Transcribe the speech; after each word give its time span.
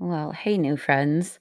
Well, 0.00 0.32
hey, 0.32 0.56
new 0.58 0.78
friends. 0.78 1.38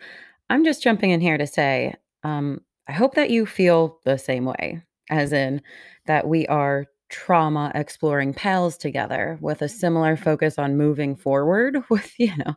I'm 0.49 0.65
just 0.65 0.83
jumping 0.83 1.11
in 1.11 1.21
here 1.21 1.37
to 1.37 1.47
say, 1.47 1.95
um, 2.23 2.61
I 2.89 2.91
hope 2.91 3.15
that 3.15 3.29
you 3.29 3.45
feel 3.45 3.99
the 4.03 4.17
same 4.17 4.45
way, 4.45 4.81
as 5.09 5.31
in 5.31 5.61
that 6.07 6.27
we 6.27 6.45
are 6.47 6.87
trauma 7.09 7.71
exploring 7.73 8.33
pals 8.33 8.77
together 8.77 9.37
with 9.41 9.61
a 9.61 9.69
similar 9.69 10.17
focus 10.17 10.59
on 10.59 10.77
moving 10.77 11.15
forward 11.15 11.77
with, 11.89 12.13
you 12.19 12.35
know, 12.37 12.55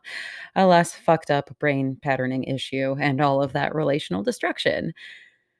a 0.55 0.65
less 0.67 0.93
fucked 0.93 1.31
up 1.31 1.57
brain 1.59 1.97
patterning 2.01 2.45
issue 2.45 2.97
and 2.99 3.21
all 3.21 3.43
of 3.43 3.53
that 3.53 3.75
relational 3.75 4.23
destruction. 4.23 4.93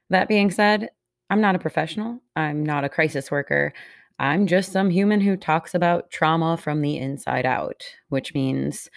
That 0.09 0.27
being 0.27 0.51
said, 0.51 0.89
I'm 1.29 1.41
not 1.41 1.55
a 1.55 1.59
professional, 1.59 2.21
I'm 2.35 2.65
not 2.65 2.83
a 2.83 2.89
crisis 2.89 3.31
worker. 3.31 3.73
I'm 4.19 4.45
just 4.47 4.71
some 4.71 4.89
human 4.91 5.21
who 5.21 5.35
talks 5.35 5.73
about 5.73 6.11
trauma 6.11 6.57
from 6.57 6.81
the 6.81 6.97
inside 6.97 7.45
out, 7.45 7.83
which 8.09 8.33
means 8.33 8.89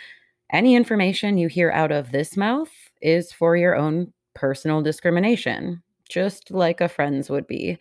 any 0.53 0.75
information 0.75 1.39
you 1.39 1.49
hear 1.49 1.71
out 1.71 1.93
of 1.93 2.13
this 2.13 2.37
mouth 2.37 2.71
is 3.01 3.33
for 3.33 3.57
your 3.57 3.77
own 3.77 4.13
personal 4.35 4.83
discrimination, 4.83 5.83
just 6.09 6.51
like 6.51 6.81
a 6.81 6.89
friend's 6.89 7.31
would 7.31 7.47
be. 7.47 7.79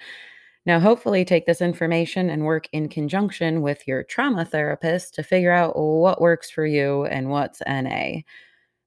Now, 0.65 0.79
hopefully, 0.79 1.23
take 1.23 1.45
this 1.45 1.61
information 1.61 2.29
and 2.29 2.43
work 2.43 2.67
in 2.71 2.89
conjunction 2.89 3.61
with 3.61 3.87
your 3.87 4.03
trauma 4.03 4.45
therapist 4.45 5.13
to 5.13 5.23
figure 5.23 5.51
out 5.51 5.77
what 5.77 6.21
works 6.21 6.49
for 6.49 6.65
you 6.65 7.05
and 7.05 7.29
what's 7.29 7.61
NA. 7.67 8.21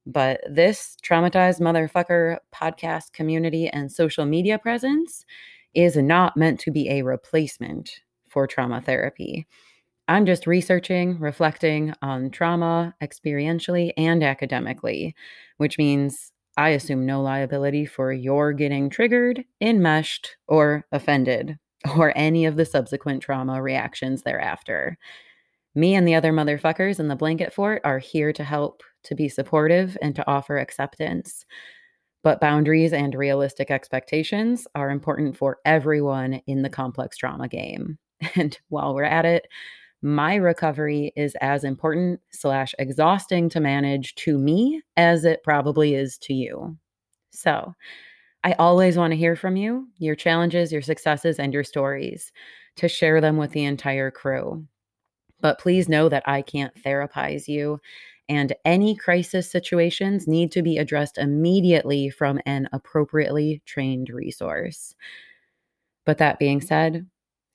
But 0.04 0.40
this 0.50 0.96
traumatized 1.04 1.60
motherfucker 1.60 2.38
podcast 2.52 3.12
community 3.12 3.68
and 3.68 3.92
social 3.92 4.24
media 4.24 4.58
presence 4.58 5.24
is 5.74 5.96
not 5.96 6.36
meant 6.36 6.58
to 6.60 6.72
be 6.72 6.88
a 6.88 7.02
replacement 7.02 8.00
for 8.28 8.46
trauma 8.46 8.80
therapy. 8.80 9.46
I'm 10.08 10.24
just 10.24 10.46
researching, 10.46 11.18
reflecting 11.18 11.92
on 12.00 12.30
trauma 12.30 12.94
experientially 13.02 13.92
and 13.98 14.22
academically, 14.24 15.14
which 15.58 15.76
means 15.76 16.32
I 16.56 16.70
assume 16.70 17.04
no 17.04 17.20
liability 17.20 17.84
for 17.84 18.10
your 18.12 18.52
getting 18.54 18.88
triggered, 18.88 19.44
enmeshed, 19.60 20.36
or 20.48 20.86
offended, 20.92 21.58
or 21.96 22.12
any 22.16 22.46
of 22.46 22.56
the 22.56 22.64
subsequent 22.64 23.22
trauma 23.22 23.62
reactions 23.62 24.22
thereafter. 24.22 24.96
Me 25.74 25.94
and 25.94 26.08
the 26.08 26.14
other 26.14 26.32
motherfuckers 26.32 26.98
in 26.98 27.08
the 27.08 27.14
blanket 27.14 27.52
fort 27.52 27.82
are 27.84 27.98
here 27.98 28.32
to 28.32 28.42
help, 28.42 28.82
to 29.04 29.14
be 29.14 29.28
supportive, 29.28 29.96
and 30.00 30.16
to 30.16 30.26
offer 30.26 30.58
acceptance. 30.58 31.44
But 32.24 32.40
boundaries 32.40 32.92
and 32.92 33.14
realistic 33.14 33.70
expectations 33.70 34.66
are 34.74 34.90
important 34.90 35.36
for 35.36 35.58
everyone 35.64 36.40
in 36.46 36.62
the 36.62 36.70
complex 36.70 37.16
trauma 37.18 37.48
game. 37.48 37.98
And 38.34 38.58
while 38.68 38.96
we're 38.96 39.04
at 39.04 39.24
it, 39.24 39.46
my 40.02 40.36
recovery 40.36 41.12
is 41.16 41.36
as 41.40 41.64
important 41.64 42.20
slash 42.30 42.74
exhausting 42.78 43.48
to 43.50 43.60
manage 43.60 44.14
to 44.16 44.38
me 44.38 44.80
as 44.96 45.24
it 45.24 45.42
probably 45.42 45.94
is 45.94 46.18
to 46.18 46.34
you. 46.34 46.76
So 47.30 47.74
I 48.44 48.52
always 48.52 48.96
want 48.96 49.10
to 49.10 49.16
hear 49.16 49.34
from 49.34 49.56
you, 49.56 49.88
your 49.98 50.14
challenges, 50.14 50.72
your 50.72 50.82
successes, 50.82 51.38
and 51.38 51.52
your 51.52 51.64
stories 51.64 52.32
to 52.76 52.88
share 52.88 53.20
them 53.20 53.36
with 53.36 53.50
the 53.50 53.64
entire 53.64 54.10
crew. 54.10 54.64
But 55.40 55.58
please 55.58 55.88
know 55.88 56.08
that 56.08 56.22
I 56.26 56.42
can't 56.42 56.74
therapize 56.82 57.48
you, 57.48 57.80
and 58.28 58.54
any 58.64 58.94
crisis 58.94 59.50
situations 59.50 60.28
need 60.28 60.52
to 60.52 60.62
be 60.62 60.78
addressed 60.78 61.18
immediately 61.18 62.10
from 62.10 62.40
an 62.46 62.68
appropriately 62.72 63.62
trained 63.66 64.10
resource. 64.10 64.94
But 66.04 66.18
that 66.18 66.38
being 66.38 66.60
said, 66.60 67.06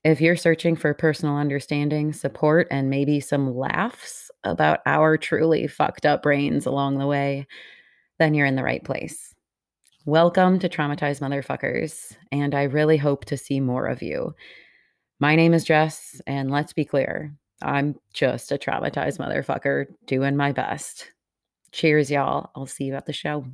if 0.04 0.20
you're 0.20 0.36
searching 0.36 0.76
for 0.76 0.92
personal 0.92 1.36
understanding, 1.36 2.12
support, 2.12 2.68
and 2.70 2.90
maybe 2.90 3.20
some 3.20 3.56
laughs 3.56 4.30
about 4.44 4.80
our 4.84 5.16
truly 5.16 5.66
fucked 5.66 6.04
up 6.04 6.22
brains 6.22 6.66
along 6.66 6.98
the 6.98 7.06
way, 7.06 7.46
then 8.18 8.34
you're 8.34 8.46
in 8.46 8.54
the 8.54 8.62
right 8.62 8.84
place. 8.84 9.34
Welcome 10.04 10.58
to 10.58 10.68
Traumatized 10.68 11.20
Motherfuckers, 11.20 12.14
and 12.30 12.54
I 12.54 12.64
really 12.64 12.98
hope 12.98 13.24
to 13.24 13.38
see 13.38 13.60
more 13.60 13.86
of 13.86 14.02
you. 14.02 14.34
My 15.20 15.36
name 15.36 15.54
is 15.54 15.64
Jess, 15.64 16.20
and 16.26 16.50
let's 16.50 16.74
be 16.74 16.84
clear 16.84 17.34
I'm 17.62 17.94
just 18.12 18.52
a 18.52 18.58
traumatized 18.58 19.18
motherfucker 19.18 19.86
doing 20.04 20.36
my 20.36 20.52
best. 20.52 21.12
Cheers, 21.72 22.10
y'all. 22.10 22.50
I'll 22.54 22.66
see 22.66 22.84
you 22.84 22.94
at 22.94 23.06
the 23.06 23.14
show. 23.14 23.46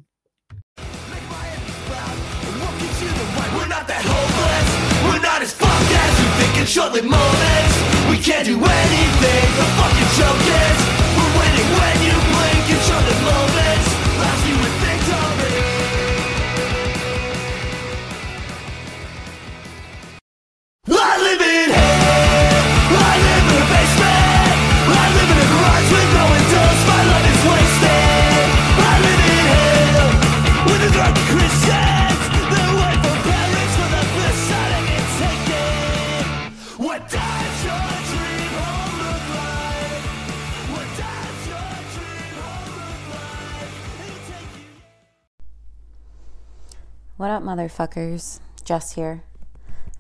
In 6.61 6.67
short-lived 6.67 7.09
moments 7.09 7.75
We 8.11 8.19
can't 8.19 8.45
do 8.45 8.57
anything, 8.57 9.47
the 9.57 9.67
fucking 9.79 10.11
joke 10.19 10.45
is 10.45 11.00
What 47.21 47.31
up, 47.31 47.43
motherfuckers? 47.43 48.41
Jess 48.65 48.93
here. 48.93 49.25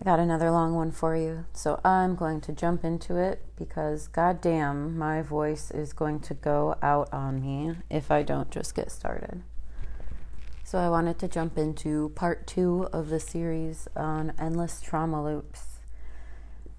I 0.00 0.04
got 0.04 0.19
another 0.19 0.50
long 0.50 0.75
one 0.75 0.91
for 0.91 1.14
you, 1.14 1.44
so 1.53 1.78
I'm 1.84 2.16
going 2.16 2.41
to 2.41 2.53
jump 2.53 2.82
into 2.82 3.16
it 3.16 3.42
because, 3.56 4.08
goddamn, 4.08 4.97
my 4.97 5.20
voice 5.20 5.70
is 5.70 5.92
going 5.92 6.20
to 6.20 6.32
go 6.32 6.78
out 6.81 7.12
on 7.12 7.42
me 7.42 7.76
if 7.91 8.10
I 8.10 8.22
don't 8.22 8.50
just 8.50 8.75
get 8.75 8.91
started. 8.91 9.42
So, 10.64 10.78
I 10.78 10.88
wanted 10.88 11.19
to 11.19 11.28
jump 11.28 11.58
into 11.58 12.08
part 12.14 12.47
two 12.47 12.88
of 12.91 13.10
the 13.10 13.20
series 13.20 13.87
on 13.94 14.32
endless 14.38 14.81
trauma 14.81 15.22
loops. 15.22 15.81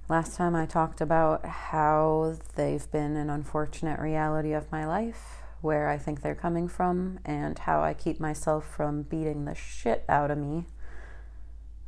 Last 0.09 0.35
time 0.38 0.56
I 0.56 0.66
talked 0.66 1.02
about 1.02 1.46
how 1.46 2.38
they've 2.56 2.90
been 2.90 3.16
an 3.16 3.29
unfortunate 3.29 4.00
reality 4.00 4.53
of 4.53 4.72
my 4.72 4.88
life, 4.88 5.41
where 5.62 5.88
I 5.88 5.98
think 5.98 6.22
they're 6.22 6.36
coming 6.36 6.68
from, 6.68 7.20
and 7.24 7.58
how 7.58 7.82
I 7.82 7.94
keep 7.94 8.20
myself 8.20 8.66
from 8.66 9.04
beating 9.04 9.46
the 9.46 9.56
shit 9.56 10.04
out 10.10 10.32
of 10.32 10.38
me 10.38 10.66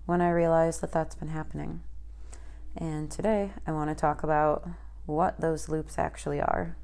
when 0.06 0.22
I 0.22 0.30
realize 0.30 0.80
that 0.80 0.92
that's 0.92 1.16
been 1.16 1.30
happening. 1.30 1.82
And 2.76 3.10
today 3.12 3.52
I 3.66 3.72
want 3.72 3.90
to 3.90 3.96
talk 3.96 4.24
about 4.24 4.68
what 5.06 5.40
those 5.40 5.70
loops 5.70 5.98
actually 5.98 6.40
are. 6.40 6.78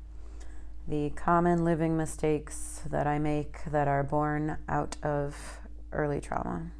The 0.88 1.12
common 1.12 1.64
living 1.64 1.96
mistakes 1.96 2.82
that 2.90 3.06
I 3.06 3.20
make 3.20 3.64
that 3.66 3.88
are 3.88 4.04
born 4.04 4.58
out 4.68 4.98
of 5.04 5.60
early 5.92 6.20
trauma. 6.20 6.72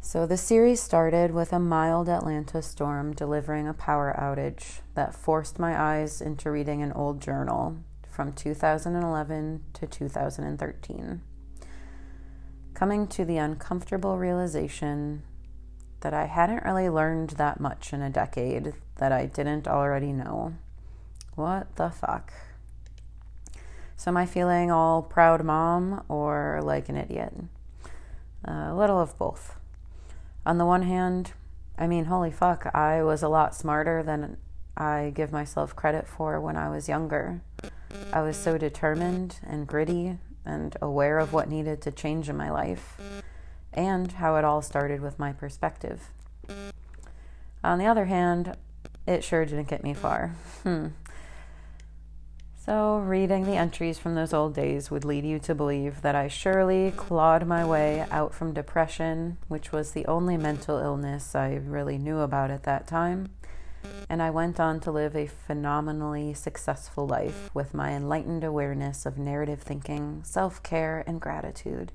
So, 0.00 0.24
the 0.24 0.38
series 0.38 0.80
started 0.80 1.32
with 1.32 1.52
a 1.52 1.58
mild 1.58 2.08
Atlanta 2.08 2.62
storm 2.62 3.12
delivering 3.12 3.68
a 3.68 3.74
power 3.74 4.14
outage 4.18 4.80
that 4.94 5.14
forced 5.14 5.58
my 5.58 5.78
eyes 5.78 6.22
into 6.22 6.50
reading 6.50 6.82
an 6.82 6.92
old 6.92 7.20
journal 7.20 7.76
from 8.18 8.32
2011 8.32 9.62
to 9.72 9.86
2013 9.86 11.22
coming 12.74 13.06
to 13.06 13.24
the 13.24 13.36
uncomfortable 13.36 14.18
realization 14.18 15.22
that 16.00 16.12
I 16.12 16.24
hadn't 16.24 16.64
really 16.64 16.88
learned 16.88 17.30
that 17.30 17.60
much 17.60 17.92
in 17.92 18.02
a 18.02 18.10
decade 18.10 18.74
that 18.96 19.12
I 19.12 19.26
didn't 19.26 19.68
already 19.68 20.12
know. 20.12 20.54
What 21.36 21.76
the 21.76 21.90
fuck? 21.90 22.32
So, 23.96 24.10
am 24.10 24.16
I 24.16 24.26
feeling 24.26 24.72
all 24.72 25.00
proud 25.00 25.44
mom 25.44 26.02
or 26.08 26.58
like 26.60 26.88
an 26.88 26.96
idiot? 26.96 27.32
a 28.44 28.74
little 28.74 29.00
of 29.00 29.16
both. 29.16 29.54
On 30.44 30.58
the 30.58 30.66
one 30.66 30.82
hand, 30.82 31.34
I 31.78 31.86
mean, 31.86 32.06
holy 32.06 32.32
fuck, 32.32 32.68
I 32.74 33.00
was 33.00 33.22
a 33.22 33.28
lot 33.28 33.54
smarter 33.54 34.02
than 34.02 34.38
I 34.76 35.12
give 35.14 35.30
myself 35.30 35.76
credit 35.76 36.08
for 36.08 36.40
when 36.40 36.56
I 36.56 36.68
was 36.68 36.88
younger. 36.88 37.42
I 38.12 38.22
was 38.22 38.36
so 38.36 38.58
determined 38.58 39.36
and 39.46 39.66
gritty 39.66 40.18
and 40.44 40.76
aware 40.80 41.18
of 41.18 41.32
what 41.32 41.48
needed 41.48 41.82
to 41.82 41.90
change 41.90 42.28
in 42.28 42.36
my 42.36 42.50
life 42.50 42.96
and 43.72 44.12
how 44.12 44.36
it 44.36 44.44
all 44.44 44.62
started 44.62 45.00
with 45.00 45.18
my 45.18 45.32
perspective. 45.32 46.10
On 47.62 47.78
the 47.78 47.86
other 47.86 48.06
hand, 48.06 48.56
it 49.06 49.24
sure 49.24 49.44
didn't 49.44 49.68
get 49.68 49.84
me 49.84 49.94
far. 49.94 50.34
Hmm. 50.62 50.88
So, 52.68 52.98
reading 52.98 53.46
the 53.46 53.56
entries 53.56 53.98
from 53.98 54.14
those 54.14 54.34
old 54.34 54.54
days 54.54 54.90
would 54.90 55.02
lead 55.02 55.24
you 55.24 55.38
to 55.38 55.54
believe 55.54 56.02
that 56.02 56.14
I 56.14 56.28
surely 56.28 56.92
clawed 56.94 57.46
my 57.46 57.64
way 57.64 58.04
out 58.10 58.34
from 58.34 58.52
depression, 58.52 59.38
which 59.48 59.72
was 59.72 59.92
the 59.92 60.04
only 60.04 60.36
mental 60.36 60.76
illness 60.76 61.34
I 61.34 61.54
really 61.54 61.96
knew 61.96 62.18
about 62.18 62.50
at 62.50 62.64
that 62.64 62.86
time, 62.86 63.30
and 64.08 64.22
I 64.22 64.30
went 64.30 64.58
on 64.58 64.80
to 64.80 64.90
live 64.90 65.14
a 65.14 65.26
phenomenally 65.26 66.34
successful 66.34 67.06
life 67.06 67.50
with 67.54 67.74
my 67.74 67.90
enlightened 67.90 68.44
awareness 68.44 69.04
of 69.04 69.18
narrative 69.18 69.60
thinking, 69.60 70.22
self 70.24 70.62
care, 70.62 71.04
and 71.06 71.20
gratitude. 71.20 71.92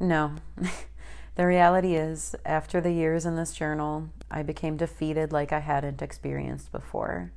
No, 0.00 0.36
the 1.34 1.46
reality 1.46 1.94
is, 1.94 2.34
after 2.44 2.80
the 2.80 2.92
years 2.92 3.26
in 3.26 3.36
this 3.36 3.52
journal, 3.52 4.08
I 4.30 4.42
became 4.42 4.76
defeated 4.76 5.32
like 5.32 5.52
I 5.52 5.60
hadn't 5.60 6.02
experienced 6.02 6.72
before. 6.72 7.32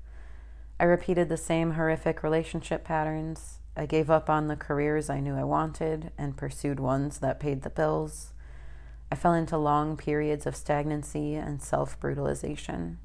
I 0.80 0.86
repeated 0.86 1.28
the 1.28 1.38
same 1.38 1.72
horrific 1.72 2.24
relationship 2.24 2.86
patterns. 2.86 3.60
I 3.76 3.86
gave 3.86 4.10
up 4.10 4.30
on 4.30 4.48
the 4.48 4.56
careers 4.56 5.10
I 5.10 5.20
knew 5.20 5.36
I 5.36 5.44
wanted 5.44 6.12
and 6.18 6.38
pursued 6.38 6.80
ones 6.80 7.20
that 7.20 7.40
paid 7.40 7.62
the 7.62 7.70
bills. 7.70 8.34
I 9.12 9.16
fell 9.16 9.34
into 9.34 9.58
long 9.58 9.98
periods 9.98 10.46
of 10.46 10.56
stagnancy 10.56 11.36
and 11.36 11.62
self 11.62 12.00
brutalization. 12.00 13.00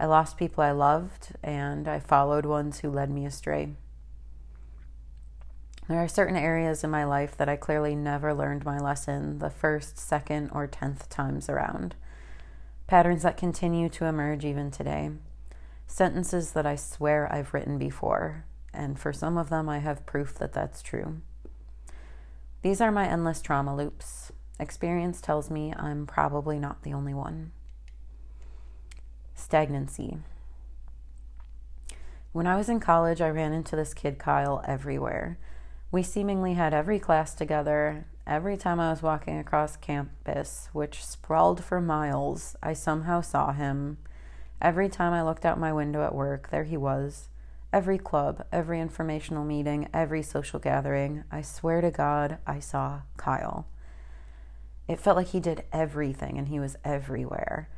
I 0.00 0.06
lost 0.06 0.36
people 0.36 0.62
I 0.62 0.70
loved, 0.70 1.32
and 1.42 1.88
I 1.88 1.98
followed 1.98 2.46
ones 2.46 2.80
who 2.80 2.90
led 2.90 3.10
me 3.10 3.26
astray. 3.26 3.70
There 5.88 5.98
are 5.98 6.08
certain 6.08 6.36
areas 6.36 6.84
in 6.84 6.90
my 6.90 7.04
life 7.04 7.36
that 7.36 7.48
I 7.48 7.56
clearly 7.56 7.96
never 7.96 8.32
learned 8.32 8.64
my 8.64 8.78
lesson 8.78 9.40
the 9.40 9.50
first, 9.50 9.98
second, 9.98 10.50
or 10.52 10.66
tenth 10.66 11.08
times 11.08 11.48
around. 11.48 11.96
Patterns 12.86 13.22
that 13.22 13.36
continue 13.36 13.88
to 13.88 14.04
emerge 14.04 14.44
even 14.44 14.70
today. 14.70 15.10
Sentences 15.86 16.52
that 16.52 16.66
I 16.66 16.76
swear 16.76 17.32
I've 17.32 17.52
written 17.52 17.76
before, 17.76 18.44
and 18.72 18.98
for 18.98 19.12
some 19.12 19.36
of 19.36 19.48
them 19.48 19.68
I 19.68 19.78
have 19.78 20.06
proof 20.06 20.34
that 20.34 20.52
that's 20.52 20.80
true. 20.80 21.22
These 22.62 22.80
are 22.80 22.92
my 22.92 23.08
endless 23.08 23.40
trauma 23.40 23.74
loops. 23.74 24.30
Experience 24.60 25.20
tells 25.20 25.50
me 25.50 25.72
I'm 25.74 26.06
probably 26.06 26.58
not 26.58 26.82
the 26.82 26.92
only 26.92 27.14
one 27.14 27.52
stagnancy. 29.38 30.18
When 32.32 32.46
I 32.46 32.56
was 32.56 32.68
in 32.68 32.80
college, 32.80 33.20
I 33.20 33.30
ran 33.30 33.52
into 33.52 33.74
this 33.74 33.94
kid, 33.94 34.18
Kyle, 34.18 34.62
everywhere. 34.66 35.38
We 35.90 36.02
seemingly 36.02 36.54
had 36.54 36.74
every 36.74 36.98
class 36.98 37.34
together. 37.34 38.06
Every 38.26 38.56
time 38.56 38.78
I 38.78 38.90
was 38.90 39.02
walking 39.02 39.38
across 39.38 39.76
campus, 39.76 40.68
which 40.72 41.04
sprawled 41.04 41.64
for 41.64 41.80
miles, 41.80 42.54
I 42.62 42.74
somehow 42.74 43.22
saw 43.22 43.52
him. 43.52 43.98
Every 44.60 44.88
time 44.88 45.14
I 45.14 45.22
looked 45.22 45.46
out 45.46 45.58
my 45.58 45.72
window 45.72 46.04
at 46.04 46.14
work, 46.14 46.50
there 46.50 46.64
he 46.64 46.76
was. 46.76 47.28
Every 47.72 47.98
club, 47.98 48.44
every 48.52 48.80
informational 48.80 49.44
meeting, 49.44 49.88
every 49.94 50.22
social 50.22 50.58
gathering, 50.58 51.24
I 51.30 51.42
swear 51.42 51.80
to 51.80 51.90
God, 51.90 52.38
I 52.46 52.60
saw 52.60 53.02
Kyle. 53.16 53.66
It 54.86 55.00
felt 55.00 55.16
like 55.16 55.28
he 55.28 55.40
did 55.40 55.64
everything 55.72 56.38
and 56.38 56.48
he 56.48 56.60
was 56.60 56.76
everywhere 56.84 57.68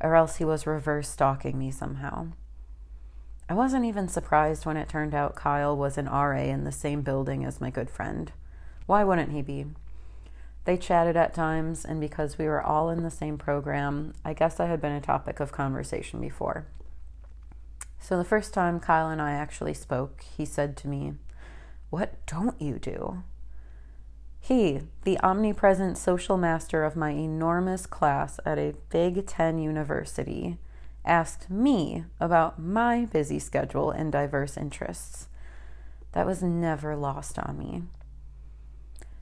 or 0.00 0.14
else 0.14 0.36
he 0.36 0.44
was 0.44 0.66
reverse 0.66 1.08
stalking 1.08 1.58
me 1.58 1.70
somehow. 1.70 2.28
I 3.48 3.54
wasn't 3.54 3.84
even 3.84 4.08
surprised 4.08 4.64
when 4.64 4.76
it 4.76 4.88
turned 4.88 5.14
out 5.14 5.34
Kyle 5.34 5.76
was 5.76 5.98
an 5.98 6.06
RA 6.06 6.42
in 6.42 6.64
the 6.64 6.72
same 6.72 7.02
building 7.02 7.44
as 7.44 7.60
my 7.60 7.70
good 7.70 7.90
friend. 7.90 8.32
Why 8.86 9.02
wouldn't 9.02 9.32
he 9.32 9.42
be? 9.42 9.66
They 10.64 10.76
chatted 10.76 11.16
at 11.16 11.34
times, 11.34 11.84
and 11.84 12.00
because 12.00 12.38
we 12.38 12.46
were 12.46 12.62
all 12.62 12.90
in 12.90 13.02
the 13.02 13.10
same 13.10 13.38
program, 13.38 14.14
I 14.24 14.34
guess 14.34 14.60
I 14.60 14.66
had 14.66 14.80
been 14.80 14.92
a 14.92 15.00
topic 15.00 15.40
of 15.40 15.52
conversation 15.52 16.20
before. 16.20 16.66
So 17.98 18.16
the 18.16 18.24
first 18.24 18.54
time 18.54 18.78
Kyle 18.78 19.08
and 19.08 19.20
I 19.20 19.32
actually 19.32 19.74
spoke, 19.74 20.22
he 20.36 20.44
said 20.44 20.76
to 20.78 20.88
me, 20.88 21.14
What 21.90 22.24
don't 22.26 22.60
you 22.60 22.78
do? 22.78 23.24
He, 24.40 24.80
the 25.04 25.20
omnipresent 25.20 25.98
social 25.98 26.36
master 26.36 26.82
of 26.82 26.96
my 26.96 27.10
enormous 27.10 27.86
class 27.86 28.40
at 28.44 28.58
a 28.58 28.74
Big 28.88 29.26
Ten 29.26 29.58
university, 29.58 30.58
asked 31.04 31.50
me 31.50 32.04
about 32.18 32.58
my 32.58 33.04
busy 33.04 33.38
schedule 33.38 33.90
and 33.90 34.10
diverse 34.10 34.56
interests. 34.56 35.28
That 36.12 36.26
was 36.26 36.42
never 36.42 36.96
lost 36.96 37.38
on 37.38 37.58
me. 37.58 37.82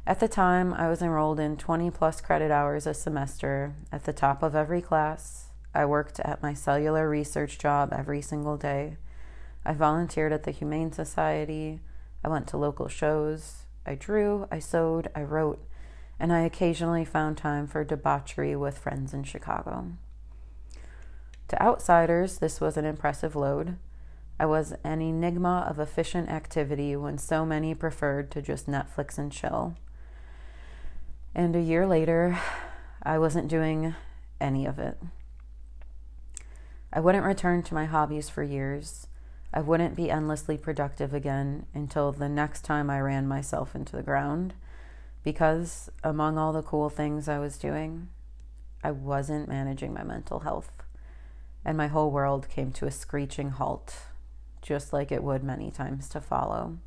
At 0.06 0.20
the 0.20 0.29
time, 0.29 0.73
I 0.73 0.88
was 0.88 1.03
enrolled 1.03 1.38
in 1.38 1.59
20 1.59 1.91
plus 1.91 2.23
credit 2.23 2.50
hours 2.50 2.87
a 2.87 2.94
semester 2.94 3.75
at 3.93 4.05
the 4.05 4.12
top 4.14 4.43
of 4.43 4.55
every 4.55 4.81
class. 4.81 5.49
I 5.75 5.85
worked 5.85 6.19
at 6.21 6.43
my 6.43 6.55
cellular 6.55 7.09
research 7.09 7.59
job 7.59 7.93
every 7.93 8.23
single 8.23 8.56
day. 8.56 8.97
I 9.67 9.75
volunteered 9.75 10.32
at 10.32 10.44
the 10.44 10.50
Humane 10.50 10.93
Society. 10.93 11.81
I 12.25 12.29
went 12.29 12.47
to 12.49 12.56
local 12.56 12.88
shows. 12.88 13.67
I 13.87 13.95
drew, 13.95 14.47
I 14.51 14.59
sewed, 14.59 15.09
I 15.15 15.23
wrote, 15.23 15.65
and 16.21 16.33
I 16.33 16.41
occasionally 16.41 17.05
found 17.05 17.37
time 17.37 17.67
for 17.67 17.85
debauchery 17.85 18.57
with 18.57 18.79
friends 18.79 19.15
in 19.15 19.25
Chicago. 19.25 19.93
To 21.49 21.63
outsiders, 21.63 22.39
this 22.39 22.61
was 22.61 22.77
an 22.77 22.85
impressive 22.85 23.35
load. 23.35 23.77
I 24.39 24.47
was 24.47 24.75
an 24.85 25.01
enigma 25.01 25.67
of 25.69 25.79
efficient 25.79 26.29
activity 26.29 26.95
when 26.95 27.19
so 27.19 27.47
many 27.47 27.75
preferred 27.75 28.31
to 28.33 28.43
just 28.43 28.67
Netflix 28.67 29.19
and 29.19 29.33
chill. 29.33 29.75
And 31.35 31.57
a 31.57 31.61
year 31.61 31.87
later, 31.87 32.39
I 33.03 33.19
wasn't 33.19 33.49
doing 33.49 33.95
any 34.41 34.67
of 34.67 34.79
it. 34.79 34.99
I 36.93 37.01
wouldn't 37.01 37.25
return 37.25 37.63
to 37.65 37.75
my 37.75 37.87
hobbies 37.87 38.29
for 38.29 38.43
years. 38.43 39.07
I 39.53 39.61
wouldn't 39.61 39.97
be 39.97 40.11
endlessly 40.11 40.59
productive 40.59 41.15
again 41.15 41.67
until 41.75 42.12
the 42.12 42.29
next 42.29 42.65
time 42.65 42.91
I 42.91 43.00
ran 43.00 43.27
myself 43.27 43.75
into 43.75 43.97
the 43.97 44.03
ground 44.03 44.55
because, 45.25 45.91
among 46.05 46.39
all 46.39 46.53
the 46.53 46.62
cool 46.62 46.91
things 46.91 47.29
I 47.29 47.39
was 47.39 47.59
doing, 47.59 48.09
I 48.85 48.91
wasn't 48.91 49.49
managing 49.49 49.93
my 49.95 50.05
mental 50.05 50.41
health. 50.41 50.71
And 51.65 51.77
my 51.77 51.89
whole 51.89 52.11
world 52.11 52.49
came 52.49 52.73
to 52.73 52.87
a 52.87 52.91
screeching 52.91 53.50
halt, 53.50 53.95
just 54.62 54.93
like 54.93 55.11
it 55.11 55.25
would 55.25 55.43
many 55.43 55.71
times 55.71 56.09
to 56.11 56.21
follow. 56.21 56.79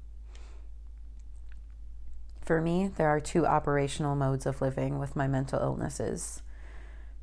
For 2.41 2.61
me, 2.61 2.87
there 2.87 3.07
are 3.09 3.19
two 3.19 3.45
operational 3.45 4.15
modes 4.15 4.45
of 4.45 4.61
living 4.61 4.97
with 4.97 5.15
my 5.15 5.27
mental 5.27 5.59
illnesses 5.59 6.41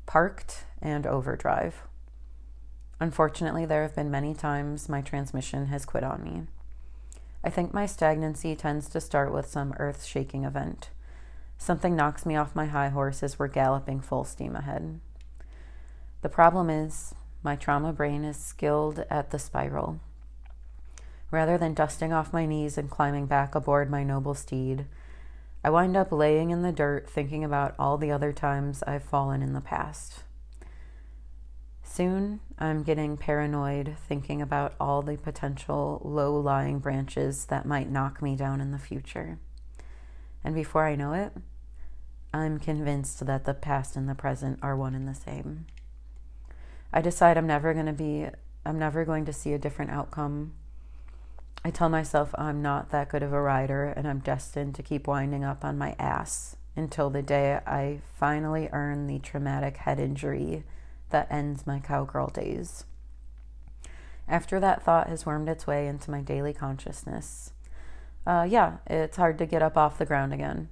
parked 0.05 0.65
and 0.81 1.05
overdrive. 1.05 1.83
Unfortunately, 2.99 3.65
there 3.65 3.83
have 3.83 3.95
been 3.95 4.11
many 4.11 4.33
times 4.33 4.89
my 4.89 5.01
transmission 5.01 5.67
has 5.67 5.85
quit 5.85 6.03
on 6.03 6.23
me. 6.23 6.41
I 7.43 7.49
think 7.49 7.73
my 7.73 7.85
stagnancy 7.85 8.55
tends 8.55 8.89
to 8.89 8.99
start 8.99 9.31
with 9.31 9.47
some 9.47 9.73
earth 9.79 10.03
shaking 10.03 10.43
event. 10.43 10.89
Something 11.57 11.95
knocks 11.95 12.25
me 12.25 12.35
off 12.35 12.55
my 12.55 12.65
high 12.65 12.89
horse 12.89 13.23
as 13.23 13.39
we're 13.39 13.47
galloping 13.47 14.01
full 14.01 14.25
steam 14.25 14.55
ahead. 14.55 14.99
The 16.21 16.29
problem 16.29 16.69
is, 16.69 17.15
my 17.41 17.55
trauma 17.55 17.93
brain 17.93 18.25
is 18.25 18.35
skilled 18.35 19.05
at 19.09 19.31
the 19.31 19.39
spiral. 19.39 20.01
Rather 21.31 21.57
than 21.57 21.73
dusting 21.73 22.11
off 22.11 22.33
my 22.33 22.45
knees 22.45 22.77
and 22.77 22.89
climbing 22.89 23.27
back 23.27 23.55
aboard 23.55 23.89
my 23.89 24.03
noble 24.03 24.33
steed, 24.33 24.85
I 25.63 25.69
wind 25.69 25.95
up 25.95 26.11
laying 26.11 26.49
in 26.49 26.61
the 26.61 26.71
dirt 26.71 27.09
thinking 27.09 27.43
about 27.43 27.75
all 27.79 27.97
the 27.97 28.11
other 28.11 28.33
times 28.33 28.83
I've 28.83 29.03
fallen 29.03 29.41
in 29.41 29.53
the 29.53 29.61
past. 29.61 30.23
Soon, 31.83 32.39
I'm 32.61 32.83
getting 32.83 33.15
paranoid 33.15 33.95
thinking 34.05 34.41
about 34.41 34.73
all 34.81 35.01
the 35.01 35.15
potential 35.15 36.01
low 36.03 36.37
lying 36.37 36.79
branches 36.79 37.45
that 37.45 37.65
might 37.65 37.89
knock 37.89 38.21
me 38.21 38.35
down 38.35 38.59
in 38.59 38.71
the 38.71 38.77
future. 38.77 39.39
And 40.43 40.53
before 40.53 40.85
I 40.85 40.95
know 40.95 41.13
it, 41.13 41.31
I'm 42.33 42.59
convinced 42.59 43.25
that 43.25 43.45
the 43.45 43.53
past 43.53 43.95
and 43.95 44.09
the 44.09 44.15
present 44.15 44.59
are 44.61 44.75
one 44.75 44.93
and 44.93 45.07
the 45.07 45.15
same. 45.15 45.67
I 46.91 46.99
decide 46.99 47.37
I'm 47.37 47.47
never 47.47 47.73
going 47.73 47.85
to 47.85 47.93
be, 47.93 48.27
I'm 48.65 48.77
never 48.77 49.05
going 49.05 49.23
to 49.23 49.33
see 49.33 49.53
a 49.53 49.57
different 49.59 49.91
outcome. 49.91 50.51
I 51.63 51.69
tell 51.69 51.87
myself 51.87 52.35
I'm 52.37 52.61
not 52.61 52.91
that 52.91 53.07
good 53.07 53.23
of 53.23 53.31
a 53.31 53.41
rider 53.41 53.85
and 53.85 54.05
I'm 54.05 54.19
destined 54.19 54.75
to 54.75 54.83
keep 54.83 55.07
winding 55.07 55.45
up 55.45 55.63
on 55.63 55.77
my 55.77 55.95
ass 55.97 56.57
until 56.75 57.09
the 57.09 57.21
day 57.21 57.61
I 57.65 58.01
finally 58.17 58.67
earn 58.73 59.07
the 59.07 59.19
traumatic 59.19 59.77
head 59.77 59.97
injury 59.97 60.65
that 61.09 61.31
ends 61.31 61.67
my 61.67 61.79
cowgirl 61.79 62.27
days. 62.27 62.85
After 64.27 64.59
that 64.59 64.83
thought 64.83 65.07
has 65.09 65.25
wormed 65.25 65.49
its 65.49 65.65
way 65.65 65.87
into 65.87 66.11
my 66.11 66.21
daily 66.21 66.53
consciousness, 66.53 67.51
uh, 68.27 68.45
yeah, 68.47 68.77
it's 68.85 69.17
hard 69.17 69.37
to 69.39 69.45
get 69.45 69.63
up 69.63 69.75
off 69.75 69.97
the 69.97 70.05
ground 70.05 70.33
again, 70.33 70.69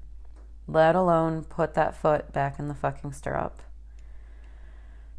let 0.67 0.96
alone 0.96 1.44
put 1.44 1.74
that 1.74 1.96
foot 1.96 2.32
back 2.32 2.60
in 2.60 2.67
the 2.67 2.75
fucking 2.75 3.13
stirrup. 3.13 3.62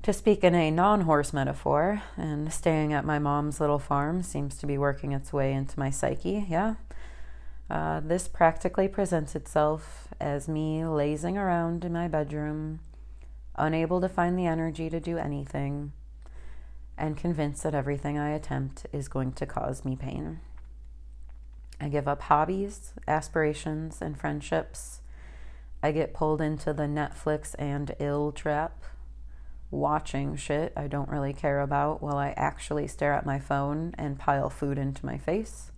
To 0.03 0.13
speak 0.13 0.45
in 0.45 0.55
a 0.55 0.71
non 0.71 1.03
horse 1.03 1.33
metaphor, 1.33 2.03
and 2.17 2.53
staying 2.53 2.93
at 2.93 3.05
my 3.05 3.19
mom's 3.19 3.61
little 3.61 3.81
farm 3.81 4.23
seems 4.23 4.57
to 4.59 4.67
be 4.67 4.79
working 4.79 5.13
its 5.13 5.33
way 5.33 5.53
into 5.53 5.79
my 5.79 5.91
psyche, 5.91 6.47
yeah. 6.49 6.75
Uh, 7.69 8.01
this 8.01 8.29
practically 8.29 8.89
presents 8.89 9.35
itself 9.35 10.09
as 10.21 10.49
me 10.49 10.85
lazing 10.85 11.37
around 11.37 11.85
in 11.85 11.93
my 11.93 12.07
bedroom, 12.09 12.79
unable 13.59 14.00
to 14.00 14.09
find 14.09 14.38
the 14.38 14.47
energy 14.47 14.88
to 14.91 15.00
do 15.00 15.19
anything, 15.19 15.93
and 16.97 17.17
convinced 17.17 17.62
that 17.62 17.75
everything 17.75 18.19
I 18.19 18.31
attempt 18.31 18.87
is 18.93 19.09
going 19.09 19.33
to 19.33 19.47
cause 19.47 19.85
me 19.85 19.97
pain. 19.97 20.41
I 21.81 21.88
give 21.88 22.09
up 22.09 22.23
hobbies, 22.23 22.93
aspirations, 23.07 24.03
and 24.03 24.19
friendships. 24.19 25.00
I 25.81 25.93
get 25.93 26.12
pulled 26.12 26.41
into 26.41 26.73
the 26.73 26.85
Netflix 26.85 27.55
and 27.57 27.95
ill 28.00 28.33
trap. 28.33 28.83
watching 29.71 30.35
shit 30.35 30.73
I 30.77 30.87
don't 30.87 31.09
really 31.09 31.33
care 31.33 31.61
about 31.61 32.03
while 32.03 32.17
I 32.17 32.35
actually 32.37 32.87
stare 32.87 33.12
at 33.12 33.27
my 33.27 33.38
phone 33.38 33.95
and 33.99 34.19
pile 34.19 34.50
food 34.50 34.79
into 34.79 35.05
my 35.05 35.19
face. 35.19 35.71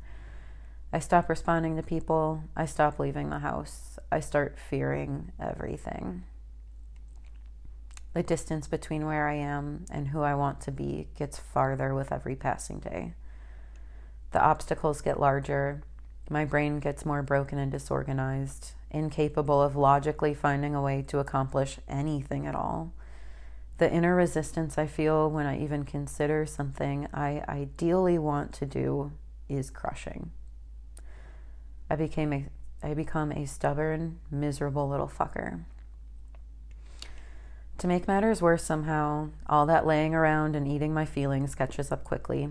I 0.93 0.99
stop 0.99 1.29
responding 1.29 1.77
to 1.77 1.83
people. 1.83 2.45
I 2.57 2.67
stop 2.67 2.99
leaving 2.99 3.31
the 3.31 3.41
house. 3.41 3.99
I 4.11 4.21
start 4.21 4.59
fearing 4.59 5.33
everything. 5.41 6.25
The 8.13 8.23
distance 8.23 8.67
between 8.67 9.07
where 9.07 9.29
I 9.29 9.35
am 9.35 9.85
and 9.91 10.09
who 10.09 10.23
I 10.23 10.35
want 10.35 10.61
to 10.63 10.73
be 10.73 11.09
gets 11.17 11.39
farther 11.39 11.95
with 11.95 12.11
every 12.11 12.35
passing 12.35 12.81
day. 12.81 13.15
The 14.33 14.43
obstacles 14.43 15.01
get 15.01 15.21
larger. 15.21 15.83
My 16.29 16.45
brain 16.45 16.81
gets 16.81 17.07
more 17.07 17.23
broken 17.23 17.59
and 17.59 17.71
disorganized, 17.71 18.73
incapable 18.91 19.63
of 19.63 19.77
logically 19.77 20.35
finding 20.35 20.75
a 20.75 20.83
way 20.83 21.03
to 21.03 21.19
accomplish 21.19 21.79
anything 21.89 22.47
at 22.47 22.55
all. 22.55 22.93
The 23.79 23.91
inner 23.91 24.15
resistance 24.15 24.77
I 24.77 24.87
feel 24.87 25.31
when 25.31 25.47
I 25.47 25.59
even 25.59 25.85
consider 25.85 26.47
something 26.47 27.07
I 27.15 27.43
ideally 27.49 28.19
want 28.19 28.53
to 28.55 28.67
do 28.67 29.13
is 29.49 29.71
crushing. 29.71 30.33
I 31.89 31.97
became 31.97 32.33
a 32.33 32.47
I 32.83 32.95
become 32.95 33.31
a 33.33 33.47
stubborn, 33.47 34.21
miserable 34.31 34.89
little 34.89 35.09
fucker. 35.09 35.65
To 37.81 37.87
make 37.87 38.07
matters 38.07 38.43
worse 38.43 38.63
somehow, 38.63 39.31
all 39.47 39.65
that 39.65 39.87
laying 39.87 40.15
around 40.15 40.55
and 40.55 40.69
eating 40.69 40.93
my 40.93 41.07
feelings 41.07 41.55
catches 41.55 41.91
up 41.91 42.05
quickly. 42.05 42.51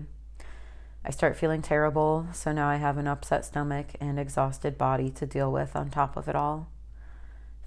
I 1.04 1.10
start 1.12 1.36
feeling 1.36 1.62
terrible, 1.62 2.26
so 2.32 2.50
now 2.50 2.68
I 2.68 2.78
have 2.78 2.98
an 2.98 3.06
upset 3.06 3.44
stomach 3.44 3.94
and 4.00 4.18
exhausted 4.18 4.76
body 4.76 5.08
to 5.10 5.26
deal 5.26 5.52
with 5.52 5.76
on 5.76 5.88
top 5.88 6.16
of 6.16 6.26
it 6.26 6.34
all. 6.34 6.68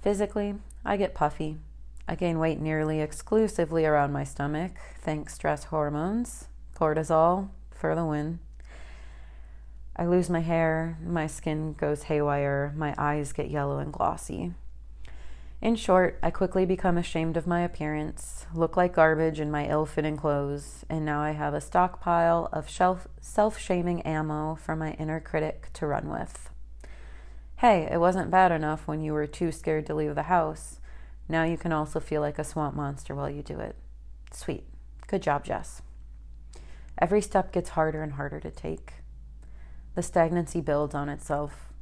Physically, 0.02 0.56
I 0.84 0.98
get 0.98 1.14
puffy. 1.14 1.56
I 2.06 2.16
gain 2.16 2.38
weight 2.38 2.60
nearly 2.60 3.00
exclusively 3.00 3.86
around 3.86 4.12
my 4.12 4.24
stomach, 4.24 4.72
thanks 5.00 5.32
stress 5.32 5.64
hormones, 5.64 6.48
cortisol 6.78 7.48
for 7.70 7.94
the 7.94 8.04
win. 8.04 8.40
I 9.96 10.04
lose 10.04 10.28
my 10.28 10.40
hair, 10.40 10.98
my 11.02 11.26
skin 11.26 11.72
goes 11.72 12.02
haywire, 12.02 12.74
my 12.76 12.94
eyes 12.98 13.32
get 13.32 13.48
yellow 13.48 13.78
and 13.78 13.90
glossy. 13.90 14.52
In 15.64 15.76
short, 15.76 16.18
I 16.22 16.30
quickly 16.30 16.66
become 16.66 16.98
ashamed 16.98 17.38
of 17.38 17.46
my 17.46 17.62
appearance, 17.62 18.44
look 18.52 18.76
like 18.76 18.92
garbage 18.92 19.40
in 19.40 19.50
my 19.50 19.66
ill 19.66 19.86
fitting 19.86 20.14
clothes, 20.14 20.84
and 20.90 21.06
now 21.06 21.22
I 21.22 21.30
have 21.30 21.54
a 21.54 21.60
stockpile 21.62 22.50
of 22.52 22.68
self 22.68 23.58
shaming 23.58 24.02
ammo 24.02 24.56
for 24.56 24.76
my 24.76 24.92
inner 24.98 25.20
critic 25.20 25.70
to 25.72 25.86
run 25.86 26.10
with. 26.10 26.50
Hey, 27.56 27.88
it 27.90 27.98
wasn't 27.98 28.30
bad 28.30 28.52
enough 28.52 28.86
when 28.86 29.00
you 29.00 29.14
were 29.14 29.26
too 29.26 29.50
scared 29.50 29.86
to 29.86 29.94
leave 29.94 30.14
the 30.14 30.24
house. 30.24 30.80
Now 31.30 31.44
you 31.44 31.56
can 31.56 31.72
also 31.72 31.98
feel 31.98 32.20
like 32.20 32.38
a 32.38 32.44
swamp 32.44 32.76
monster 32.76 33.14
while 33.14 33.30
you 33.30 33.42
do 33.42 33.58
it. 33.58 33.74
Sweet. 34.32 34.64
Good 35.06 35.22
job, 35.22 35.46
Jess. 35.46 35.80
Every 36.98 37.22
step 37.22 37.52
gets 37.52 37.70
harder 37.70 38.02
and 38.02 38.12
harder 38.12 38.38
to 38.38 38.50
take. 38.50 38.96
The 39.94 40.02
stagnancy 40.02 40.60
builds 40.60 40.94
on 40.94 41.08
itself. 41.08 41.72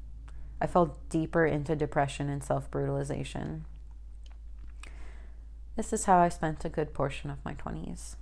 I 0.60 0.68
fell 0.68 0.96
deeper 1.08 1.44
into 1.44 1.74
depression 1.74 2.28
and 2.28 2.44
self 2.44 2.70
brutalization. 2.70 3.64
This 5.74 5.94
is 5.94 6.04
how 6.04 6.18
I 6.18 6.28
spent 6.28 6.64
a 6.66 6.68
good 6.68 6.92
portion 6.92 7.30
of 7.30 7.42
my 7.46 7.54
20s. 7.54 8.16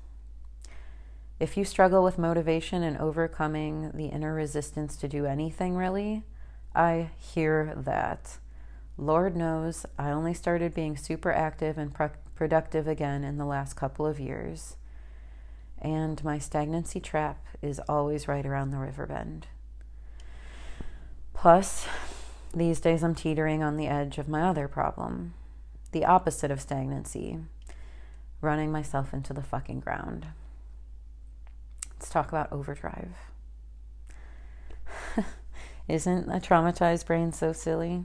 If 1.40 1.56
you 1.56 1.64
struggle 1.64 2.04
with 2.04 2.16
motivation 2.16 2.84
and 2.84 2.96
overcoming 2.96 3.90
the 3.92 4.06
inner 4.06 4.32
resistance 4.32 4.96
to 4.98 5.08
do 5.08 5.26
anything, 5.26 5.74
really, 5.74 6.22
I 6.76 7.10
hear 7.18 7.74
that. 7.76 8.38
Lord 8.96 9.36
knows 9.36 9.84
I 9.98 10.10
only 10.10 10.32
started 10.32 10.74
being 10.74 10.96
super 10.96 11.32
active 11.32 11.76
and 11.76 11.92
pro- 11.92 12.10
productive 12.36 12.86
again 12.86 13.24
in 13.24 13.36
the 13.36 13.44
last 13.44 13.74
couple 13.74 14.06
of 14.06 14.20
years. 14.20 14.76
And 15.80 16.22
my 16.22 16.38
stagnancy 16.38 17.00
trap 17.00 17.44
is 17.60 17.80
always 17.88 18.28
right 18.28 18.46
around 18.46 18.70
the 18.70 18.78
river 18.78 19.06
bend. 19.06 19.48
Plus, 21.34 21.86
these 22.54 22.78
days 22.78 23.02
I'm 23.02 23.14
teetering 23.16 23.62
on 23.62 23.76
the 23.76 23.88
edge 23.88 24.18
of 24.18 24.28
my 24.28 24.42
other 24.42 24.68
problem 24.68 25.34
the 25.92 26.04
opposite 26.04 26.50
of 26.50 26.60
stagnancy 26.60 27.38
running 28.40 28.72
myself 28.72 29.12
into 29.12 29.32
the 29.32 29.42
fucking 29.42 29.80
ground. 29.80 30.26
Let's 31.92 32.08
talk 32.08 32.28
about 32.28 32.52
overdrive. 32.52 33.14
Isn't 35.88 36.30
a 36.30 36.40
traumatized 36.40 37.06
brain 37.06 37.32
so 37.32 37.52
silly? 37.52 38.04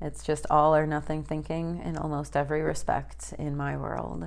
It's 0.00 0.24
just 0.24 0.46
all 0.50 0.74
or 0.74 0.86
nothing 0.86 1.22
thinking 1.22 1.80
in 1.84 1.96
almost 1.96 2.36
every 2.36 2.62
respect 2.62 3.34
in 3.38 3.56
my 3.56 3.76
world. 3.76 4.24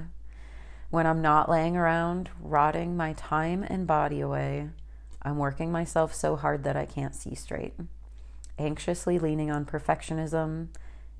When 0.89 1.05
I'm 1.05 1.21
not 1.21 1.49
laying 1.49 1.77
around, 1.77 2.29
rotting 2.41 2.97
my 2.97 3.13
time 3.13 3.63
and 3.63 3.87
body 3.87 4.19
away, 4.21 4.69
I'm 5.21 5.37
working 5.37 5.71
myself 5.71 6.13
so 6.13 6.35
hard 6.35 6.63
that 6.63 6.75
I 6.75 6.85
can't 6.85 7.15
see 7.15 7.35
straight 7.35 7.73
anxiously 8.59 9.17
leaning 9.17 9.49
on 9.49 9.65
perfectionism 9.65 10.67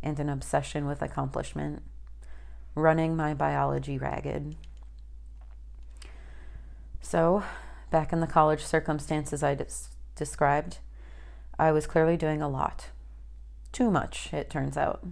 and 0.01 0.20
an 0.20 0.29
obsession 0.29 0.86
with 0.86 1.01
accomplishment, 1.01 1.82
running 2.75 3.15
my 3.15 3.34
biology 3.34 3.98
ragged. 3.98 4.56
So, 7.01 7.44
back 7.91 8.13
in 8.13 8.20
the 8.20 8.27
college 8.27 8.63
circumstances 8.63 9.44
I 9.44 9.56
des- 9.56 9.89
described, 10.15 10.79
I 11.58 11.72
was 11.72 11.88
clearly 11.88 12.18
doing 12.18 12.41
a 12.41 12.50
lot. 12.50 12.88
Too 13.72 13.91
much, 13.91 14.34
it 14.34 14.50
turns 14.50 14.77
out. 14.77 15.06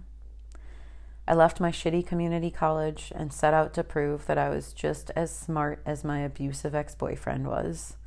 I 1.27 1.34
left 1.34 1.60
my 1.60 1.72
shitty 1.72 2.08
community 2.08 2.50
college 2.50 3.12
and 3.13 3.34
set 3.34 3.53
out 3.53 3.74
to 3.74 3.84
prove 3.84 4.27
that 4.27 4.38
I 4.38 4.50
was 4.50 4.72
just 4.72 5.12
as 5.15 5.36
smart 5.36 5.82
as 5.86 6.06
my 6.06 6.20
abusive 6.20 6.74
ex 6.74 6.96
boyfriend 6.96 7.48
was. 7.48 7.98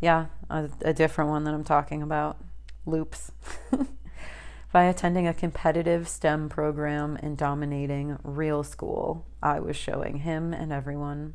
Yeah, 0.00 0.26
a, 0.48 0.68
a 0.82 0.92
different 0.92 1.30
one 1.30 1.42
that 1.44 1.54
I'm 1.54 1.64
talking 1.64 2.02
about 2.02 2.38
loops 2.86 3.32
by 4.70 4.84
attending 4.84 5.26
a 5.26 5.32
competitive 5.32 6.06
STEM 6.06 6.48
program 6.48 7.18
and 7.22 7.38
dominating 7.38 8.18
real 8.22 8.62
school. 8.62 9.24
I 9.42 9.60
was 9.60 9.76
showing 9.76 10.18
him 10.18 10.52
and 10.52 10.72
everyone. 10.72 11.34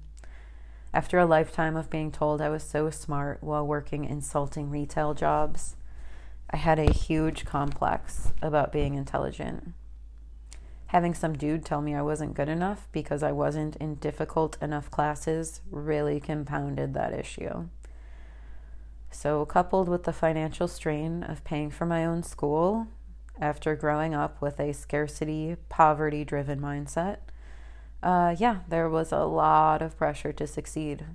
After 0.93 1.17
a 1.17 1.25
lifetime 1.25 1.75
of 1.75 1.89
being 1.89 2.11
told 2.11 2.41
I 2.41 2.49
was 2.49 2.61
so 2.61 2.91
smart 2.91 3.41
while 3.41 3.65
working 3.65 4.05
insulting 4.05 4.69
retail 4.69 5.15
jobs, 5.15 5.75
I 6.51 6.57
had 6.57 6.77
a 6.77 6.93
huge 6.93 7.45
complex 7.45 8.31
about 8.43 8.71
being 8.71 8.93
intelligent. 8.93 9.73
Having 10.87 11.15
some 11.15 11.33
dude 11.33 11.65
tell 11.65 11.81
me 11.81 11.95
I 11.95 12.03
wasn't 12.03 12.35
good 12.35 12.49
enough 12.49 12.87
because 12.91 13.23
I 13.23 13.31
wasn't 13.31 13.75
in 13.77 13.95
difficult 13.95 14.61
enough 14.61 14.91
classes 14.91 15.61
really 15.71 16.19
compounded 16.19 16.93
that 16.93 17.17
issue. 17.17 17.69
So, 19.09 19.43
coupled 19.45 19.89
with 19.89 20.03
the 20.03 20.13
financial 20.13 20.67
strain 20.67 21.23
of 21.23 21.43
paying 21.43 21.71
for 21.71 21.87
my 21.87 22.05
own 22.05 22.21
school 22.21 22.87
after 23.39 23.75
growing 23.75 24.13
up 24.13 24.41
with 24.41 24.59
a 24.59 24.73
scarcity, 24.73 25.57
poverty 25.69 26.23
driven 26.23 26.59
mindset, 26.59 27.17
uh, 28.01 28.35
yeah, 28.37 28.59
there 28.67 28.89
was 28.89 29.11
a 29.11 29.23
lot 29.23 29.81
of 29.81 29.97
pressure 29.97 30.33
to 30.33 30.45
succeed. 30.45 31.05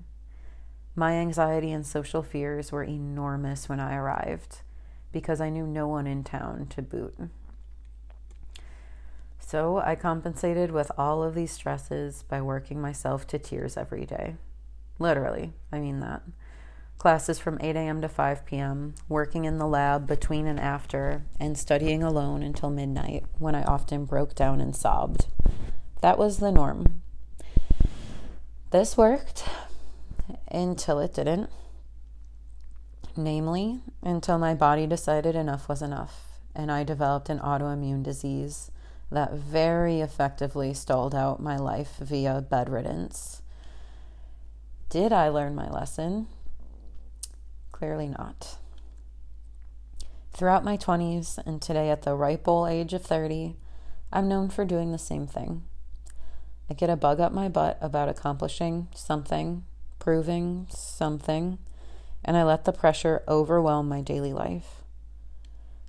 My 0.94 1.12
anxiety 1.12 1.70
and 1.70 1.86
social 1.86 2.22
fears 2.22 2.72
were 2.72 2.82
enormous 2.82 3.68
when 3.68 3.78
I 3.78 3.94
arrived 3.94 4.62
because 5.12 5.40
I 5.40 5.50
knew 5.50 5.66
no 5.66 5.86
one 5.86 6.06
in 6.06 6.24
town 6.24 6.66
to 6.70 6.82
boot. 6.82 7.16
So 9.38 9.78
I 9.78 9.94
compensated 9.94 10.72
with 10.72 10.90
all 10.98 11.22
of 11.22 11.34
these 11.34 11.52
stresses 11.52 12.22
by 12.22 12.42
working 12.42 12.80
myself 12.80 13.26
to 13.28 13.38
tears 13.38 13.76
every 13.76 14.04
day. 14.04 14.36
Literally, 14.98 15.52
I 15.72 15.78
mean 15.78 16.00
that 16.00 16.22
classes 16.98 17.38
from 17.38 17.58
8 17.60 17.76
a.m. 17.76 18.02
to 18.02 18.08
5 18.08 18.44
p.m., 18.44 18.94
working 19.08 19.44
in 19.44 19.58
the 19.58 19.66
lab 19.66 20.06
between 20.06 20.46
and 20.46 20.58
after, 20.58 21.22
and 21.38 21.56
studying 21.56 22.02
alone 22.02 22.42
until 22.42 22.70
midnight 22.70 23.24
when 23.38 23.54
I 23.54 23.62
often 23.62 24.04
broke 24.04 24.34
down 24.34 24.60
and 24.60 24.74
sobbed. 24.74 25.26
That 26.00 26.18
was 26.18 26.38
the 26.38 26.52
norm. 26.52 27.02
This 28.70 28.96
worked 28.96 29.44
until 30.50 30.98
it 30.98 31.14
didn't. 31.14 31.50
Namely, 33.16 33.80
until 34.02 34.38
my 34.38 34.54
body 34.54 34.86
decided 34.86 35.34
enough 35.34 35.68
was 35.68 35.82
enough, 35.82 36.40
and 36.54 36.70
I 36.70 36.84
developed 36.84 37.28
an 37.28 37.38
autoimmune 37.38 38.02
disease 38.02 38.70
that 39.10 39.32
very 39.32 40.00
effectively 40.00 40.74
stalled 40.74 41.14
out 41.14 41.40
my 41.40 41.56
life 41.56 41.96
via 41.98 42.44
bedriddens. 42.48 43.40
Did 44.90 45.12
I 45.12 45.28
learn 45.28 45.54
my 45.54 45.68
lesson? 45.68 46.28
Clearly 47.78 48.08
not. 48.08 48.58
Throughout 50.32 50.64
my 50.64 50.76
20s 50.76 51.38
and 51.46 51.62
today 51.62 51.90
at 51.90 52.02
the 52.02 52.16
ripe 52.16 52.48
old 52.48 52.68
age 52.68 52.92
of 52.92 53.04
30, 53.04 53.54
I'm 54.12 54.28
known 54.28 54.48
for 54.48 54.64
doing 54.64 54.90
the 54.90 54.98
same 54.98 55.28
thing. 55.28 55.62
I 56.68 56.74
get 56.74 56.90
a 56.90 56.96
bug 56.96 57.20
up 57.20 57.30
my 57.30 57.48
butt 57.48 57.78
about 57.80 58.08
accomplishing 58.08 58.88
something, 58.96 59.64
proving 60.00 60.66
something, 60.68 61.58
and 62.24 62.36
I 62.36 62.42
let 62.42 62.64
the 62.64 62.72
pressure 62.72 63.22
overwhelm 63.28 63.88
my 63.88 64.00
daily 64.00 64.32
life. 64.32 64.82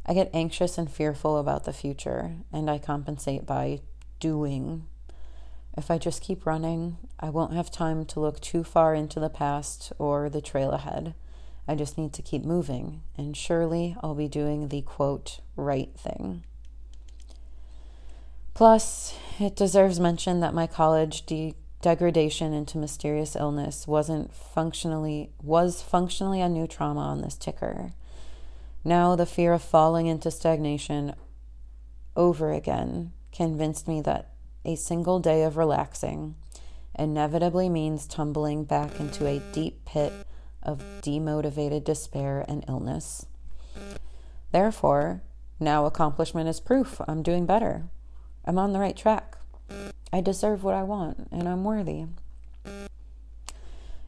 I 0.05 0.13
get 0.13 0.29
anxious 0.31 0.77
and 0.77 0.91
fearful 0.91 1.39
about 1.39 1.63
the 1.63 1.73
future, 1.73 2.35
and 2.53 2.69
I 2.69 2.77
compensate 2.77 3.47
by 3.47 3.79
doing. 4.19 4.85
If 5.75 5.89
I 5.89 5.97
just 5.97 6.21
keep 6.21 6.45
running, 6.45 6.97
I 7.19 7.31
won't 7.31 7.53
have 7.53 7.71
time 7.71 8.05
to 8.05 8.19
look 8.19 8.39
too 8.39 8.63
far 8.63 8.93
into 8.93 9.19
the 9.19 9.27
past 9.27 9.91
or 9.97 10.29
the 10.29 10.39
trail 10.39 10.69
ahead. 10.69 11.15
I 11.69 11.75
just 11.75 11.99
need 11.99 12.13
to 12.13 12.23
keep 12.23 12.43
moving, 12.43 13.03
and 13.15 13.37
surely 13.37 13.95
I'll 14.01 14.15
be 14.15 14.27
doing 14.27 14.69
the 14.69 14.81
quote, 14.81 15.39
right 15.55 15.91
thing. 15.95 16.43
Plus, 18.55 19.15
it 19.39 19.55
deserves 19.55 19.99
mention 19.99 20.39
that 20.39 20.55
my 20.55 20.65
college 20.65 21.27
de- 21.27 21.53
degradation 21.83 22.53
into 22.53 22.79
mysterious 22.79 23.35
illness 23.35 23.87
wasn't 23.87 24.33
functionally 24.33 25.29
was 25.43 25.83
functionally 25.83 26.41
a 26.41 26.49
new 26.49 26.65
trauma 26.65 27.01
on 27.01 27.21
this 27.21 27.37
ticker. 27.37 27.91
Now 28.83 29.15
the 29.15 29.27
fear 29.27 29.53
of 29.53 29.61
falling 29.61 30.07
into 30.07 30.31
stagnation 30.31 31.13
over 32.15 32.51
again 32.51 33.11
convinced 33.31 33.87
me 33.87 34.01
that 34.01 34.31
a 34.65 34.75
single 34.75 35.19
day 35.19 35.43
of 35.43 35.55
relaxing 35.55 36.33
inevitably 36.97 37.69
means 37.69 38.07
tumbling 38.07 38.63
back 38.63 38.99
into 38.99 39.27
a 39.27 39.39
deep 39.53 39.85
pit 39.85 40.11
of 40.63 40.83
demotivated 41.01 41.83
despair 41.83 42.45
and 42.47 42.65
illness. 42.67 43.25
Therefore, 44.51 45.21
now 45.59 45.85
accomplishment 45.85 46.49
is 46.49 46.59
proof 46.59 47.01
I'm 47.07 47.23
doing 47.23 47.45
better. 47.45 47.83
I'm 48.45 48.57
on 48.57 48.73
the 48.73 48.79
right 48.79 48.95
track. 48.95 49.37
I 50.11 50.21
deserve 50.21 50.63
what 50.63 50.75
I 50.75 50.83
want 50.83 51.27
and 51.31 51.47
I'm 51.47 51.63
worthy. 51.63 52.05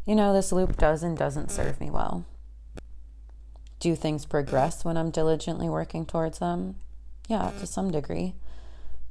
You 0.06 0.16
know, 0.16 0.34
this 0.34 0.52
loop 0.52 0.78
does 0.78 1.04
and 1.04 1.18
doesn't 1.18 1.52
serve 1.52 1.80
me 1.80 1.92
well. 1.92 2.26
Do 3.80 3.96
things 3.96 4.26
progress 4.26 4.84
when 4.84 4.98
I'm 4.98 5.12
diligently 5.12 5.70
working 5.70 6.06
towards 6.06 6.40
them? 6.40 6.76
Yeah, 7.28 7.52
to 7.60 7.68
some 7.68 7.92
degree. 7.92 8.36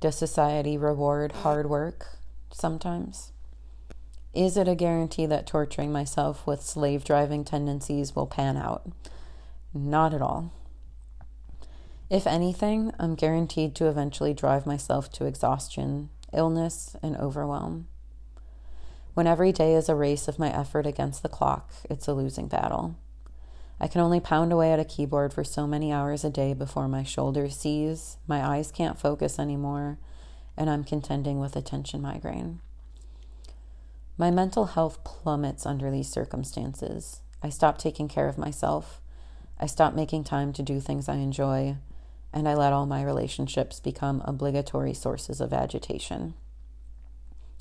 Does 0.00 0.16
society 0.16 0.76
reward 0.76 1.32
hard 1.32 1.68
work? 1.68 2.18
Sometimes. 2.52 3.32
Is 4.32 4.56
it 4.56 4.68
a 4.68 4.76
guarantee 4.76 5.26
that 5.26 5.46
torturing 5.46 5.90
myself 5.90 6.46
with 6.46 6.62
slave 6.62 7.04
driving 7.04 7.44
tendencies 7.44 8.14
will 8.14 8.26
pan 8.26 8.56
out? 8.56 8.88
Not 9.74 10.14
at 10.14 10.22
all. 10.22 10.52
If 12.08 12.28
anything, 12.28 12.92
I'm 12.98 13.16
guaranteed 13.16 13.74
to 13.76 13.86
eventually 13.86 14.32
drive 14.32 14.66
myself 14.66 15.10
to 15.12 15.24
exhaustion, 15.24 16.10
illness, 16.32 16.94
and 17.02 17.16
overwhelm. 17.16 17.88
When 19.14 19.26
every 19.26 19.50
day 19.50 19.74
is 19.74 19.88
a 19.88 19.96
race 19.96 20.28
of 20.28 20.38
my 20.38 20.52
effort 20.56 20.86
against 20.86 21.24
the 21.24 21.28
clock, 21.28 21.70
it's 21.88 22.06
a 22.06 22.14
losing 22.14 22.46
battle. 22.46 22.94
I 23.80 23.88
can 23.88 24.00
only 24.00 24.20
pound 24.20 24.52
away 24.52 24.72
at 24.72 24.78
a 24.78 24.84
keyboard 24.84 25.32
for 25.32 25.42
so 25.42 25.66
many 25.66 25.92
hours 25.92 26.22
a 26.22 26.30
day 26.30 26.54
before 26.54 26.86
my 26.86 27.02
shoulders 27.02 27.56
seize, 27.56 28.16
my 28.28 28.44
eyes 28.44 28.70
can't 28.70 28.98
focus 28.98 29.40
anymore, 29.40 29.98
and 30.56 30.70
I'm 30.70 30.84
contending 30.84 31.40
with 31.40 31.56
a 31.56 31.62
tension 31.62 32.00
migraine. 32.00 32.60
My 34.20 34.30
mental 34.30 34.66
health 34.66 35.02
plummets 35.02 35.64
under 35.64 35.90
these 35.90 36.10
circumstances. 36.10 37.22
I 37.42 37.48
stop 37.48 37.78
taking 37.78 38.06
care 38.06 38.28
of 38.28 38.36
myself. 38.36 39.00
I 39.58 39.64
stop 39.64 39.94
making 39.94 40.24
time 40.24 40.52
to 40.52 40.62
do 40.62 40.78
things 40.78 41.08
I 41.08 41.14
enjoy 41.14 41.78
and 42.30 42.46
I 42.46 42.52
let 42.52 42.74
all 42.74 42.84
my 42.84 43.02
relationships 43.02 43.80
become 43.80 44.20
obligatory 44.26 44.92
sources 44.92 45.40
of 45.40 45.54
agitation. 45.54 46.34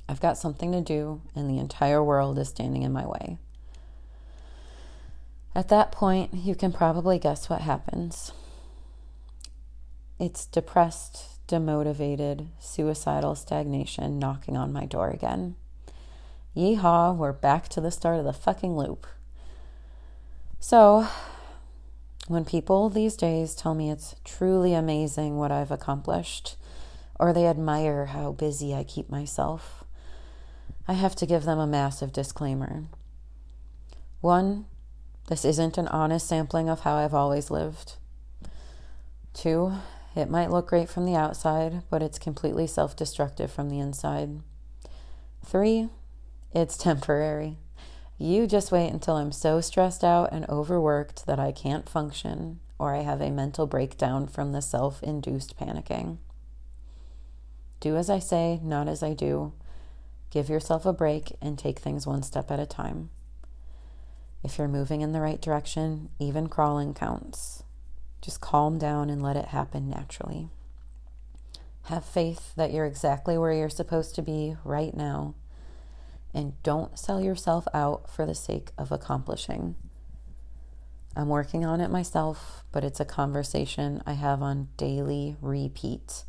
I've 0.10 0.20
got 0.20 0.38
something 0.38 0.74
to 0.74 0.82
do, 0.82 1.22
and 1.34 1.50
the 1.50 1.60
entire 1.60 2.04
world 2.04 2.38
is 2.38 2.50
standing 2.50 2.82
in 2.82 2.92
my 2.92 3.08
way. 3.08 3.38
At 5.56 5.70
that 5.70 5.94
point, 5.94 6.34
you 6.34 6.56
can 6.56 6.74
probably 6.74 7.20
guess 7.20 7.50
what 7.50 7.62
happens. 7.62 8.34
It's 10.20 10.46
depressed, 10.46 11.40
demotivated, 11.48 12.48
suicidal 12.60 13.36
stagnation 13.36 14.20
knocking 14.20 14.58
on 14.58 14.74
my 14.74 14.84
door 14.84 15.10
again. 15.10 15.56
Yeehaw, 16.60 17.16
we're 17.16 17.32
back 17.32 17.70
to 17.70 17.80
the 17.80 17.90
start 17.90 18.20
of 18.20 18.26
the 18.26 18.34
fucking 18.34 18.76
loop. 18.76 19.08
So, 20.60 21.08
when 22.28 22.44
people 22.44 22.90
these 22.90 23.16
days 23.16 23.56
tell 23.56 23.74
me 23.74 23.90
it's 23.90 24.18
truly 24.26 24.74
amazing 24.74 25.38
what 25.38 25.54
I've 25.54 25.72
accomplished, 25.72 26.58
or 27.18 27.32
they 27.32 27.48
admire 27.48 28.08
how 28.08 28.34
busy 28.34 28.76
I 28.76 28.84
keep 28.84 29.10
myself, 29.10 29.86
I 30.86 30.94
have 30.94 31.16
to 31.16 31.26
give 31.26 31.46
them 31.46 31.60
a 31.60 31.66
massive 31.66 32.12
disclaimer. 32.12 32.84
One, 34.20 34.66
this 35.30 35.46
isn't 35.46 35.78
an 35.78 35.88
honest 35.88 36.28
sampling 36.28 36.68
of 36.68 36.82
how 36.82 36.96
I've 36.96 37.14
always 37.14 37.50
lived. 37.50 37.94
Two, 39.34 39.76
it 40.14 40.30
might 40.30 40.52
look 40.52 40.68
great 40.68 40.90
from 40.90 41.06
the 41.06 41.16
outside, 41.16 41.84
but 41.90 42.04
it's 42.04 42.20
completely 42.20 42.68
self 42.68 42.98
destructive 42.98 43.50
from 43.50 43.70
the 43.70 43.80
inside. 43.80 44.42
Three, 45.46 45.88
it's 46.54 46.78
temporary. 46.78 47.58
You 48.18 48.48
just 48.48 48.72
wait 48.72 48.90
until 48.90 49.16
I'm 49.16 49.32
so 49.32 49.62
stressed 49.62 50.04
out 50.04 50.32
and 50.32 50.50
overworked 50.50 51.26
that 51.26 51.40
I 51.40 51.52
can't 51.52 51.88
function 51.88 52.60
or 52.80 52.96
I 52.96 53.02
have 53.02 53.22
a 53.22 53.30
mental 53.30 53.68
breakdown 53.68 54.28
from 54.28 54.52
the 54.52 54.62
self 54.62 55.04
induced 55.04 55.58
panicking. 55.60 56.18
Do 57.80 57.96
as 57.96 58.10
I 58.10 58.20
say, 58.20 58.60
not 58.64 58.88
as 58.88 59.04
I 59.04 59.14
do. 59.14 59.54
Give 60.32 60.50
yourself 60.50 60.86
a 60.86 60.94
break 60.94 61.36
and 61.42 61.58
take 61.58 61.80
things 61.80 62.08
one 62.08 62.24
step 62.24 62.52
at 62.52 62.60
a 62.60 62.66
time. 62.66 63.10
If 64.44 64.58
you're 64.58 64.68
moving 64.68 65.02
in 65.02 65.12
the 65.12 65.22
right 65.22 65.42
direction, 65.42 66.10
even 66.20 66.48
crawling 66.48 66.94
counts. 66.94 67.64
Just 68.22 68.42
calm 68.42 68.78
down 68.78 69.10
and 69.10 69.22
let 69.22 69.36
it 69.36 69.46
happen 69.46 69.90
naturally. 69.90 70.50
Have 71.84 72.06
faith 72.06 72.54
that 72.56 72.72
you're 72.72 72.86
exactly 72.86 73.38
where 73.38 73.54
you're 73.54 73.70
supposed 73.70 74.16
to 74.16 74.22
be 74.22 74.56
right 74.64 74.94
now 74.94 75.36
and 76.34 76.62
don't 76.64 76.98
sell 76.98 77.22
yourself 77.22 77.68
out 77.74 78.10
for 78.10 78.26
the 78.26 78.36
sake 78.36 78.72
of 78.78 78.92
accomplishing. 78.92 79.76
I'm 81.16 81.28
working 81.28 81.66
on 81.66 81.82
it 81.82 81.90
myself, 81.90 82.64
but 82.72 82.84
it's 82.84 83.00
a 83.00 83.06
conversation 83.06 84.02
I 84.06 84.14
have 84.14 84.42
on 84.42 84.70
daily 84.78 85.36
repeat 85.42 86.24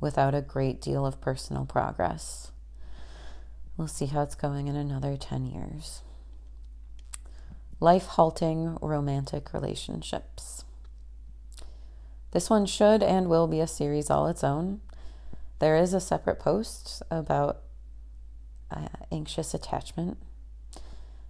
without 0.00 0.34
a 0.34 0.42
great 0.42 0.80
deal 0.80 1.04
of 1.06 1.20
personal 1.20 1.64
progress. 1.64 2.52
We'll 3.76 3.88
see 3.88 4.06
how 4.06 4.22
it's 4.22 4.34
going 4.34 4.68
in 4.68 4.76
another 4.76 5.16
10 5.16 5.46
years. 5.46 6.02
Life 7.80 8.06
halting 8.06 8.76
romantic 8.82 9.52
relationships. 9.52 10.64
This 12.32 12.50
one 12.50 12.66
should 12.66 13.02
and 13.02 13.28
will 13.28 13.46
be 13.46 13.60
a 13.60 13.66
series 13.66 14.10
all 14.10 14.26
its 14.26 14.44
own. 14.44 14.80
There 15.60 15.76
is 15.76 15.94
a 15.94 16.00
separate 16.00 16.38
post 16.38 17.02
about 17.10 17.62
uh, 18.70 18.88
anxious 19.10 19.54
attachment. 19.54 20.18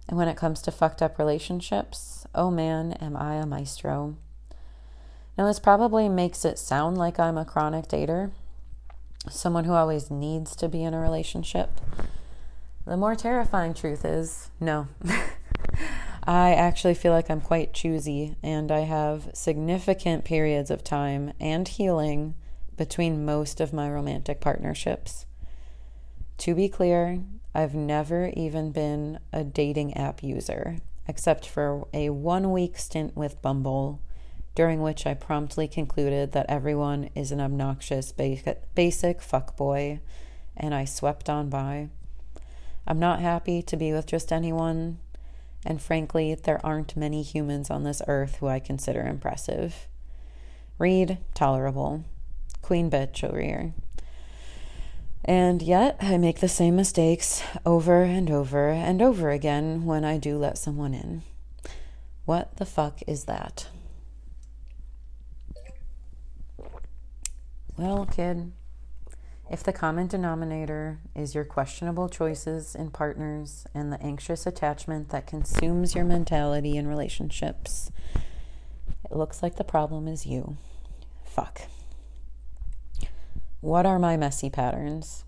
And 0.07 0.17
when 0.17 0.27
it 0.27 0.37
comes 0.37 0.61
to 0.63 0.71
fucked 0.71 1.01
up 1.01 1.19
relationships, 1.19 2.25
oh 2.33 2.49
man, 2.49 2.93
am 2.93 3.15
I 3.15 3.35
a 3.35 3.45
maestro. 3.45 4.15
Now, 5.37 5.45
this 5.47 5.59
probably 5.59 6.09
makes 6.09 6.43
it 6.43 6.59
sound 6.59 6.97
like 6.97 7.19
I'm 7.19 7.37
a 7.37 7.45
chronic 7.45 7.87
dater, 7.87 8.31
someone 9.29 9.63
who 9.63 9.73
always 9.73 10.11
needs 10.11 10.55
to 10.57 10.67
be 10.67 10.83
in 10.83 10.93
a 10.93 10.99
relationship. 10.99 11.69
The 12.85 12.97
more 12.97 13.15
terrifying 13.15 13.73
truth 13.73 14.03
is 14.03 14.49
no. 14.59 14.87
I 16.23 16.53
actually 16.53 16.93
feel 16.93 17.13
like 17.13 17.29
I'm 17.29 17.39
quite 17.39 17.73
choosy, 17.73 18.35
and 18.43 18.71
I 18.71 18.81
have 18.81 19.29
significant 19.33 20.25
periods 20.25 20.69
of 20.69 20.83
time 20.83 21.33
and 21.39 21.67
healing 21.67 22.35
between 22.75 23.25
most 23.25 23.61
of 23.61 23.73
my 23.73 23.89
romantic 23.89 24.41
partnerships. 24.41 25.25
To 26.39 26.55
be 26.55 26.69
clear, 26.69 27.21
I've 27.53 27.75
never 27.75 28.31
even 28.33 28.71
been 28.71 29.19
a 29.33 29.43
dating 29.43 29.97
app 29.97 30.23
user, 30.23 30.77
except 31.05 31.45
for 31.45 31.85
a 31.93 32.11
one 32.11 32.53
week 32.53 32.77
stint 32.77 33.13
with 33.13 33.41
Bumble, 33.41 33.99
during 34.55 34.81
which 34.81 35.05
I 35.05 35.15
promptly 35.15 35.67
concluded 35.67 36.31
that 36.31 36.45
everyone 36.47 37.09
is 37.13 37.33
an 37.33 37.41
obnoxious 37.41 38.13
basic 38.13 38.71
fuckboy, 38.75 39.99
and 40.55 40.73
I 40.73 40.85
swept 40.85 41.29
on 41.29 41.49
by. 41.49 41.89
I'm 42.87 42.99
not 42.99 43.19
happy 43.19 43.61
to 43.61 43.75
be 43.75 43.91
with 43.91 44.05
just 44.05 44.31
anyone, 44.31 44.99
and 45.65 45.81
frankly, 45.81 46.35
there 46.35 46.65
aren't 46.65 46.95
many 46.95 47.21
humans 47.21 47.69
on 47.69 47.83
this 47.83 48.01
earth 48.07 48.37
who 48.37 48.47
I 48.47 48.59
consider 48.59 49.01
impressive. 49.01 49.89
Read, 50.77 51.17
tolerable. 51.33 52.05
Queen 52.61 52.89
bitch 52.89 53.25
over 53.25 53.41
here. 53.41 53.73
And 55.25 55.61
yet, 55.61 55.97
I 56.01 56.17
make 56.17 56.39
the 56.39 56.47
same 56.47 56.75
mistakes 56.75 57.43
over 57.65 58.03
and 58.03 58.31
over 58.31 58.69
and 58.69 59.01
over 59.01 59.29
again 59.29 59.85
when 59.85 60.03
I 60.05 60.17
do 60.17 60.37
let 60.37 60.57
someone 60.57 60.93
in. 60.93 61.23
What 62.25 62.57
the 62.57 62.65
fuck 62.65 62.99
is 63.07 63.25
that? 63.25 63.67
Well, 67.77 68.05
kid, 68.05 68.51
if 69.49 69.63
the 69.63 69.73
common 69.73 70.07
denominator 70.07 70.99
is 71.15 71.33
your 71.33 71.45
questionable 71.45 72.07
choices 72.07 72.75
in 72.75 72.91
partners 72.91 73.65
and 73.73 73.91
the 73.91 74.01
anxious 74.01 74.45
attachment 74.45 75.09
that 75.09 75.25
consumes 75.25 75.95
your 75.95 76.05
mentality 76.05 76.77
in 76.77 76.87
relationships, 76.87 77.89
it 79.09 79.15
looks 79.15 79.41
like 79.41 79.55
the 79.55 79.63
problem 79.63 80.07
is 80.07 80.25
you. 80.25 80.57
Fuck. 81.23 81.61
What 83.61 83.85
are 83.85 83.99
my 83.99 84.17
messy 84.17 84.49
patterns? 84.49 85.25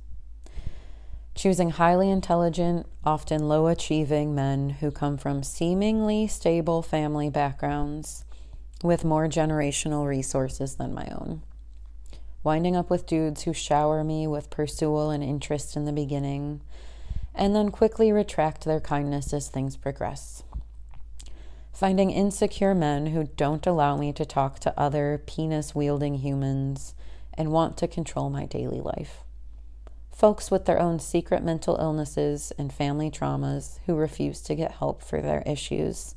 choosing 1.41 1.71
highly 1.71 2.09
intelligent, 2.09 2.85
often 3.03 3.47
low 3.47 3.67
achieving 3.67 4.35
men 4.35 4.69
who 4.69 4.91
come 4.91 5.17
from 5.17 5.43
seemingly 5.43 6.27
stable 6.27 6.81
family 6.81 7.29
backgrounds 7.29 8.25
with 8.83 9.05
more 9.05 9.27
generational 9.27 10.07
resources 10.07 10.75
than 10.75 10.93
my 10.93 11.07
own. 11.11 11.41
Winding 12.43 12.75
up 12.75 12.89
with 12.89 13.05
dudes 13.05 13.43
who 13.43 13.53
shower 13.53 14.03
me 14.03 14.27
with 14.27 14.49
pursual 14.49 15.11
and 15.11 15.23
interest 15.23 15.75
in 15.75 15.85
the 15.85 15.91
beginning, 15.91 16.61
and 17.35 17.55
then 17.55 17.69
quickly 17.69 18.11
retract 18.11 18.65
their 18.65 18.79
kindness 18.79 19.31
as 19.33 19.47
things 19.47 19.77
progress. 19.77 20.43
Finding 21.71 22.11
insecure 22.11 22.75
men 22.75 23.07
who 23.07 23.23
don't 23.35 23.65
allow 23.65 23.95
me 23.95 24.11
to 24.13 24.25
talk 24.25 24.59
to 24.59 24.79
other 24.79 25.21
penis 25.25 25.73
wielding 25.73 26.15
humans 26.15 26.93
and 27.41 27.51
want 27.51 27.75
to 27.75 27.87
control 27.87 28.29
my 28.29 28.45
daily 28.45 28.79
life. 28.79 29.23
Folks 30.13 30.51
with 30.51 30.65
their 30.65 30.79
own 30.79 30.99
secret 30.99 31.43
mental 31.43 31.75
illnesses 31.77 32.53
and 32.55 32.71
family 32.71 33.09
traumas 33.09 33.79
who 33.87 33.95
refuse 33.95 34.41
to 34.41 34.53
get 34.53 34.73
help 34.73 35.01
for 35.01 35.21
their 35.21 35.41
issues 35.47 36.13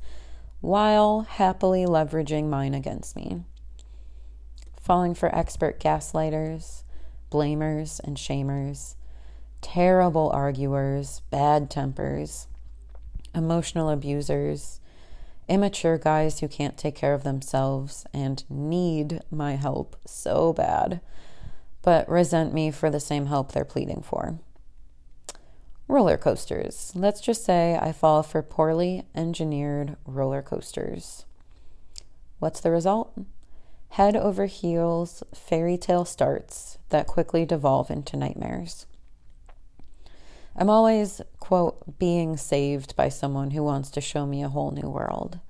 while 0.60 1.22
happily 1.22 1.86
leveraging 1.86 2.50
mine 2.50 2.74
against 2.74 3.16
me. 3.16 3.42
Falling 4.78 5.14
for 5.14 5.34
expert 5.34 5.80
gaslighters, 5.80 6.82
blamers, 7.30 7.98
and 8.04 8.18
shamers, 8.18 8.96
terrible 9.62 10.30
arguers, 10.34 11.22
bad 11.30 11.70
tempers, 11.70 12.48
emotional 13.34 13.88
abusers, 13.88 14.78
immature 15.48 15.96
guys 15.96 16.40
who 16.40 16.48
can't 16.48 16.76
take 16.76 16.94
care 16.94 17.14
of 17.14 17.24
themselves 17.24 18.04
and 18.12 18.44
need 18.50 19.20
my 19.30 19.56
help 19.56 19.96
so 20.06 20.52
bad, 20.52 21.00
but 21.84 22.08
resent 22.08 22.54
me 22.54 22.70
for 22.70 22.88
the 22.88 22.98
same 22.98 23.26
help 23.26 23.52
they're 23.52 23.64
pleading 23.64 24.02
for. 24.02 24.38
Roller 25.86 26.16
coasters. 26.16 26.92
Let's 26.94 27.20
just 27.20 27.44
say 27.44 27.78
I 27.80 27.92
fall 27.92 28.22
for 28.22 28.40
poorly 28.42 29.02
engineered 29.14 29.96
roller 30.06 30.40
coasters. 30.40 31.26
What's 32.38 32.60
the 32.60 32.70
result? 32.70 33.16
Head 33.90 34.16
over 34.16 34.46
heels 34.46 35.22
fairy 35.34 35.76
tale 35.76 36.06
starts 36.06 36.78
that 36.88 37.06
quickly 37.06 37.44
devolve 37.44 37.90
into 37.90 38.16
nightmares. 38.16 38.86
I'm 40.56 40.70
always, 40.70 41.20
quote, 41.38 41.98
being 41.98 42.36
saved 42.36 42.96
by 42.96 43.10
someone 43.10 43.50
who 43.50 43.62
wants 43.62 43.90
to 43.90 44.00
show 44.00 44.24
me 44.24 44.42
a 44.42 44.48
whole 44.48 44.70
new 44.70 44.88
world, 44.88 45.40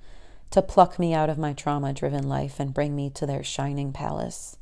to 0.51 0.62
pluck 0.62 0.99
me 0.99 1.14
out 1.14 1.31
of 1.31 1.38
my 1.38 1.53
trauma 1.53 1.92
driven 1.92 2.29
life 2.29 2.59
and 2.59 2.75
bring 2.75 2.97
me 2.97 3.09
to 3.11 3.25
their 3.25 3.44
shining 3.44 3.92
palace. 3.92 4.57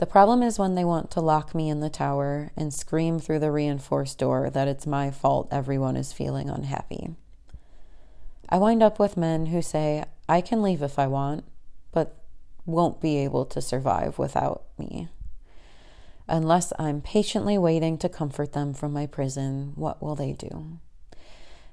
The 0.00 0.06
problem 0.06 0.42
is 0.42 0.58
when 0.58 0.76
they 0.76 0.84
want 0.84 1.10
to 1.10 1.20
lock 1.20 1.54
me 1.54 1.68
in 1.68 1.80
the 1.80 1.90
tower 1.90 2.52
and 2.56 2.72
scream 2.72 3.18
through 3.18 3.40
the 3.40 3.50
reinforced 3.50 4.16
door 4.16 4.48
that 4.48 4.66
it's 4.66 4.86
my 4.86 5.10
fault 5.10 5.48
everyone 5.50 5.94
is 5.94 6.10
feeling 6.10 6.48
unhappy. 6.48 7.10
I 8.48 8.56
wind 8.56 8.82
up 8.82 8.98
with 8.98 9.18
men 9.18 9.46
who 9.46 9.60
say, 9.60 10.04
I 10.26 10.40
can 10.40 10.62
leave 10.62 10.80
if 10.80 10.98
I 10.98 11.06
want, 11.06 11.44
but 11.92 12.16
won't 12.64 13.02
be 13.02 13.18
able 13.18 13.44
to 13.44 13.60
survive 13.60 14.18
without 14.18 14.62
me. 14.78 15.10
Unless 16.26 16.72
I'm 16.78 17.02
patiently 17.02 17.58
waiting 17.58 17.98
to 17.98 18.08
comfort 18.08 18.54
them 18.54 18.72
from 18.72 18.94
my 18.94 19.04
prison, 19.04 19.72
what 19.74 20.02
will 20.02 20.14
they 20.14 20.32
do? 20.32 20.78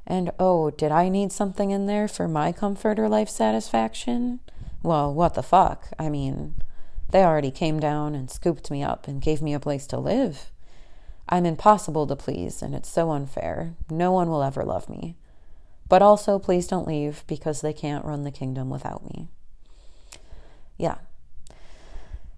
And 0.06 0.34
oh, 0.38 0.70
did 0.70 0.92
I 0.92 1.08
need 1.08 1.32
something 1.32 1.72
in 1.72 1.86
there 1.86 2.10
for 2.10 2.28
my 2.28 2.52
comfort 2.52 3.00
or 3.00 3.08
life 3.08 3.30
satisfaction? 3.30 4.42
Well, 4.84 5.14
what 5.14 5.36
the 5.36 5.44
fuck? 5.44 5.88
I 5.98 6.10
mean, 6.10 6.56
they 7.12 7.24
already 7.24 7.52
came 7.52 7.80
down 7.80 8.16
and 8.16 8.30
scooped 8.30 8.70
me 8.70 8.84
up 8.84 9.08
and 9.08 9.22
gave 9.22 9.42
me 9.42 9.54
a 9.54 9.60
place 9.60 9.88
to 9.88 10.00
live. 10.00 10.52
I'm 11.30 11.46
impossible 11.46 12.08
to 12.08 12.16
please, 12.16 12.62
and 12.62 12.74
it's 12.74 12.90
so 12.90 13.12
unfair. 13.12 13.74
No 13.90 14.12
one 14.12 14.30
will 14.30 14.44
ever 14.44 14.64
love 14.64 14.90
me. 14.90 15.16
But 15.90 16.02
also, 16.02 16.40
please 16.40 16.68
don't 16.68 16.88
leave 16.88 17.24
because 17.28 17.62
they 17.62 17.74
can't 17.74 18.06
run 18.06 18.24
the 18.24 18.32
kingdom 18.32 18.70
without 18.70 19.04
me. 19.06 19.30
Yeah, 20.78 20.98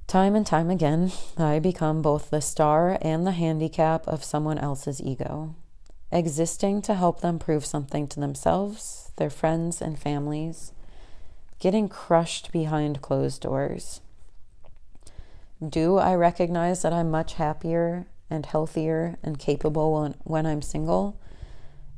Time 0.09 0.33
and 0.33 0.43
time 0.43 0.71
again, 0.71 1.11
I 1.37 1.59
become 1.59 2.01
both 2.01 2.31
the 2.31 2.41
star 2.41 2.97
and 2.99 3.27
the 3.27 3.31
handicap 3.31 4.07
of 4.07 4.23
someone 4.23 4.57
else's 4.57 4.99
ego, 4.99 5.53
existing 6.11 6.81
to 6.81 6.95
help 6.95 7.21
them 7.21 7.37
prove 7.37 7.63
something 7.63 8.07
to 8.07 8.19
themselves, 8.19 9.11
their 9.17 9.29
friends, 9.29 9.83
and 9.83 9.99
families, 9.99 10.73
getting 11.59 11.87
crushed 11.87 12.51
behind 12.51 13.03
closed 13.03 13.43
doors. 13.43 14.01
Do 15.67 15.97
I 15.97 16.15
recognize 16.15 16.83
that 16.83 16.93
I'm 16.93 17.11
much 17.11 17.33
happier 17.33 18.07
and 18.29 18.45
healthier 18.45 19.17
and 19.21 19.37
capable 19.37 20.15
when, 20.23 20.45
I'm 20.45 20.61
single? 20.61 21.19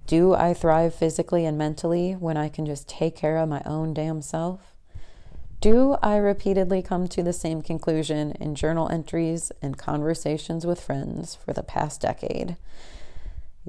Do 0.07 0.33
I 0.33 0.55
thrive 0.55 0.95
physically 0.95 1.45
and 1.45 1.59
mentally 1.59 2.13
when 2.13 2.37
I 2.37 2.49
can 2.49 2.65
just 2.65 2.89
take 2.89 3.15
care 3.15 3.37
of 3.37 3.49
my 3.49 3.61
own 3.65 3.93
damn 3.93 4.23
self? 4.23 4.73
Do 5.59 5.95
I 6.01 6.15
repeatedly 6.15 6.81
come 6.81 7.07
to 7.09 7.21
the 7.21 7.33
same 7.33 7.61
conclusion 7.61 8.31
in 8.39 8.55
journal 8.55 8.89
entries 8.89 9.51
and 9.61 9.77
conversations 9.77 10.65
with 10.65 10.81
friends 10.81 11.35
for 11.35 11.53
the 11.53 11.61
past 11.61 12.01
decade? 12.01 12.57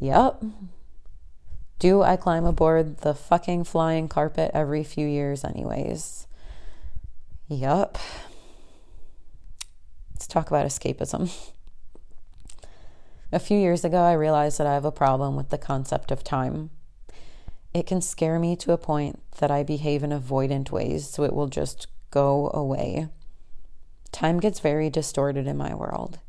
Yup. 0.00 0.42
Do 1.78 2.02
I 2.02 2.16
climb 2.16 2.46
aboard 2.46 2.98
the 2.98 3.14
fucking 3.14 3.64
flying 3.64 4.09
carpet 4.09 4.52
every 4.55 4.85
few 4.85 5.07
years, 5.07 5.44
anyways? 5.44 6.26
Yup. 7.48 7.98
Let's 10.22 10.28
talk 10.28 10.52
about 10.52 10.66
escapism. 10.66 11.32
A 13.32 13.40
few 13.40 13.58
years 13.58 13.85
ago, 13.85 13.98
I 14.02 14.12
realized 14.12 14.56
that 14.58 14.68
I 14.68 14.74
have 14.74 14.85
a 14.85 14.92
problem 14.92 15.35
with 15.35 15.48
the 15.48 15.58
concept 15.58 16.12
of 16.12 16.22
time. 16.22 16.70
It 17.74 17.88
can 17.88 18.00
scare 18.00 18.38
me 18.38 18.54
to 18.54 18.70
a 18.70 18.78
point 18.78 19.18
that 19.38 19.50
I 19.50 19.64
behave 19.64 20.04
in 20.04 20.11
avoidant 20.11 20.70
ways 20.70 21.08
so 21.08 21.24
it 21.24 21.32
will 21.32 21.48
just 21.48 21.88
go 22.12 22.52
away. 22.54 23.08
Time 24.12 24.38
gets 24.38 24.61
very 24.61 24.88
distorted 24.88 25.48
in 25.48 25.56
my 25.56 25.74
world. 25.74 26.20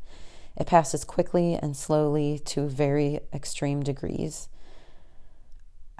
It 0.56 0.66
passes 0.66 1.04
quickly 1.04 1.54
and 1.54 1.76
slowly 1.76 2.40
to 2.46 2.66
very 2.66 3.20
extreme 3.32 3.84
degrees. 3.84 4.48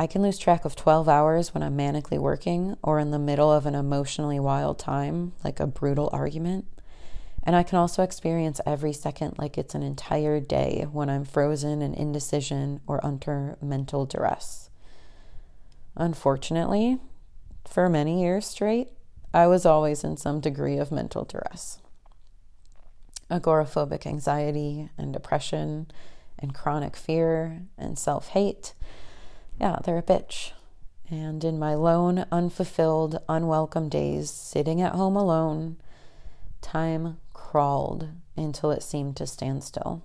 I 0.01 0.09
can 0.09 0.21
lose 0.21 0.37
track 0.37 0.65
of 0.65 0.75
12 0.75 1.09
hours 1.09 1.55
when 1.55 1.63
I'm 1.63 1.79
manically 1.79 2.19
working 2.19 2.77
or 2.83 2.99
in 2.99 3.13
the 3.13 3.21
middle 3.21 3.53
of 3.53 3.67
an 3.67 3.77
emotionally 3.77 4.41
wild 4.41 4.81
time, 4.81 5.35
like 5.45 5.61
a 5.61 5.69
brutal 5.69 6.11
argument. 6.13 6.67
And 7.45 7.55
I 7.55 7.63
can 7.63 7.79
also 7.79 8.03
experience 8.03 8.61
every 8.65 8.95
second 8.95 9.39
like 9.39 9.59
it's 9.59 9.75
an 9.75 9.83
entire 9.83 10.41
day 10.41 10.87
when 10.91 11.11
I'm 11.11 11.25
frozen 11.25 11.83
in 11.83 11.93
indecision 11.93 12.81
or 12.87 13.05
under 13.05 13.59
mental 13.61 14.07
duress. 14.07 14.71
Unfortunately, 15.95 16.99
for 17.69 17.89
many 17.91 18.23
years 18.23 18.47
straight, 18.47 18.89
I 19.35 19.47
was 19.47 19.67
always 19.67 20.03
in 20.05 20.17
some 20.17 20.41
degree 20.41 20.79
of 20.79 20.91
mental 20.91 21.25
duress. 21.25 21.79
Agoraphobic 23.31 24.07
anxiety 24.07 24.89
and 24.97 25.13
depression 25.13 25.89
and 26.39 26.55
chronic 26.55 26.97
fear 26.97 27.63
and 27.77 27.99
self 27.99 28.29
hate. 28.29 28.73
Yeah, 29.61 29.79
they're 29.85 29.99
a 29.99 30.03
bitch. 30.03 30.53
And 31.11 31.45
in 31.45 31.59
my 31.59 31.75
lone, 31.75 32.25
unfulfilled, 32.33 33.21
unwelcome 33.29 33.91
days, 33.91 34.31
sitting 34.31 34.81
at 34.81 34.95
home 34.95 35.17
alone, 35.17 35.77
time 36.65 37.19
crawled 37.33 38.09
until 38.37 38.73
it 38.73 38.83
seemed 38.83 39.17
to 39.17 39.27
stand 39.27 39.63
still. 39.63 40.03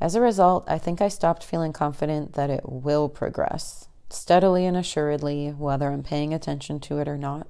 As 0.00 0.14
a 0.14 0.20
result, 0.20 0.64
I 0.66 0.78
think 0.78 1.00
I 1.00 1.08
stopped 1.08 1.44
feeling 1.44 1.72
confident 1.72 2.32
that 2.32 2.50
it 2.50 2.62
will 2.64 3.08
progress, 3.08 3.88
steadily 4.10 4.64
and 4.64 4.76
assuredly, 4.76 5.50
whether 5.50 5.90
I'm 5.90 6.02
paying 6.02 6.32
attention 6.32 6.80
to 6.80 6.98
it 6.98 7.08
or 7.08 7.18
not. 7.18 7.46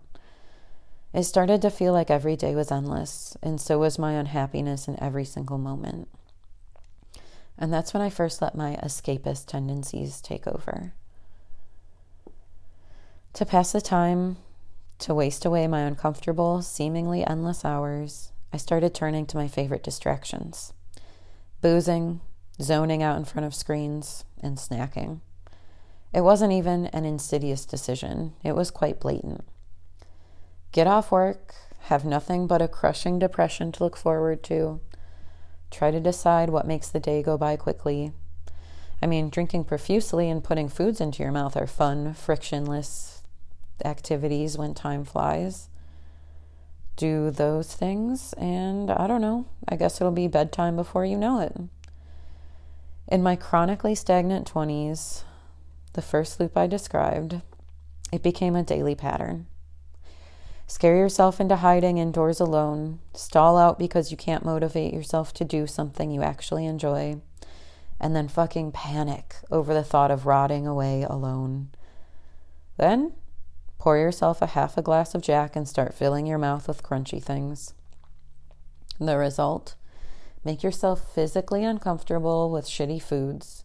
It 1.15 1.23
started 1.23 1.63
to 1.63 1.71
feel 1.71 1.93
like 1.93 2.11
every 2.11 2.37
day 2.37 2.55
was 2.55 2.71
endless, 2.71 3.37
and 3.43 3.61
so 3.61 3.79
was 3.79 3.99
my 3.99 4.13
unhappiness 4.13 4.89
in 4.89 5.03
every 5.03 5.25
single 5.25 5.59
moment. 5.59 6.09
And 7.59 7.73
that's 7.73 7.95
when 7.95 8.03
I 8.03 8.11
first 8.11 8.43
let 8.43 8.55
my 8.55 8.77
escapist 8.83 9.47
tendencies 9.47 10.21
take 10.21 10.47
over. 10.47 10.93
To 13.35 13.47
pass 13.47 13.73
the 13.73 13.81
time, 13.81 14.37
to 14.99 15.15
waste 15.15 15.45
away 15.45 15.67
my 15.67 15.81
uncomfortable, 15.81 16.63
seemingly 16.63 17.27
endless 17.27 17.65
hours, 17.65 18.33
I 18.53 18.57
started 18.57 18.95
turning 18.95 19.27
to 19.27 19.37
my 19.37 19.49
favorite 19.49 19.83
distractions 19.83 20.73
boozing, 21.61 22.21
zoning 22.63 23.03
out 23.03 23.17
in 23.17 23.25
front 23.25 23.45
of 23.45 23.55
screens, 23.55 24.25
and 24.41 24.59
snacking. 24.59 25.21
It 26.15 26.21
wasn't 26.21 26.53
even 26.53 26.87
an 26.87 27.05
insidious 27.05 27.65
decision, 27.65 28.35
it 28.45 28.55
was 28.55 28.71
quite 28.71 29.01
blatant. 29.01 29.45
Get 30.71 30.87
off 30.87 31.11
work, 31.11 31.55
have 31.83 32.05
nothing 32.05 32.47
but 32.47 32.63
a 32.63 32.69
crushing 32.69 33.19
depression 33.19 33.73
to 33.73 33.83
look 33.83 33.97
forward 33.97 34.45
to, 34.45 34.81
try 35.71 35.91
to 35.91 36.01
decide 36.01 36.51
what 36.51 36.67
makes 36.67 36.89
the 36.89 37.01
day 37.01 37.23
go 37.23 37.37
by 37.37 37.57
quickly. 37.57 38.13
I 39.03 39.07
mean, 39.07 39.31
drinking 39.31 39.65
profusely 39.65 40.31
and 40.31 40.43
putting 40.43 40.69
foods 40.69 41.01
into 41.01 41.23
your 41.23 41.33
mouth 41.33 41.57
are 41.57 41.67
fun, 41.67 42.15
frictionless 42.15 43.18
activities 43.85 44.57
when 44.59 44.75
time 44.75 45.05
flies. 45.05 45.69
Do 46.97 47.31
those 47.31 47.75
things, 47.75 48.33
and 48.35 48.91
I 48.91 49.07
don't 49.07 49.21
know, 49.21 49.47
I 49.69 49.77
guess 49.77 50.01
it'll 50.01 50.13
be 50.13 50.27
bedtime 50.27 50.77
before 50.77 51.05
you 51.05 51.17
know 51.17 51.41
it. 51.41 51.57
In 53.07 53.23
my 53.23 53.37
chronically 53.37 53.95
stagnant 53.95 54.53
20s, 54.53 55.23
the 55.93 56.03
first 56.03 56.39
loop 56.41 56.57
I 56.57 56.67
described, 56.67 57.41
it 58.13 58.23
became 58.23 58.57
a 58.57 58.63
daily 58.63 58.95
pattern. 58.95 59.47
Scare 60.67 60.97
yourself 60.97 61.41
into 61.41 61.57
hiding 61.57 61.97
indoors 61.97 62.41
alone, 62.41 62.99
stall 63.15 63.57
out 63.57 63.79
because 63.79 64.11
you 64.11 64.17
can't 64.17 64.45
motivate 64.45 64.93
yourself 64.93 65.33
to 65.35 65.45
do 65.45 65.67
something 65.67 66.11
you 66.11 66.23
actually 66.23 66.67
enjoy, 66.67 67.21
and 67.99 68.15
then 68.15 68.29
fucking 68.29 68.73
panic 68.73 69.37
over 69.51 69.73
the 69.73 69.83
thought 69.83 70.11
of 70.11 70.27
rotting 70.27 70.67
away 70.67 71.03
alone. 71.03 71.71
Then 72.77 73.13
pour 73.79 73.97
yourself 73.97 74.43
a 74.43 74.47
half 74.47 74.77
a 74.77 74.83
glass 74.83 75.15
of 75.15 75.23
Jack 75.23 75.57
and 75.57 75.69
start 75.69 75.95
filling 75.95 76.27
your 76.27 76.39
mouth 76.39 76.67
with 76.69 76.83
crunchy 76.83 77.23
things. 77.23 77.75
The 78.99 79.17
result? 79.17 79.77
Make 80.45 80.63
yourself 80.63 81.15
physically 81.15 81.65
uncomfortable 81.65 82.51
with 82.51 82.67
shitty 82.67 83.01
foods, 83.01 83.65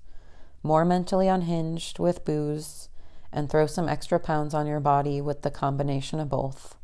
more 0.61 0.85
mentally 0.85 1.27
unhinged 1.27 1.97
with 1.97 2.25
booze, 2.25 2.89
and 3.31 3.49
throw 3.49 3.65
some 3.65 3.89
extra 3.89 4.19
pounds 4.19 4.53
on 4.53 4.67
your 4.67 4.79
body 4.79 5.19
with 5.19 5.41
the 5.41 5.51
combination 5.51 6.19
of 6.19 6.29
both. 6.29 6.75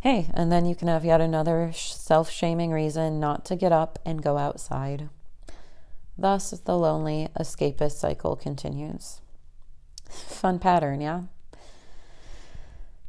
Hey, 0.00 0.30
and 0.34 0.50
then 0.50 0.64
you 0.64 0.74
can 0.74 0.88
have 0.88 1.04
yet 1.04 1.20
another 1.20 1.70
self 1.72 2.30
shaming 2.30 2.72
reason 2.72 3.20
not 3.20 3.44
to 3.46 3.56
get 3.56 3.70
up 3.70 3.98
and 4.04 4.22
go 4.22 4.38
outside. 4.38 5.08
Thus, 6.16 6.50
the 6.50 6.76
lonely 6.76 7.28
escapist 7.38 7.92
cycle 7.92 8.34
continues. 8.34 9.20
Fun 10.08 10.58
pattern, 10.58 11.00
yeah? 11.00 11.22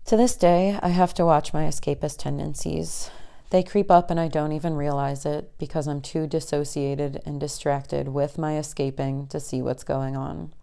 To 0.06 0.18
this 0.18 0.36
day, 0.36 0.78
I 0.82 0.90
have 0.90 1.14
to 1.16 1.26
watch 1.26 1.54
my 1.54 1.64
escapist 1.64 2.18
tendencies. 2.18 3.10
They 3.52 3.64
creep 3.64 3.90
up 3.92 4.10
and 4.10 4.20
I 4.20 4.28
don't 4.28 4.52
even 4.52 4.76
realize 4.76 5.26
it 5.26 5.52
because 5.58 5.88
I'm 5.88 6.02
too 6.02 6.28
dissociated 6.28 7.22
and 7.26 7.40
distracted 7.40 8.10
with 8.10 8.38
my 8.38 8.58
escaping 8.58 9.28
to 9.28 9.40
see 9.40 9.62
what's 9.62 9.84
going 9.84 10.16
on. 10.16 10.54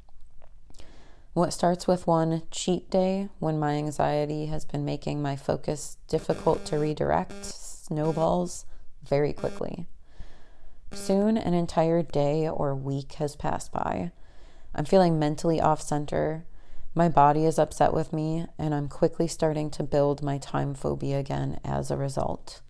What 1.35 1.53
starts 1.53 1.87
with 1.87 2.07
one 2.07 2.43
cheat 2.51 2.91
day 2.91 3.29
when 3.39 3.59
my 3.59 3.75
anxiety 3.75 4.47
has 4.47 4.65
been 4.65 4.85
making 4.85 5.23
my 5.23 5.37
focus 5.37 5.99
difficult 6.09 6.65
to 6.67 6.79
redirect 6.79 7.45
snowballs 7.45 8.67
very 9.05 9.33
quickly. 9.33 9.87
Soon, 10.93 11.37
an 11.37 11.55
entire 11.55 12.03
day 12.03 12.49
or 12.49 12.75
week 12.75 13.13
has 13.15 13.37
passed 13.37 13.71
by. 13.71 14.11
I'm 14.75 14.85
feeling 14.85 15.19
mentally 15.19 15.61
off 15.61 15.81
center. 15.81 16.45
My 16.99 17.09
body 17.09 17.45
is 17.45 17.61
upset 17.61 17.95
with 17.95 18.13
me, 18.13 18.47
and 18.59 18.75
I'm 18.75 18.89
quickly 18.89 19.29
starting 19.29 19.71
to 19.71 19.85
build 19.85 20.21
my 20.21 20.39
time 20.39 20.75
phobia 20.75 21.21
again 21.21 21.61
as 21.65 21.93
a 21.93 21.97
result. 21.97 22.61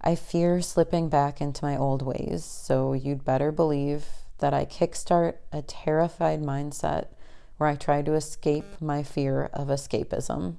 I 0.00 0.14
fear 0.14 0.62
slipping 0.62 1.10
back 1.10 1.38
into 1.38 1.62
my 1.62 1.76
old 1.76 2.00
ways, 2.00 2.42
so 2.42 2.94
you'd 2.94 3.22
better 3.22 3.52
believe 3.52 4.06
that 4.38 4.54
I 4.54 4.64
kickstart 4.64 5.34
a 5.52 5.60
terrified 5.60 6.40
mindset 6.40 7.08
where 7.58 7.68
I 7.68 7.74
try 7.74 8.00
to 8.00 8.14
escape 8.14 8.80
my 8.80 9.02
fear 9.02 9.50
of 9.52 9.68
escapism. 9.68 10.56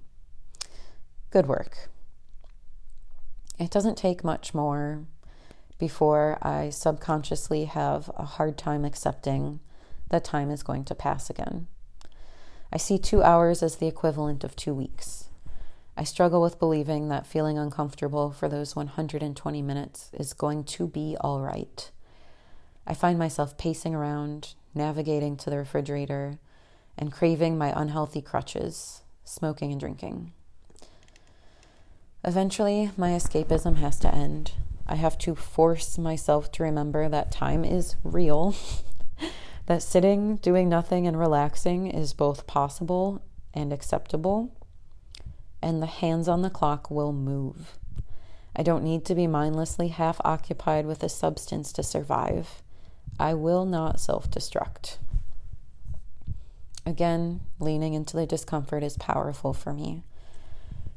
Good 1.32 1.48
work. 1.48 1.90
It 3.58 3.72
doesn't 3.72 3.98
take 3.98 4.24
much 4.24 4.54
more 4.54 5.06
before 5.80 6.38
I 6.40 6.70
subconsciously 6.70 7.66
have 7.66 8.12
a 8.16 8.26
hard 8.26 8.60
time 8.60 8.86
accepting 8.86 9.60
that 10.12 10.24
time 10.24 10.52
is 10.52 10.62
going 10.62 10.86
to 10.86 10.94
pass 10.94 11.32
again. 11.32 11.66
I 12.74 12.78
see 12.78 12.98
two 12.98 13.22
hours 13.22 13.62
as 13.62 13.76
the 13.76 13.86
equivalent 13.86 14.44
of 14.44 14.56
two 14.56 14.74
weeks. 14.74 15.26
I 15.96 16.04
struggle 16.04 16.42
with 16.42 16.58
believing 16.58 17.08
that 17.10 17.28
feeling 17.28 17.56
uncomfortable 17.56 18.32
for 18.32 18.50
those 18.50 18.76
120 18.76 19.62
minutes 19.62 20.10
is 20.12 20.34
going 20.34 20.64
to 20.64 20.88
be 20.88 21.16
all 21.22 21.40
right. 21.40 21.92
I 22.88 22.96
find 22.96 23.20
myself 23.20 23.60
pacing 23.60 23.94
around, 23.94 24.56
navigating 24.74 25.38
to 25.38 25.52
the 25.52 25.58
refrigerator, 25.58 26.40
and 26.98 27.12
craving 27.12 27.60
my 27.60 27.80
unhealthy 27.80 28.24
crutches, 28.24 29.04
smoking 29.24 29.70
and 29.72 29.80
drinking. 29.80 30.32
Eventually, 32.24 32.90
my 32.98 33.12
escapism 33.12 33.76
has 33.76 34.00
to 34.00 34.12
end. 34.16 34.54
I 34.88 34.96
have 34.96 35.20
to 35.20 35.36
force 35.36 36.00
myself 36.00 36.52
to 36.54 36.64
remember 36.64 37.08
that 37.08 37.32
time 37.32 37.64
is 37.64 37.98
real, 38.04 38.56
that 39.66 39.82
sitting, 39.82 40.38
doing 40.38 40.68
nothing, 40.70 41.08
and 41.08 41.18
relaxing 41.18 41.88
is 41.88 42.14
both 42.14 42.48
possible 42.48 43.22
and 43.54 43.72
acceptable, 43.72 44.54
and 45.62 45.82
the 45.82 45.88
hands 45.88 46.28
on 46.28 46.42
the 46.42 46.50
clock 46.50 46.92
will 46.92 47.14
move. 47.14 47.78
I 48.56 48.64
don't 48.64 48.84
need 48.84 49.06
to 49.06 49.16
be 49.16 49.26
mindlessly 49.26 49.88
half 49.88 50.20
occupied 50.24 50.86
with 50.86 51.02
a 51.02 51.10
substance 51.10 51.72
to 51.74 51.84
survive. 51.84 52.62
I 53.20 53.34
will 53.34 53.66
not 53.66 54.00
self 54.00 54.30
destruct. 54.30 54.98
Again, 56.86 57.42
leaning 57.60 57.94
into 57.94 58.18
the 58.18 58.26
discomfort 58.26 58.84
is 58.84 58.98
powerful 58.98 59.54
for 59.54 59.74
me. 59.74 60.04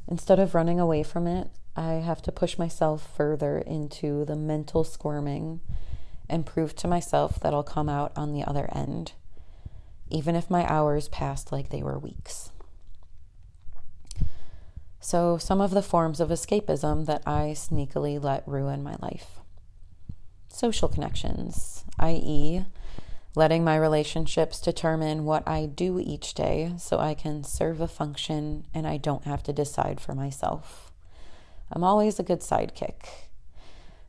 Instead 0.09 0.39
of 0.39 0.55
running 0.55 0.81
away 0.81 1.03
from 1.03 1.27
it, 1.27 1.49
I 1.77 1.95
have 1.95 2.23
to 2.23 2.33
push 2.33 2.59
myself 2.59 3.09
further 3.17 3.59
into 3.59 4.25
the 4.25 4.37
mental 4.37 4.83
squirming 4.83 5.61
and 6.29 6.47
prove 6.47 6.75
to 6.77 6.89
myself 6.89 7.41
that 7.41 7.55
I'll 7.55 7.63
come 7.63 7.89
out 7.89 8.13
on 8.17 8.33
the 8.33 8.45
other 8.45 8.69
end, 8.75 9.13
even 10.11 10.35
if 10.35 10.51
my 10.51 10.67
hours 10.71 11.09
passed 11.09 11.53
like 11.53 11.71
they 11.71 11.83
were 11.83 11.99
weeks. 11.99 12.51
So, 15.01 15.39
some 15.39 15.61
of 15.61 15.71
the 15.71 15.83
forms 15.83 16.19
of 16.19 16.31
escapism 16.31 17.07
that 17.07 17.23
I 17.27 17.55
sneakily 17.55 18.23
let 18.23 18.47
ruin 18.47 18.83
my 18.83 18.97
life 19.01 19.39
social 20.57 20.89
connections, 20.89 21.85
i.e., 21.99 22.65
letting 23.35 23.63
my 23.63 23.77
relationships 23.77 24.59
determine 24.59 25.27
what 25.27 25.47
I 25.47 25.67
do 25.67 26.01
each 26.01 26.33
day 26.33 26.73
so 26.79 26.99
I 26.99 27.13
can 27.13 27.45
serve 27.45 27.83
a 27.83 27.87
function 27.87 28.67
and 28.73 28.87
I 28.87 28.97
don't 28.97 29.25
have 29.25 29.43
to 29.45 29.53
decide 29.53 30.01
for 30.01 30.15
myself. 30.15 30.91
I'm 31.71 31.85
always 31.85 32.19
a 32.19 32.23
good 32.23 32.41
sidekick. 32.41 33.26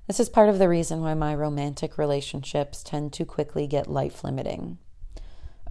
This 0.08 0.22
is 0.22 0.30
part 0.30 0.48
of 0.48 0.58
the 0.58 0.70
reason 0.70 1.02
why 1.02 1.16
my 1.16 1.36
romantic 1.36 1.98
relationships 1.98 2.82
tend 2.82 3.12
to 3.12 3.26
quickly 3.26 3.68
get 3.68 3.90
life 3.90 4.24
limiting. 4.24 4.78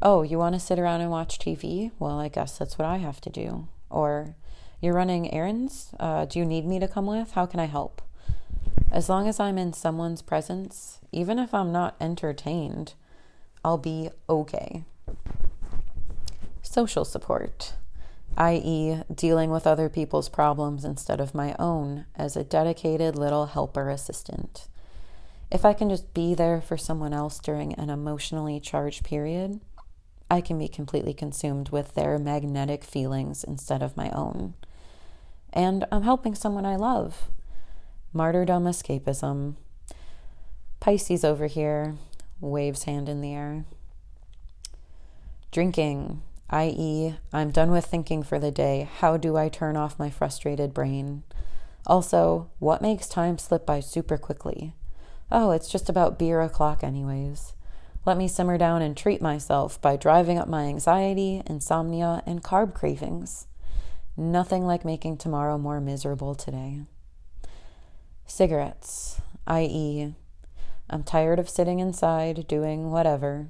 Oh, 0.03 0.21
you 0.21 0.37
want 0.37 0.55
to 0.55 0.61
sit 0.61 0.79
around 0.79 1.01
and 1.01 1.11
watch 1.11 1.39
TV? 1.39 1.91
Well, 1.99 2.21
I 2.21 2.29
guess 2.29 2.59
that's 2.59 2.77
what 2.77 2.87
I 2.87 2.99
have 2.99 3.19
to 3.23 3.31
do. 3.31 3.69
Or, 3.89 4.35
you're 4.79 4.93
running 4.93 5.33
errands? 5.33 5.95
Uh, 5.99 6.27
do 6.27 6.39
you 6.39 6.45
need 6.45 6.67
me 6.67 6.79
to 6.79 6.87
come 6.87 7.07
with? 7.07 7.33
How 7.33 7.47
can 7.47 7.61
I 7.61 7.65
help? 7.65 8.03
As 8.93 9.09
long 9.09 9.27
as 9.27 9.41
I'm 9.41 9.57
in 9.57 9.73
someone's 9.73 10.21
presence, 10.21 10.99
even 11.13 11.39
if 11.39 11.55
I'm 11.55 11.73
not 11.73 11.97
entertained, 11.99 12.93
I'll 13.65 13.79
be 13.79 14.11
okay. 14.29 14.85
Social 16.61 17.07
support, 17.07 17.73
i.e., 18.37 19.03
dealing 19.15 19.51
with 19.51 19.67
other 19.67 19.89
people's 19.89 20.29
problems 20.29 20.85
instead 20.85 21.21
of 21.21 21.35
my 21.35 21.55
own 21.59 22.07
as 22.15 22.37
a 22.37 22.45
dedicated 22.45 23.17
little 23.17 23.47
helper 23.47 23.89
assistant. 23.89 24.69
If 25.51 25.65
I 25.65 25.73
can 25.73 25.89
just 25.89 26.13
be 26.13 26.35
there 26.35 26.61
for 26.61 26.77
someone 26.77 27.13
else 27.13 27.39
during 27.39 27.75
an 27.75 27.89
emotionally 27.89 28.61
charged 28.61 29.05
period, 29.05 29.61
I 30.31 30.41
can 30.41 30.59
be 30.59 30.69
completely 30.69 31.15
consumed 31.15 31.69
with 31.69 31.95
their 31.95 32.19
magnetic 32.19 32.83
feelings 32.83 33.45
instead 33.45 33.83
of 33.83 33.97
my 33.97 34.11
own. 34.11 34.55
And 35.53 35.85
I'm 35.93 36.03
helping 36.03 36.35
someone 36.35 36.67
I 36.67 36.77
love. 36.77 37.31
Martyrdom 38.13 38.65
escapism. 38.65 39.55
Pisces 40.81 41.25
over 41.25 41.47
here 41.47 41.95
waves 42.41 42.85
hand 42.85 43.09
in 43.09 43.21
the 43.21 43.33
air. 43.33 43.65
Drinking, 45.53 46.23
i.e., 46.51 47.17
I'm 47.33 47.51
done 47.51 47.71
with 47.71 47.87
thinking 47.87 48.23
for 48.23 48.39
the 48.39 48.51
day. 48.51 48.89
How 48.99 49.17
do 49.17 49.37
I 49.37 49.49
turn 49.49 49.77
off 49.77 49.99
my 49.99 50.11
frustrated 50.11 50.73
brain? 50.73 51.25
Also, 51.87 52.51
what 52.59 52.83
makes 52.83 53.09
time 53.09 53.39
slip 53.39 53.67
by 53.67 53.81
super 53.81 54.17
quickly? 54.17 54.75
Oh, 55.31 55.51
it's 55.51 55.69
just 55.69 55.89
about 55.89 56.19
beer 56.19 56.41
o'clock, 56.41 56.85
anyways. 56.85 57.53
Let 58.05 58.17
me 58.17 58.29
simmer 58.29 58.57
down 58.57 58.83
and 58.83 58.97
treat 58.97 59.21
myself 59.21 59.81
by 59.81 59.97
driving 59.97 60.39
up 60.39 60.47
my 60.47 60.65
anxiety, 60.65 61.43
insomnia, 61.47 62.23
and 62.25 62.43
carb 62.43 62.75
cravings. 62.75 63.49
Nothing 64.17 64.65
like 64.65 64.85
making 64.85 65.17
tomorrow 65.17 65.59
more 65.59 65.81
miserable 65.81 66.37
today. 66.37 66.83
Cigarettes, 68.25 69.21
i.e., 69.47 70.15
I'm 70.89 71.03
tired 71.03 71.41
of 71.41 71.51
sitting 71.51 71.81
inside 71.81 72.47
doing 72.47 72.93
whatever. 72.93 73.49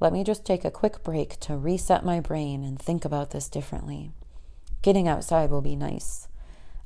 Let 0.00 0.14
me 0.14 0.24
just 0.24 0.46
take 0.46 0.64
a 0.64 0.70
quick 0.70 1.04
break 1.04 1.38
to 1.40 1.58
reset 1.58 2.04
my 2.04 2.20
brain 2.20 2.64
and 2.64 2.78
think 2.78 3.04
about 3.04 3.30
this 3.30 3.50
differently. 3.50 4.12
Getting 4.80 5.06
outside 5.06 5.50
will 5.50 5.60
be 5.60 5.76
nice. 5.76 6.26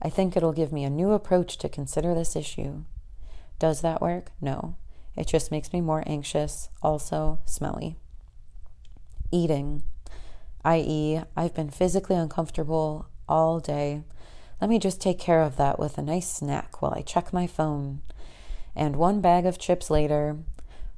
I 0.03 0.11
think 0.11 0.37
it'll 0.37 0.53
give 0.53 0.73
me 0.73 0.83
a 0.83 0.91
new 0.91 1.13
approach 1.13 1.57
to 1.59 1.69
consider 1.69 2.13
this 2.13 2.35
issue. 2.35 2.83
Does 3.61 3.83
that 3.83 4.03
work? 4.03 4.33
No. 4.41 4.75
It 5.17 5.29
just 5.29 5.53
makes 5.53 5.73
me 5.73 5.81
more 5.81 6.03
anxious, 6.07 6.71
also 6.83 7.39
smelly. 7.45 7.97
Eating, 9.31 9.85
i.e., 10.65 11.21
I've 11.37 11.55
been 11.55 11.71
physically 11.71 12.17
uncomfortable 12.17 13.07
all 13.29 13.61
day. 13.61 14.03
Let 14.61 14.69
me 14.69 14.81
just 14.81 15.01
take 15.01 15.21
care 15.21 15.41
of 15.41 15.57
that 15.57 15.79
with 15.79 15.99
a 15.99 16.03
nice 16.03 16.29
snack 16.29 16.83
while 16.83 16.93
I 16.97 17.03
check 17.03 17.33
my 17.33 17.47
phone. 17.47 18.03
And 18.75 18.97
one 18.97 19.21
bag 19.21 19.47
of 19.47 19.59
chips 19.59 19.89
later, 19.89 20.39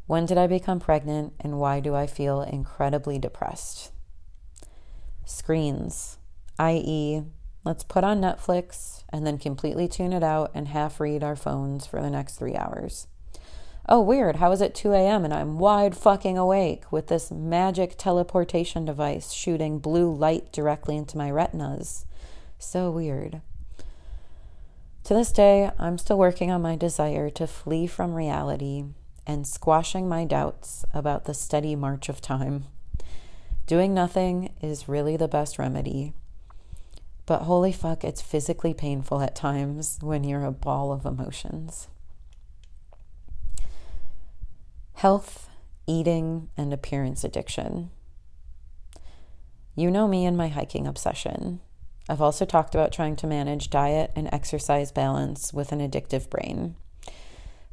When 0.07 0.25
did 0.25 0.39
I 0.39 0.47
become 0.47 0.79
pregnant 0.79 1.33
and 1.41 1.59
why 1.59 1.81
do 1.81 1.95
I 1.95 2.07
feel 2.07 2.43
incredibly 2.43 3.19
depressed? 3.19 3.91
Screens, 5.25 6.19
i.e., 6.61 7.23
let's 7.65 7.83
put 7.83 8.05
on 8.05 8.21
Netflix 8.21 9.03
and 9.13 9.27
then 9.27 9.37
completely 9.37 9.89
tune 9.89 10.13
it 10.13 10.23
out 10.23 10.53
and 10.55 10.69
half 10.69 11.01
read 11.01 11.25
our 11.25 11.35
phones 11.35 11.87
for 11.87 12.01
the 12.01 12.11
next 12.11 12.37
three 12.37 12.55
hours. 12.55 13.09
Oh, 13.89 14.01
weird. 14.01 14.37
How 14.37 14.53
is 14.53 14.61
it 14.61 14.77
2 14.77 14.93
a.m. 14.93 15.25
and 15.25 15.35
I'm 15.35 15.59
wide 15.59 15.97
fucking 15.97 16.39
awake 16.39 16.91
with 16.93 17.09
this 17.09 17.33
magic 17.33 17.97
teleportation 17.99 18.85
device 18.85 19.33
shooting 19.33 19.81
blue 19.81 20.13
light 20.13 20.53
directly 20.53 20.97
into 20.97 21.19
my 21.19 21.31
retinas? 21.31 22.07
So 22.59 22.91
weird. 22.91 23.41
To 25.05 25.15
this 25.15 25.33
day, 25.33 25.71
I'm 25.79 25.99
still 25.99 26.19
working 26.19 26.51
on 26.51 26.63
my 26.63 26.77
desire 26.77 27.31
to 27.31 27.47
flee 27.47 27.89
from 27.89 28.15
reality 28.15 28.85
and 29.27 29.47
squashing 29.47 30.09
my 30.09 30.25
doubts 30.25 30.85
about 30.95 31.25
the 31.25 31.35
steady 31.35 31.75
march 31.75 32.09
of 32.09 32.21
time. 32.21 32.65
Doing 33.67 33.93
nothing 33.93 34.55
is 34.63 34.89
really 34.89 35.17
the 35.17 35.27
best 35.27 35.59
remedy. 35.59 36.13
But 37.27 37.43
holy 37.43 37.73
fuck, 37.73 38.05
it's 38.05 38.23
physically 38.23 38.73
painful 38.73 39.21
at 39.21 39.35
times 39.35 39.99
when 40.01 40.23
you're 40.23 40.45
a 40.45 40.53
ball 40.53 40.93
of 40.93 41.05
emotions. 41.05 41.89
Health, 44.95 45.49
eating, 45.89 46.49
and 46.57 46.73
appearance 46.73 47.25
addiction. 47.25 47.91
You 49.75 49.91
know 49.91 50.07
me 50.07 50.25
and 50.25 50.37
my 50.37 50.49
hiking 50.49 50.87
obsession. 50.87 51.61
I've 52.09 52.23
also 52.23 52.45
talked 52.45 52.75
about 52.75 52.93
trying 52.93 53.17
to 53.17 53.27
manage 53.27 53.69
diet 53.69 54.13
and 54.15 54.29
exercise 54.33 54.93
balance 54.93 55.53
with 55.53 55.73
an 55.73 55.81
addictive 55.81 56.31
brain. 56.31 56.77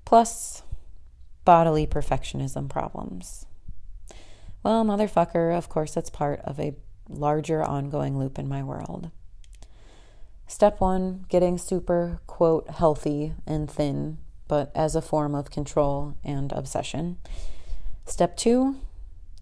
Plus, 0.06 0.63
bodily 1.46 1.86
perfectionism 1.86 2.70
problems. 2.70 3.46
Well, 4.64 4.86
motherfucker, 4.86 5.56
of 5.58 5.68
course, 5.70 5.98
it's 5.98 6.10
part 6.10 6.40
of 6.42 6.60
a 6.60 6.76
larger 7.10 7.64
ongoing 7.64 8.18
loop 8.18 8.40
in 8.40 8.48
my 8.48 8.64
world. 8.64 9.12
Step 10.48 10.80
one 10.80 11.26
getting 11.30 11.58
super, 11.58 12.22
quote, 12.28 12.70
healthy 12.70 13.34
and 13.46 13.70
thin, 13.70 14.18
but 14.48 14.72
as 14.76 14.96
a 14.96 15.02
form 15.02 15.36
of 15.36 15.52
control 15.52 16.16
and 16.24 16.52
obsession. 16.52 17.18
Step 18.06 18.38
two 18.38 18.78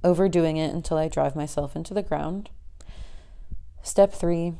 overdoing 0.03 0.57
it 0.57 0.73
until 0.73 0.97
I 0.97 1.07
drive 1.07 1.35
myself 1.35 1.75
into 1.75 1.93
the 1.93 2.01
ground. 2.01 2.49
Step 3.83 4.13
three 4.13 4.53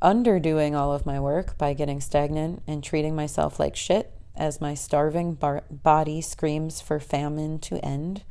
underdoing 0.00 0.74
all 0.74 0.92
of 0.92 1.06
my 1.06 1.18
work 1.18 1.56
by 1.58 1.72
getting 1.74 2.00
stagnant 2.00 2.62
and 2.66 2.84
treating 2.84 3.16
myself 3.16 3.58
like 3.58 3.74
shit 3.74 4.12
as 4.38 4.60
my 4.60 4.74
starving 4.74 5.34
bar- 5.34 5.64
body 5.70 6.20
screams 6.20 6.80
for 6.80 7.00
famine 7.00 7.58
to 7.60 7.84
end. 7.84 8.22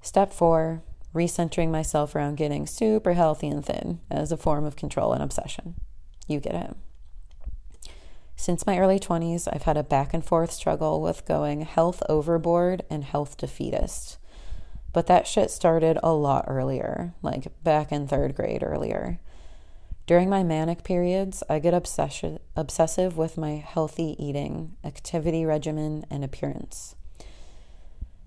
Step 0.00 0.32
four, 0.32 0.82
recentering 1.14 1.70
myself 1.70 2.14
around 2.14 2.36
getting 2.36 2.66
super 2.66 3.14
healthy 3.14 3.48
and 3.48 3.64
thin 3.64 4.00
as 4.10 4.32
a 4.32 4.36
form 4.36 4.64
of 4.64 4.76
control 4.76 5.12
and 5.12 5.22
obsession. 5.22 5.74
You 6.26 6.40
get 6.40 6.54
it. 6.54 6.76
Since 8.36 8.66
my 8.66 8.78
early 8.78 8.98
20s, 8.98 9.48
I've 9.50 9.62
had 9.62 9.76
a 9.76 9.82
back 9.82 10.12
and 10.12 10.24
forth 10.24 10.52
struggle 10.52 11.00
with 11.00 11.24
going 11.24 11.62
health 11.62 12.02
overboard 12.08 12.82
and 12.90 13.04
health 13.04 13.36
defeatist. 13.36 14.18
But 14.92 15.06
that 15.06 15.26
shit 15.26 15.50
started 15.50 15.98
a 16.02 16.12
lot 16.12 16.44
earlier, 16.48 17.14
like 17.22 17.46
back 17.62 17.90
in 17.90 18.06
third 18.06 18.34
grade 18.34 18.62
earlier. 18.62 19.18
During 20.06 20.28
my 20.28 20.42
manic 20.42 20.84
periods, 20.84 21.42
I 21.48 21.58
get 21.60 21.72
obsessive 21.72 23.16
with 23.16 23.38
my 23.38 23.52
healthy 23.52 24.14
eating, 24.18 24.76
activity 24.84 25.46
regimen, 25.46 26.04
and 26.10 26.22
appearance. 26.22 26.94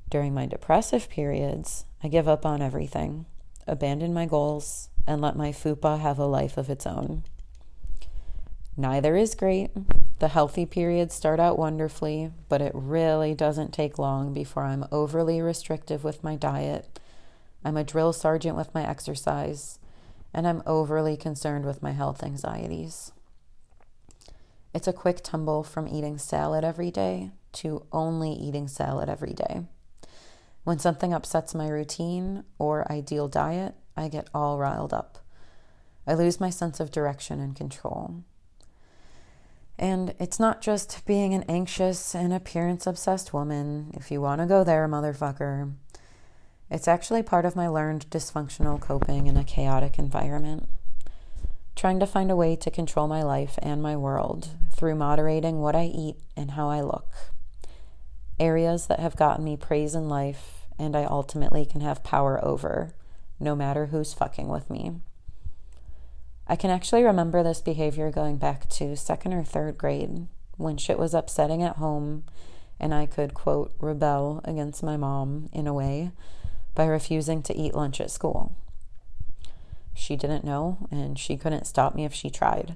During 0.10 0.34
my 0.34 0.48
depressive 0.48 1.08
periods, 1.08 1.86
I 2.02 2.08
give 2.08 2.28
up 2.28 2.48
on 2.48 2.64
everything, 2.64 3.28
abandon 3.68 4.12
my 4.12 4.26
goals, 4.26 4.90
and 5.06 5.22
let 5.22 5.36
my 5.36 5.52
fupa 5.52 6.00
have 6.00 6.18
a 6.18 6.26
life 6.26 6.58
of 6.58 6.72
its 6.72 6.88
own. 6.88 7.24
Neither 8.76 9.16
is 9.16 9.36
great. 9.36 9.70
The 10.18 10.30
healthy 10.30 10.66
periods 10.66 11.14
start 11.14 11.40
out 11.40 11.60
wonderfully, 11.60 12.32
but 12.50 12.60
it 12.60 12.72
really 12.74 13.36
doesn't 13.36 13.72
take 13.72 14.00
long 14.00 14.34
before 14.34 14.64
I'm 14.64 14.86
overly 14.92 15.42
restrictive 15.42 16.04
with 16.04 16.24
my 16.24 16.36
diet. 16.36 17.00
I'm 17.64 17.78
a 17.78 17.84
drill 17.84 18.14
sergeant 18.14 18.58
with 18.58 18.74
my 18.74 18.88
exercise 18.88 19.78
and 20.38 20.48
I'm 20.48 20.62
overly 20.68 21.18
concerned 21.18 21.66
with 21.66 21.82
my 21.82 21.94
health 21.94 22.22
anxieties. 22.22 23.12
It's 24.72 24.88
a 24.88 24.94
quick 24.94 25.22
tumble 25.24 25.64
from 25.64 25.88
eating 25.88 26.20
salad 26.20 26.64
every 26.64 26.92
day 26.92 27.32
to 27.54 27.88
only 27.92 28.34
eating 28.34 28.68
salad 28.68 29.10
every 29.10 29.34
day. 29.34 29.64
When 30.64 30.78
something 30.78 31.12
upsets 31.12 31.56
my 31.56 31.68
routine 31.68 32.44
or 32.60 32.90
ideal 32.92 33.28
diet, 33.28 33.74
I 33.98 34.10
get 34.10 34.30
all 34.32 34.60
riled 34.60 34.94
up. 34.94 35.18
I 36.06 36.14
lose 36.14 36.40
my 36.40 36.52
sense 36.52 36.80
of 36.80 36.92
direction 36.92 37.40
and 37.40 37.56
control. 37.56 38.24
And 39.80 40.14
it's 40.20 40.40
not 40.40 40.62
just 40.62 41.04
being 41.08 41.34
an 41.34 41.46
anxious 41.50 42.14
and 42.14 42.32
appearance 42.32 42.86
obsessed 42.86 43.34
woman. 43.34 43.92
If 43.96 44.12
you 44.12 44.22
want 44.22 44.42
to 44.42 44.46
go 44.46 44.64
there, 44.64 44.88
motherfucker, 44.88 45.74
it's 46.70 46.88
actually 46.88 47.24
part 47.24 47.46
of 47.46 47.56
my 47.56 47.68
learned 47.68 48.10
dysfunctional 48.10 48.80
coping 48.80 49.28
in 49.28 49.38
a 49.38 49.44
chaotic 49.44 49.98
environment. 49.98 50.68
Trying 51.76 52.00
to 52.00 52.08
find 52.08 52.30
a 52.30 52.36
way 52.36 52.56
to 52.58 52.72
control 52.72 53.08
my 53.08 53.24
life 53.24 53.58
and 53.62 53.82
my 53.82 53.96
world 53.96 54.50
through 54.76 54.96
moderating 54.96 55.60
what 55.60 55.76
I 55.76 55.86
eat 55.86 56.18
and 56.36 56.52
how 56.52 56.70
I 56.70 56.82
look. 56.82 57.08
Areas 58.40 58.88
that 58.88 59.00
have 59.00 59.16
gotten 59.16 59.46
me 59.46 59.56
praise 59.56 59.96
in 59.96 60.10
life 60.10 60.66
and 60.78 60.96
I 60.96 61.06
ultimately 61.06 61.66
can 61.66 61.82
have 61.82 62.04
power 62.04 62.44
over, 62.44 62.94
no 63.40 63.56
matter 63.56 63.88
who's 63.88 64.14
fucking 64.14 64.48
with 64.48 64.70
me. 64.70 65.00
I 66.48 66.56
can 66.56 66.70
actually 66.70 67.04
remember 67.04 67.44
this 67.44 67.62
behavior 67.62 68.12
going 68.12 68.38
back 68.38 68.70
to 68.70 68.96
second 68.96 69.34
or 69.34 69.44
third 69.44 69.78
grade 69.78 70.28
when 70.58 70.78
shit 70.78 71.00
was 71.00 71.14
upsetting 71.14 71.64
at 71.64 71.78
home 71.78 72.24
and 72.80 72.94
I 72.94 73.06
could, 73.06 73.34
quote, 73.34 73.74
rebel 73.80 74.42
against 74.44 74.84
my 74.84 74.98
mom 74.98 75.50
in 75.52 75.68
a 75.68 75.74
way 75.74 76.12
by 76.78 76.86
refusing 76.86 77.42
to 77.42 77.58
eat 77.58 77.74
lunch 77.74 78.00
at 78.00 78.12
school. 78.12 78.56
She 79.96 80.16
didn't 80.16 80.44
know, 80.44 80.88
and 80.92 81.18
she 81.18 81.36
couldn't 81.36 81.66
stop 81.66 81.96
me 81.96 82.06
if 82.06 82.14
she 82.14 82.30
tried. 82.30 82.76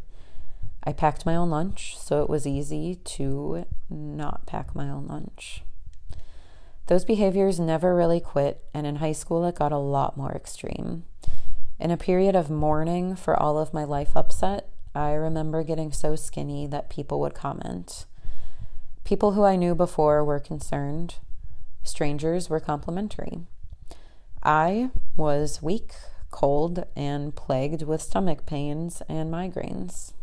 I 0.83 0.91
packed 0.91 1.23
my 1.23 1.35
own 1.35 1.51
lunch, 1.51 1.95
so 1.99 2.23
it 2.23 2.29
was 2.29 2.47
easy 2.47 2.95
to 2.95 3.67
not 3.91 4.47
pack 4.47 4.73
my 4.73 4.89
own 4.89 5.05
lunch. 5.05 5.61
Those 6.87 7.05
behaviors 7.05 7.59
never 7.59 7.95
really 7.95 8.19
quit, 8.19 8.63
and 8.73 8.87
in 8.87 8.95
high 8.95 9.11
school 9.11 9.45
it 9.45 9.53
got 9.53 9.71
a 9.71 9.77
lot 9.77 10.17
more 10.17 10.31
extreme. 10.31 11.03
In 11.79 11.91
a 11.91 11.95
period 11.95 12.35
of 12.35 12.49
mourning 12.49 13.15
for 13.15 13.39
all 13.39 13.59
of 13.59 13.71
my 13.71 13.83
life 13.83 14.17
upset, 14.17 14.67
I 14.95 15.11
remember 15.11 15.63
getting 15.63 15.91
so 15.91 16.15
skinny 16.15 16.65
that 16.65 16.89
people 16.89 17.19
would 17.19 17.35
comment. 17.35 18.05
People 19.03 19.33
who 19.33 19.43
I 19.43 19.57
knew 19.57 19.75
before 19.75 20.25
were 20.25 20.39
concerned, 20.39 21.17
strangers 21.83 22.49
were 22.49 22.59
complimentary. 22.59 23.41
I 24.43 24.89
was 25.15 25.61
weak, 25.61 25.93
cold, 26.31 26.85
and 26.95 27.35
plagued 27.35 27.83
with 27.83 28.01
stomach 28.01 28.47
pains 28.47 29.03
and 29.07 29.31
migraines. 29.31 30.13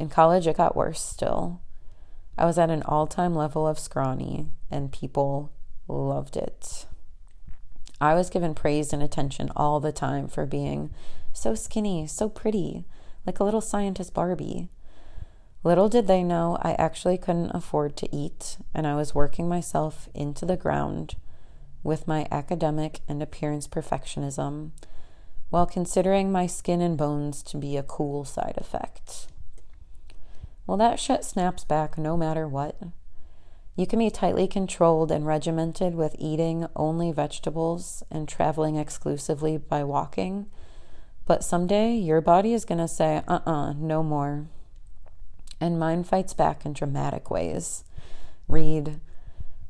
In 0.00 0.08
college, 0.08 0.48
it 0.48 0.56
got 0.56 0.76
worse 0.76 1.00
still. 1.00 1.60
I 2.36 2.44
was 2.44 2.58
at 2.58 2.70
an 2.70 2.82
all 2.82 3.06
time 3.06 3.34
level 3.34 3.68
of 3.68 3.78
scrawny, 3.78 4.48
and 4.68 4.92
people 4.92 5.52
loved 5.86 6.36
it. 6.36 6.86
I 8.00 8.14
was 8.14 8.30
given 8.30 8.54
praise 8.54 8.92
and 8.92 9.02
attention 9.02 9.50
all 9.54 9.78
the 9.78 9.92
time 9.92 10.26
for 10.26 10.44
being 10.44 10.90
so 11.32 11.54
skinny, 11.54 12.06
so 12.08 12.28
pretty, 12.28 12.84
like 13.24 13.38
a 13.38 13.44
little 13.44 13.60
scientist 13.60 14.12
Barbie. 14.12 14.68
Little 15.62 15.88
did 15.88 16.08
they 16.08 16.22
know 16.22 16.58
I 16.62 16.72
actually 16.72 17.16
couldn't 17.16 17.52
afford 17.52 17.96
to 17.98 18.14
eat, 18.14 18.58
and 18.74 18.86
I 18.86 18.96
was 18.96 19.14
working 19.14 19.48
myself 19.48 20.08
into 20.14 20.44
the 20.44 20.56
ground 20.56 21.14
with 21.86 22.08
my 22.08 22.26
academic 22.30 23.00
and 23.08 23.22
appearance 23.22 23.68
perfectionism 23.68 24.72
while 25.50 25.66
considering 25.66 26.32
my 26.32 26.46
skin 26.46 26.80
and 26.80 26.98
bones 26.98 27.42
to 27.44 27.56
be 27.56 27.76
a 27.76 27.82
cool 27.82 28.24
side 28.24 28.54
effect. 28.56 29.28
Well, 30.66 30.76
that 30.78 30.98
shit 30.98 31.24
snaps 31.24 31.64
back 31.64 31.96
no 31.96 32.16
matter 32.16 32.48
what. 32.48 32.76
You 33.76 33.86
can 33.86 34.00
be 34.00 34.10
tightly 34.10 34.48
controlled 34.48 35.12
and 35.12 35.26
regimented 35.26 35.94
with 35.94 36.16
eating 36.18 36.66
only 36.74 37.12
vegetables 37.12 38.02
and 38.10 38.26
traveling 38.26 38.76
exclusively 38.76 39.56
by 39.56 39.84
walking, 39.84 40.46
but 41.24 41.44
someday 41.44 41.94
your 41.94 42.20
body 42.20 42.52
is 42.52 42.64
going 42.64 42.78
to 42.78 42.88
say, 42.88 43.22
uh 43.28 43.34
uh-uh, 43.34 43.50
uh, 43.50 43.72
no 43.74 44.02
more. 44.02 44.46
And 45.60 45.78
mine 45.78 46.04
fights 46.04 46.34
back 46.34 46.66
in 46.66 46.72
dramatic 46.72 47.30
ways. 47.30 47.84
Read 48.48 49.00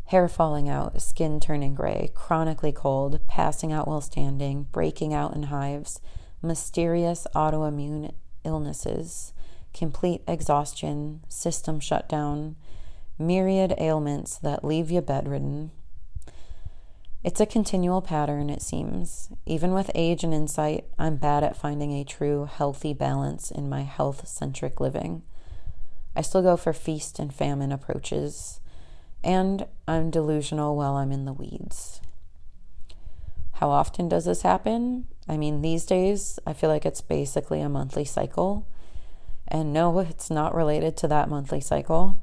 hair 0.07 0.29
falling 0.29 0.69
out, 0.69 1.01
skin 1.03 1.41
turning 1.41 1.75
gray, 1.75 2.11
chronically 2.15 2.73
cold, 2.73 3.21
passing 3.27 3.73
out 3.73 3.89
while 3.89 4.01
standing, 4.01 4.65
breaking 4.71 5.13
out 5.13 5.35
in 5.35 5.45
hives, 5.45 6.01
mysterious 6.43 7.27
autoimmune 7.35 8.13
illnesses, 8.45 9.33
complete 9.75 10.23
exhaustion, 10.29 11.21
system 11.29 11.81
shutdown, 11.81 12.57
myriad 13.19 13.75
ailments 13.79 14.39
that 14.39 14.65
leave 14.65 14.91
you 14.91 15.01
bedridden. 15.01 15.71
It's 17.25 17.41
a 17.41 17.47
continual 17.47 18.03
pattern, 18.03 18.49
it 18.51 18.63
seems. 18.63 19.31
Even 19.47 19.73
with 19.73 19.91
age 19.97 20.23
and 20.23 20.33
insight, 20.33 20.85
I'm 20.97 21.17
bad 21.17 21.43
at 21.43 21.57
finding 21.57 21.93
a 21.93 22.05
true 22.05 22.45
healthy 22.45 22.95
balance 22.95 23.51
in 23.51 23.69
my 23.69 23.83
health 23.83 24.29
centric 24.29 24.79
living. 24.79 25.23
I 26.15 26.23
still 26.23 26.43
go 26.43 26.57
for 26.57 26.73
feast 26.73 27.19
and 27.19 27.35
famine 27.35 27.73
approaches, 27.73 28.61
and 29.25 29.67
I'm 29.89 30.11
delusional 30.11 30.77
while 30.77 30.95
I'm 30.97 31.13
in 31.13 31.25
the 31.25 31.33
weeds. 31.33 32.01
How 33.53 33.71
often 33.71 34.09
does 34.09 34.25
this 34.25 34.43
happen? 34.43 35.07
I 35.29 35.37
mean, 35.37 35.63
these 35.63 35.87
days, 35.87 36.39
I 36.47 36.53
feel 36.53 36.69
like 36.69 36.85
it's 36.85 37.01
basically 37.01 37.61
a 37.61 37.69
monthly 37.69 38.05
cycle. 38.05 38.67
And 39.49 39.73
no, 39.73 39.99
it's 40.01 40.31
not 40.31 40.55
related 40.55 40.97
to 40.99 41.09
that 41.09 41.29
monthly 41.29 41.61
cycle. 41.61 42.21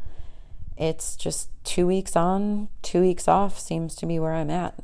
It's 0.78 1.16
just 1.16 1.50
two 1.64 1.88
weeks 1.88 2.16
on, 2.16 2.68
two 2.82 3.02
weeks 3.02 3.28
off 3.28 3.60
seems 3.60 3.96
to 3.96 4.06
be 4.06 4.20
where 4.20 4.34
I'm 4.34 4.50
at. 4.50 4.78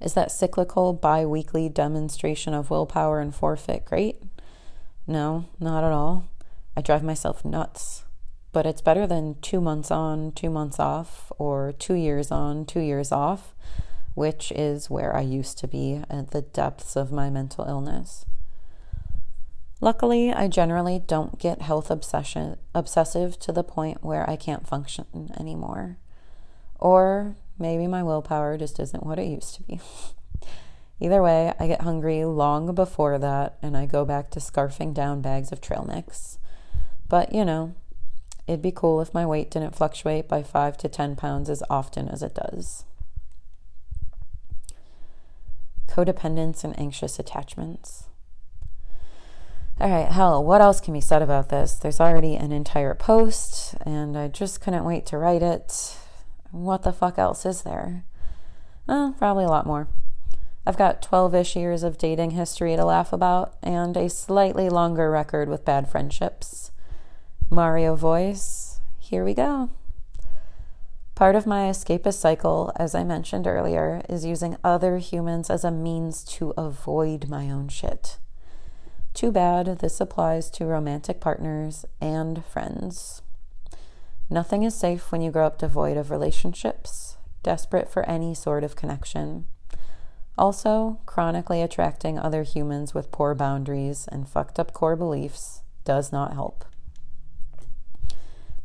Is 0.00 0.14
that 0.14 0.30
cyclical 0.30 0.92
bi 0.92 1.26
weekly 1.26 1.68
demonstration 1.68 2.54
of 2.54 2.70
willpower 2.70 3.20
and 3.20 3.34
forfeit 3.34 3.84
great? 3.84 4.22
No, 5.06 5.46
not 5.60 5.84
at 5.84 5.92
all. 5.92 6.28
I 6.76 6.80
drive 6.80 7.02
myself 7.02 7.44
nuts. 7.44 8.04
But 8.52 8.66
it's 8.66 8.80
better 8.80 9.06
than 9.06 9.36
two 9.40 9.60
months 9.60 9.90
on, 9.90 10.32
two 10.32 10.50
months 10.50 10.80
off, 10.80 11.30
or 11.38 11.72
two 11.78 11.94
years 11.94 12.30
on, 12.30 12.64
two 12.64 12.80
years 12.80 13.12
off, 13.12 13.54
which 14.14 14.50
is 14.52 14.90
where 14.90 15.14
I 15.14 15.20
used 15.20 15.58
to 15.58 15.68
be 15.68 16.02
at 16.08 16.30
the 16.30 16.42
depths 16.42 16.96
of 16.96 17.12
my 17.12 17.30
mental 17.30 17.64
illness. 17.66 18.24
Luckily, 19.80 20.32
I 20.32 20.48
generally 20.48 20.98
don't 20.98 21.38
get 21.38 21.62
health 21.62 21.90
obsession 21.90 22.56
obsessive 22.74 23.38
to 23.40 23.52
the 23.52 23.62
point 23.62 24.02
where 24.02 24.28
I 24.28 24.34
can't 24.34 24.66
function 24.66 25.30
anymore. 25.38 25.98
Or 26.80 27.36
maybe 27.58 27.86
my 27.86 28.02
willpower 28.02 28.58
just 28.58 28.80
isn't 28.80 29.06
what 29.06 29.20
it 29.20 29.28
used 29.28 29.54
to 29.54 29.62
be. 29.62 29.80
Either 31.00 31.22
way, 31.22 31.52
I 31.60 31.68
get 31.68 31.82
hungry 31.82 32.24
long 32.24 32.74
before 32.74 33.18
that 33.18 33.56
and 33.62 33.76
I 33.76 33.86
go 33.86 34.04
back 34.04 34.30
to 34.30 34.40
scarfing 34.40 34.94
down 34.94 35.20
bags 35.20 35.52
of 35.52 35.60
trail 35.60 35.84
mix. 35.88 36.38
But, 37.08 37.32
you 37.32 37.44
know, 37.44 37.74
it'd 38.48 38.62
be 38.62 38.72
cool 38.72 39.00
if 39.02 39.12
my 39.12 39.26
weight 39.26 39.50
didn't 39.50 39.76
fluctuate 39.76 40.26
by 40.26 40.42
5 40.42 40.78
to 40.78 40.88
10 40.88 41.16
pounds 41.16 41.50
as 41.50 41.62
often 41.68 42.08
as 42.08 42.22
it 42.22 42.34
does. 42.34 42.84
Codependence 45.86 46.64
and 46.64 46.78
anxious 46.78 47.18
attachments. 47.18 48.04
All 49.80 49.90
right, 49.90 50.10
hell, 50.10 50.42
what 50.42 50.60
else 50.60 50.80
can 50.80 50.94
be 50.94 51.00
said 51.00 51.22
about 51.22 51.50
this? 51.50 51.74
There's 51.74 52.00
already 52.00 52.34
an 52.34 52.50
entire 52.50 52.94
post, 52.94 53.74
and 53.86 54.16
I 54.16 54.28
just 54.28 54.60
couldn't 54.60 54.84
wait 54.84 55.06
to 55.06 55.18
write 55.18 55.42
it. 55.42 55.96
What 56.50 56.82
the 56.82 56.92
fuck 56.92 57.18
else 57.18 57.46
is 57.46 57.62
there? 57.62 58.04
Well, 58.86 59.14
probably 59.18 59.44
a 59.44 59.48
lot 59.48 59.66
more. 59.66 59.86
I've 60.66 60.78
got 60.78 61.02
12 61.02 61.34
ish 61.34 61.56
years 61.56 61.82
of 61.82 61.96
dating 61.96 62.32
history 62.32 62.74
to 62.74 62.84
laugh 62.84 63.12
about, 63.12 63.54
and 63.62 63.96
a 63.96 64.08
slightly 64.08 64.68
longer 64.68 65.10
record 65.10 65.48
with 65.48 65.64
bad 65.64 65.88
friendships. 65.88 66.67
Mario 67.50 67.96
voice, 67.96 68.78
here 68.98 69.24
we 69.24 69.32
go. 69.32 69.70
Part 71.14 71.34
of 71.34 71.46
my 71.46 71.62
escapist 71.62 72.18
cycle, 72.18 72.70
as 72.76 72.94
I 72.94 73.04
mentioned 73.04 73.46
earlier, 73.46 74.02
is 74.06 74.26
using 74.26 74.58
other 74.62 74.98
humans 74.98 75.48
as 75.48 75.64
a 75.64 75.70
means 75.70 76.24
to 76.24 76.52
avoid 76.58 77.30
my 77.30 77.50
own 77.50 77.68
shit. 77.68 78.18
Too 79.14 79.32
bad 79.32 79.78
this 79.78 79.98
applies 79.98 80.50
to 80.50 80.66
romantic 80.66 81.22
partners 81.22 81.86
and 82.02 82.44
friends. 82.44 83.22
Nothing 84.28 84.62
is 84.62 84.74
safe 84.74 85.10
when 85.10 85.22
you 85.22 85.30
grow 85.30 85.46
up 85.46 85.58
devoid 85.58 85.96
of 85.96 86.10
relationships, 86.10 87.16
desperate 87.42 87.90
for 87.90 88.06
any 88.06 88.34
sort 88.34 88.62
of 88.62 88.76
connection. 88.76 89.46
Also, 90.36 91.00
chronically 91.06 91.62
attracting 91.62 92.18
other 92.18 92.42
humans 92.42 92.92
with 92.92 93.10
poor 93.10 93.34
boundaries 93.34 94.06
and 94.12 94.28
fucked 94.28 94.58
up 94.58 94.74
core 94.74 94.96
beliefs 94.96 95.62
does 95.86 96.12
not 96.12 96.34
help. 96.34 96.66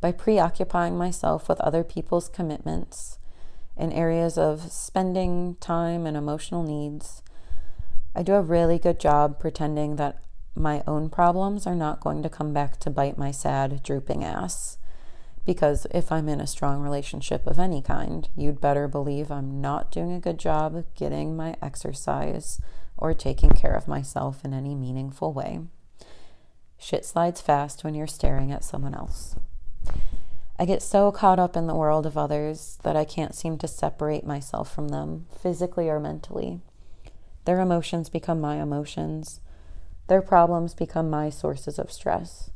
By 0.03 0.11
preoccupying 0.11 0.97
myself 0.97 1.47
with 1.47 1.61
other 1.61 1.81
people's 1.81 2.27
commitments 2.27 3.19
in 3.77 3.93
areas 3.93 4.37
of 4.37 4.69
spending 4.69 5.55
time 5.61 6.05
and 6.05 6.17
emotional 6.17 6.61
needs, 6.61 7.23
I 8.13 8.21
do 8.21 8.33
a 8.33 8.41
really 8.41 8.77
good 8.77 8.99
job 8.99 9.39
pretending 9.39 9.95
that 9.95 10.21
my 10.55 10.83
own 10.85 11.09
problems 11.09 11.65
are 11.65 11.73
not 11.73 12.01
going 12.01 12.21
to 12.21 12.29
come 12.29 12.51
back 12.51 12.81
to 12.81 12.89
bite 12.89 13.17
my 13.17 13.31
sad, 13.31 13.81
drooping 13.81 14.25
ass. 14.25 14.77
Because 15.45 15.87
if 15.91 16.11
I'm 16.11 16.27
in 16.27 16.41
a 16.41 16.47
strong 16.47 16.81
relationship 16.81 17.47
of 17.47 17.57
any 17.57 17.81
kind, 17.81 18.27
you'd 18.35 18.59
better 18.59 18.89
believe 18.89 19.31
I'm 19.31 19.61
not 19.61 19.89
doing 19.89 20.11
a 20.11 20.19
good 20.19 20.37
job 20.37 20.83
getting 20.95 21.37
my 21.37 21.55
exercise 21.61 22.59
or 22.97 23.13
taking 23.13 23.51
care 23.51 23.73
of 23.73 23.87
myself 23.87 24.43
in 24.43 24.53
any 24.53 24.75
meaningful 24.75 25.31
way. 25.31 25.61
Shit 26.77 27.05
slides 27.05 27.39
fast 27.39 27.85
when 27.85 27.95
you're 27.95 28.05
staring 28.05 28.51
at 28.51 28.65
someone 28.65 28.93
else. 28.93 29.37
I 30.57 30.65
get 30.65 30.81
so 30.81 31.11
caught 31.11 31.39
up 31.39 31.57
in 31.57 31.67
the 31.67 31.75
world 31.75 32.05
of 32.05 32.17
others 32.17 32.77
that 32.83 32.95
I 32.95 33.05
can't 33.05 33.33
seem 33.33 33.57
to 33.57 33.67
separate 33.67 34.25
myself 34.25 34.73
from 34.73 34.89
them, 34.89 35.25
physically 35.41 35.89
or 35.89 35.99
mentally. 35.99 36.61
Their 37.45 37.59
emotions 37.59 38.07
become 38.07 38.39
my 38.39 38.61
emotions. 38.61 39.41
Their 40.07 40.21
problems 40.21 40.73
become 40.73 41.09
my 41.09 41.29
sources 41.29 41.79
of 41.79 41.91
stress. 41.91 42.51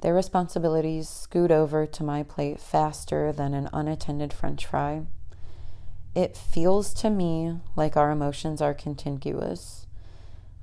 Their 0.00 0.14
responsibilities 0.14 1.08
scoot 1.08 1.50
over 1.50 1.86
to 1.86 2.04
my 2.04 2.22
plate 2.22 2.60
faster 2.60 3.32
than 3.32 3.54
an 3.54 3.68
unattended 3.72 4.32
french 4.32 4.66
fry. 4.66 5.06
It 6.14 6.36
feels 6.36 6.92
to 6.94 7.10
me 7.10 7.60
like 7.76 7.96
our 7.96 8.10
emotions 8.10 8.60
are 8.60 8.74
contiguous, 8.74 9.86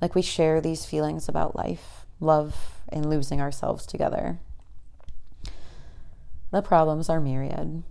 like 0.00 0.14
we 0.14 0.22
share 0.22 0.60
these 0.60 0.84
feelings 0.84 1.28
about 1.28 1.56
life, 1.56 2.06
love, 2.20 2.82
and 2.88 3.08
losing 3.08 3.40
ourselves 3.40 3.86
together. 3.86 4.38
The 6.56 6.62
problems 6.62 7.10
are 7.10 7.20
myriad. 7.20 7.82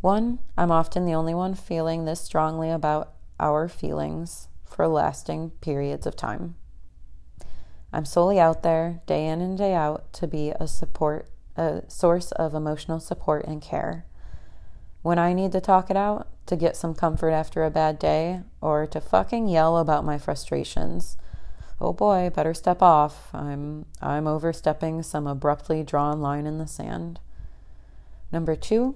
One, 0.00 0.40
I'm 0.56 0.72
often 0.72 1.04
the 1.06 1.14
only 1.14 1.32
one 1.32 1.54
feeling 1.54 2.06
this 2.06 2.20
strongly 2.20 2.70
about 2.70 3.12
our 3.38 3.68
feelings 3.68 4.48
for 4.64 4.88
lasting 4.88 5.50
periods 5.60 6.04
of 6.04 6.16
time. 6.16 6.56
I'm 7.92 8.04
solely 8.04 8.40
out 8.40 8.64
there 8.64 9.00
day 9.06 9.28
in 9.28 9.40
and 9.40 9.56
day 9.56 9.74
out 9.74 10.12
to 10.14 10.26
be 10.26 10.50
a 10.58 10.66
support, 10.66 11.30
a 11.54 11.82
source 11.86 12.32
of 12.32 12.52
emotional 12.52 12.98
support 12.98 13.44
and 13.46 13.62
care. 13.62 14.06
When 15.02 15.20
I 15.20 15.32
need 15.32 15.52
to 15.52 15.60
talk 15.60 15.88
it 15.88 15.96
out, 15.96 16.26
to 16.46 16.56
get 16.56 16.76
some 16.76 16.96
comfort 16.96 17.30
after 17.30 17.62
a 17.62 17.70
bad 17.70 18.00
day, 18.00 18.40
or 18.60 18.88
to 18.88 19.00
fucking 19.00 19.46
yell 19.46 19.78
about 19.78 20.04
my 20.04 20.18
frustrations, 20.18 21.16
oh 21.80 21.92
boy, 21.92 22.28
better 22.34 22.54
step 22.54 22.82
off. 22.82 23.32
I'm 23.32 23.86
I'm 24.02 24.26
overstepping 24.26 25.04
some 25.04 25.28
abruptly 25.28 25.84
drawn 25.84 26.20
line 26.20 26.44
in 26.44 26.58
the 26.58 26.66
sand. 26.66 27.20
Number 28.30 28.54
2, 28.54 28.94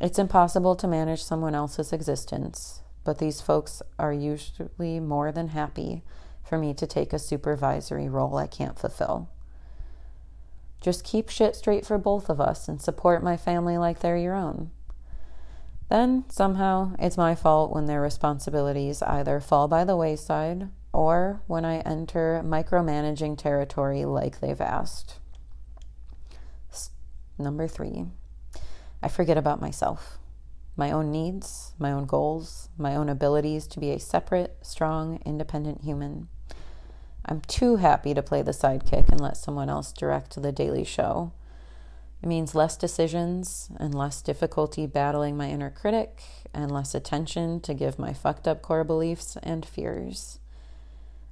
it's 0.00 0.18
impossible 0.18 0.74
to 0.76 0.88
manage 0.88 1.22
someone 1.22 1.54
else's 1.54 1.92
existence, 1.92 2.80
but 3.04 3.18
these 3.18 3.40
folks 3.40 3.80
are 3.98 4.12
usually 4.12 5.00
more 5.00 5.30
than 5.30 5.48
happy 5.48 6.02
for 6.42 6.58
me 6.58 6.74
to 6.74 6.86
take 6.86 7.12
a 7.12 7.18
supervisory 7.18 8.08
role 8.08 8.36
I 8.36 8.46
can't 8.46 8.78
fulfill. 8.78 9.30
Just 10.80 11.04
keep 11.04 11.28
shit 11.28 11.56
straight 11.56 11.86
for 11.86 11.98
both 11.98 12.28
of 12.28 12.40
us 12.40 12.68
and 12.68 12.80
support 12.80 13.22
my 13.22 13.36
family 13.36 13.78
like 13.78 14.00
they're 14.00 14.16
your 14.16 14.34
own. 14.34 14.70
Then, 15.88 16.24
somehow, 16.28 16.94
it's 16.98 17.16
my 17.16 17.34
fault 17.34 17.72
when 17.72 17.86
their 17.86 18.00
responsibilities 18.00 19.02
either 19.02 19.40
fall 19.40 19.68
by 19.68 19.84
the 19.84 19.96
wayside 19.96 20.68
or 20.92 21.42
when 21.46 21.64
I 21.64 21.78
enter 21.78 22.42
micromanaging 22.44 23.38
territory 23.38 24.04
like 24.04 24.40
they've 24.40 24.60
asked. 24.60 25.20
Number 27.38 27.68
three, 27.68 28.06
I 29.06 29.08
forget 29.08 29.38
about 29.38 29.60
myself, 29.60 30.18
my 30.76 30.90
own 30.90 31.12
needs, 31.12 31.74
my 31.78 31.92
own 31.92 32.06
goals, 32.06 32.70
my 32.76 32.96
own 32.96 33.08
abilities 33.08 33.68
to 33.68 33.78
be 33.78 33.92
a 33.92 34.00
separate, 34.00 34.56
strong, 34.62 35.22
independent 35.24 35.82
human. 35.82 36.26
I'm 37.24 37.40
too 37.42 37.76
happy 37.76 38.14
to 38.14 38.20
play 38.20 38.42
the 38.42 38.50
sidekick 38.50 39.08
and 39.08 39.20
let 39.20 39.36
someone 39.36 39.68
else 39.68 39.92
direct 39.92 40.42
the 40.42 40.50
daily 40.50 40.82
show. 40.82 41.30
It 42.20 42.26
means 42.26 42.56
less 42.56 42.76
decisions 42.76 43.70
and 43.78 43.94
less 43.94 44.20
difficulty 44.22 44.88
battling 44.88 45.36
my 45.36 45.50
inner 45.50 45.70
critic 45.70 46.24
and 46.52 46.72
less 46.72 46.92
attention 46.92 47.60
to 47.60 47.74
give 47.74 48.00
my 48.00 48.12
fucked 48.12 48.48
up 48.48 48.60
core 48.60 48.82
beliefs 48.82 49.36
and 49.40 49.64
fears. 49.64 50.40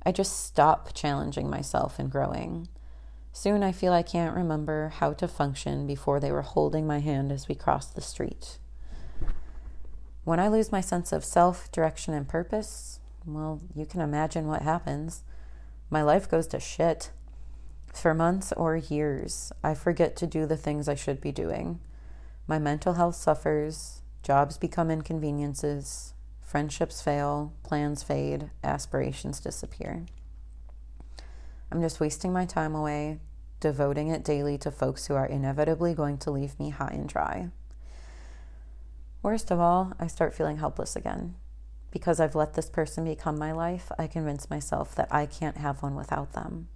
I 0.07 0.13
just 0.13 0.47
stop 0.47 0.95
challenging 0.95 1.51
myself 1.51 1.99
and 1.99 2.09
growing. 2.09 2.69
Soon 3.37 3.65
I 3.65 3.73
feel 3.73 3.93
I 3.93 4.05
can't 4.05 4.37
remember 4.37 4.93
how 5.01 5.13
to 5.15 5.27
function 5.27 5.89
before 5.89 6.21
they 6.21 6.31
were 6.31 6.43
holding 6.43 6.87
my 6.87 7.01
hand 7.01 7.33
as 7.33 7.49
we 7.49 7.57
crossed 7.57 7.97
the 7.97 8.01
street. 8.01 8.59
When 10.23 10.39
I 10.39 10.47
lose 10.47 10.71
my 10.71 10.81
sense 10.81 11.13
of 11.13 11.25
self, 11.25 11.71
direction, 11.73 12.15
and 12.15 12.29
purpose, 12.29 13.01
well, 13.27 13.61
you 13.75 13.87
can 13.87 14.01
imagine 14.01 14.47
what 14.47 14.63
happens 14.63 15.25
my 15.91 16.01
life 16.03 16.29
goes 16.29 16.47
to 16.49 16.61
shit. 16.61 17.11
For 17.93 18.15
months 18.15 18.53
or 18.53 18.77
years, 18.77 19.53
I 19.63 19.75
forget 19.75 20.17
to 20.17 20.27
do 20.27 20.47
the 20.47 20.57
things 20.57 20.89
I 20.89 20.95
should 20.95 21.21
be 21.21 21.33
doing. 21.33 21.81
My 22.47 22.59
mental 22.59 22.95
health 22.95 23.17
suffers, 23.17 24.03
jobs 24.23 24.59
become 24.59 24.91
inconveniences, 24.91 26.15
friendships 26.41 27.03
fail, 27.03 27.53
plans 27.63 28.05
fade, 28.05 28.51
aspirations 28.63 29.41
disappear. 29.41 30.07
I'm 31.71 31.81
just 31.81 32.01
wasting 32.01 32.33
my 32.33 32.45
time 32.45 32.75
away, 32.75 33.19
devoting 33.61 34.09
it 34.09 34.25
daily 34.25 34.59
to 34.59 34.71
folks 34.71 35.07
who 35.07 35.15
are 35.15 35.27
inevitably 35.27 35.95
going 35.95 36.19
to 36.19 36.31
leave 36.31 36.59
me 36.59 36.71
high 36.71 36.93
and 36.93 37.09
dry. 37.09 37.49
Worst 39.23 39.51
of 39.51 39.59
all, 39.59 39.93
I 39.99 40.07
start 40.07 40.35
feeling 40.35 40.59
helpless 40.59 40.97
again. 40.97 41.35
Because 41.91 42.21
I've 42.21 42.35
let 42.35 42.55
this 42.55 42.69
person 42.69 43.05
become 43.05 43.39
my 43.39 43.53
life, 43.53 43.91
I 43.99 44.07
convince 44.07 44.51
myself 44.51 44.95
that 44.97 45.09
I 45.11 45.27
can't 45.27 45.57
have 45.57 45.83
one 45.83 45.95
without 45.95 46.33
them. 46.33 46.69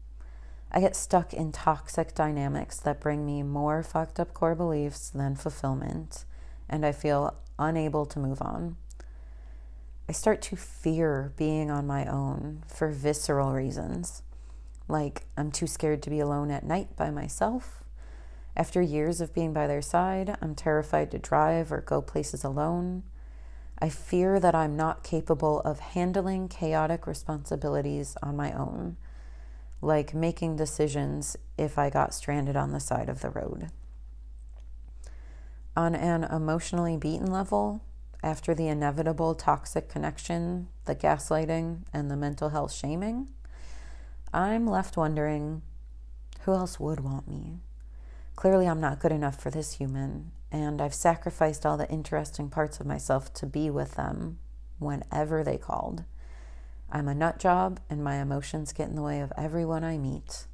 I 0.71 0.81
get 0.81 0.97
stuck 0.97 1.33
in 1.33 1.53
toxic 1.53 2.15
dynamics 2.15 2.79
that 2.81 3.01
bring 3.01 3.27
me 3.27 3.43
more 3.43 3.83
fucked 3.83 4.21
up 4.21 4.33
core 4.35 4.55
beliefs 4.55 5.11
than 5.11 5.35
fulfillment, 5.35 6.25
and 6.69 6.87
I 6.87 6.93
feel 6.93 7.35
unable 7.59 8.07
to 8.07 8.19
move 8.19 8.41
on. 8.43 8.77
I 10.09 10.13
start 10.13 10.41
to 10.43 10.57
fear 10.57 11.33
being 11.37 11.71
on 11.71 11.87
my 11.87 12.07
own 12.07 12.63
for 12.67 12.91
visceral 12.91 13.53
reasons. 13.53 14.23
Like, 14.89 15.27
I'm 15.37 15.53
too 15.53 15.67
scared 15.67 16.03
to 16.03 16.11
be 16.11 16.19
alone 16.19 16.51
at 16.51 16.65
night 16.65 16.97
by 16.97 17.11
myself. 17.11 17.85
After 18.57 18.83
years 18.83 19.21
of 19.21 19.35
being 19.35 19.53
by 19.53 19.67
their 19.67 19.83
side, 19.83 20.37
I'm 20.41 20.55
terrified 20.55 21.11
to 21.13 21.19
drive 21.19 21.71
or 21.71 21.83
go 21.83 22.01
places 22.01 22.43
alone. 22.43 23.05
I 23.79 23.91
fear 23.91 24.41
that 24.41 24.55
I'm 24.55 24.77
not 24.77 25.05
capable 25.05 25.61
of 25.61 25.79
handling 25.79 26.49
chaotic 26.49 27.07
responsibilities 27.07 28.17
on 28.23 28.35
my 28.35 28.51
own, 28.53 28.97
like 29.81 30.15
making 30.15 30.57
decisions 30.57 31.37
if 31.57 31.79
I 31.79 31.91
got 31.91 32.15
stranded 32.15 32.57
on 32.57 32.73
the 32.73 32.81
side 32.81 33.09
of 33.09 33.21
the 33.21 33.31
road. 33.31 33.71
On 35.77 35.95
an 35.95 36.25
emotionally 36.25 36.97
beaten 36.97 37.31
level, 37.31 37.83
after 38.21 38.53
the 38.53 38.67
inevitable 38.67 39.37
toxic 39.37 39.89
connection, 39.89 40.67
the 40.87 40.97
gaslighting, 40.97 41.83
and 41.93 42.11
the 42.11 42.17
mental 42.17 42.49
health 42.49 42.73
shaming, 42.73 43.29
I'm 44.33 44.67
left 44.67 44.97
wondering 44.97 45.63
who 46.41 46.53
else 46.53 46.79
would 46.79 47.01
want 47.01 47.29
me? 47.29 47.61
Clearly, 48.37 48.69
I'm 48.69 48.81
not 48.81 49.01
good 49.01 49.13
enough 49.13 49.41
for 49.41 49.51
this 49.51 49.75
human, 49.75 50.33
and 50.53 50.81
I've 50.81 50.95
sacrificed 50.95 51.67
all 51.67 51.77
the 51.77 51.91
interesting 51.91 52.49
parts 52.49 52.81
of 52.81 52.87
myself 52.87 53.33
to 53.35 53.47
be 53.47 53.69
with 53.69 53.97
them 53.97 54.39
whenever 54.79 55.43
they 55.43 55.59
called. 55.59 56.05
I'm 56.91 57.09
a 57.09 57.15
nut 57.15 57.39
job, 57.39 57.81
and 57.91 58.03
my 58.03 58.17
emotions 58.17 58.73
get 58.73 58.89
in 58.89 58.97
the 58.97 59.03
way 59.03 59.21
of 59.21 59.33
everyone 59.37 59.85
I 59.85 59.99
meet. 59.99 60.47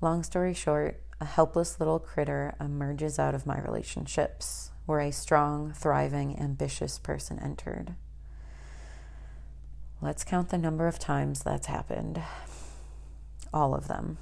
Long 0.00 0.22
story 0.22 0.54
short, 0.54 1.02
a 1.20 1.24
helpless 1.24 1.80
little 1.80 1.98
critter 1.98 2.54
emerges 2.60 3.18
out 3.18 3.34
of 3.34 3.46
my 3.46 3.58
relationships, 3.60 4.70
where 4.84 5.00
a 5.00 5.10
strong, 5.10 5.72
thriving, 5.72 6.38
ambitious 6.38 6.98
person 6.98 7.38
entered. 7.38 7.94
Let's 10.00 10.24
count 10.24 10.50
the 10.50 10.58
number 10.58 10.86
of 10.86 10.98
times 10.98 11.42
that's 11.42 11.66
happened. 11.66 12.22
All 13.52 13.74
of 13.74 13.88
them. 13.88 14.18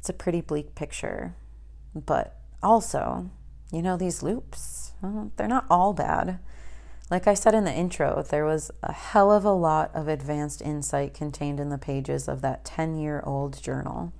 It's 0.00 0.08
a 0.08 0.12
pretty 0.12 0.40
bleak 0.40 0.74
picture, 0.74 1.34
but 1.94 2.36
also, 2.62 3.30
you 3.72 3.80
know, 3.80 3.96
these 3.96 4.22
loops, 4.22 4.92
they're 5.36 5.48
not 5.48 5.66
all 5.70 5.94
bad. 5.94 6.40
Like 7.10 7.26
I 7.26 7.34
said 7.34 7.54
in 7.54 7.64
the 7.64 7.72
intro, 7.72 8.22
there 8.22 8.44
was 8.44 8.70
a 8.82 8.92
hell 8.92 9.30
of 9.30 9.44
a 9.44 9.52
lot 9.52 9.90
of 9.94 10.08
advanced 10.08 10.60
insight 10.60 11.14
contained 11.14 11.60
in 11.60 11.68
the 11.68 11.78
pages 11.78 12.28
of 12.28 12.40
that 12.42 12.64
10 12.64 12.98
year 12.98 13.22
old 13.24 13.62
journal. 13.62 14.12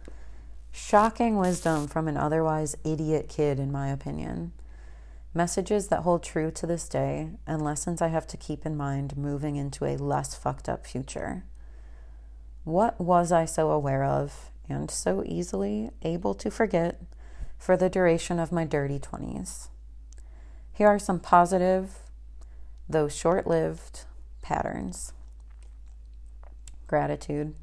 Shocking 0.71 1.37
wisdom 1.37 1.87
from 1.87 2.09
an 2.09 2.17
otherwise 2.17 2.77
idiot 2.85 3.29
kid, 3.29 3.59
in 3.59 3.73
my 3.73 3.89
opinion. 3.89 4.53
Messages 5.37 5.89
that 5.89 6.03
hold 6.03 6.23
true 6.23 6.53
to 6.53 6.65
this 6.65 6.89
day, 6.89 7.31
and 7.45 7.61
lessons 7.61 8.01
I 8.01 8.07
have 8.07 8.27
to 8.29 8.37
keep 8.37 8.65
in 8.65 8.77
mind 8.77 9.17
moving 9.17 9.57
into 9.57 9.85
a 9.85 9.97
less 9.97 10.37
fucked 10.37 10.69
up 10.69 10.87
future. 10.87 11.43
What 12.63 13.01
was 13.01 13.33
I 13.33 13.45
so 13.45 13.73
aware 13.73 14.05
of 14.05 14.51
and 14.69 14.89
so 14.89 15.25
easily 15.27 15.91
able 16.03 16.35
to 16.35 16.53
forget 16.53 17.01
for 17.59 17.77
the 17.77 17.91
duration 17.91 18.39
of 18.39 18.53
my 18.53 18.65
dirty 18.65 19.01
20s? 19.01 19.71
Here 20.73 20.87
are 20.87 21.01
some 21.01 21.19
positive, 21.19 21.99
though 22.89 23.09
short 23.09 23.45
lived, 23.45 24.05
patterns. 24.41 25.13
Gratitude. 26.87 27.55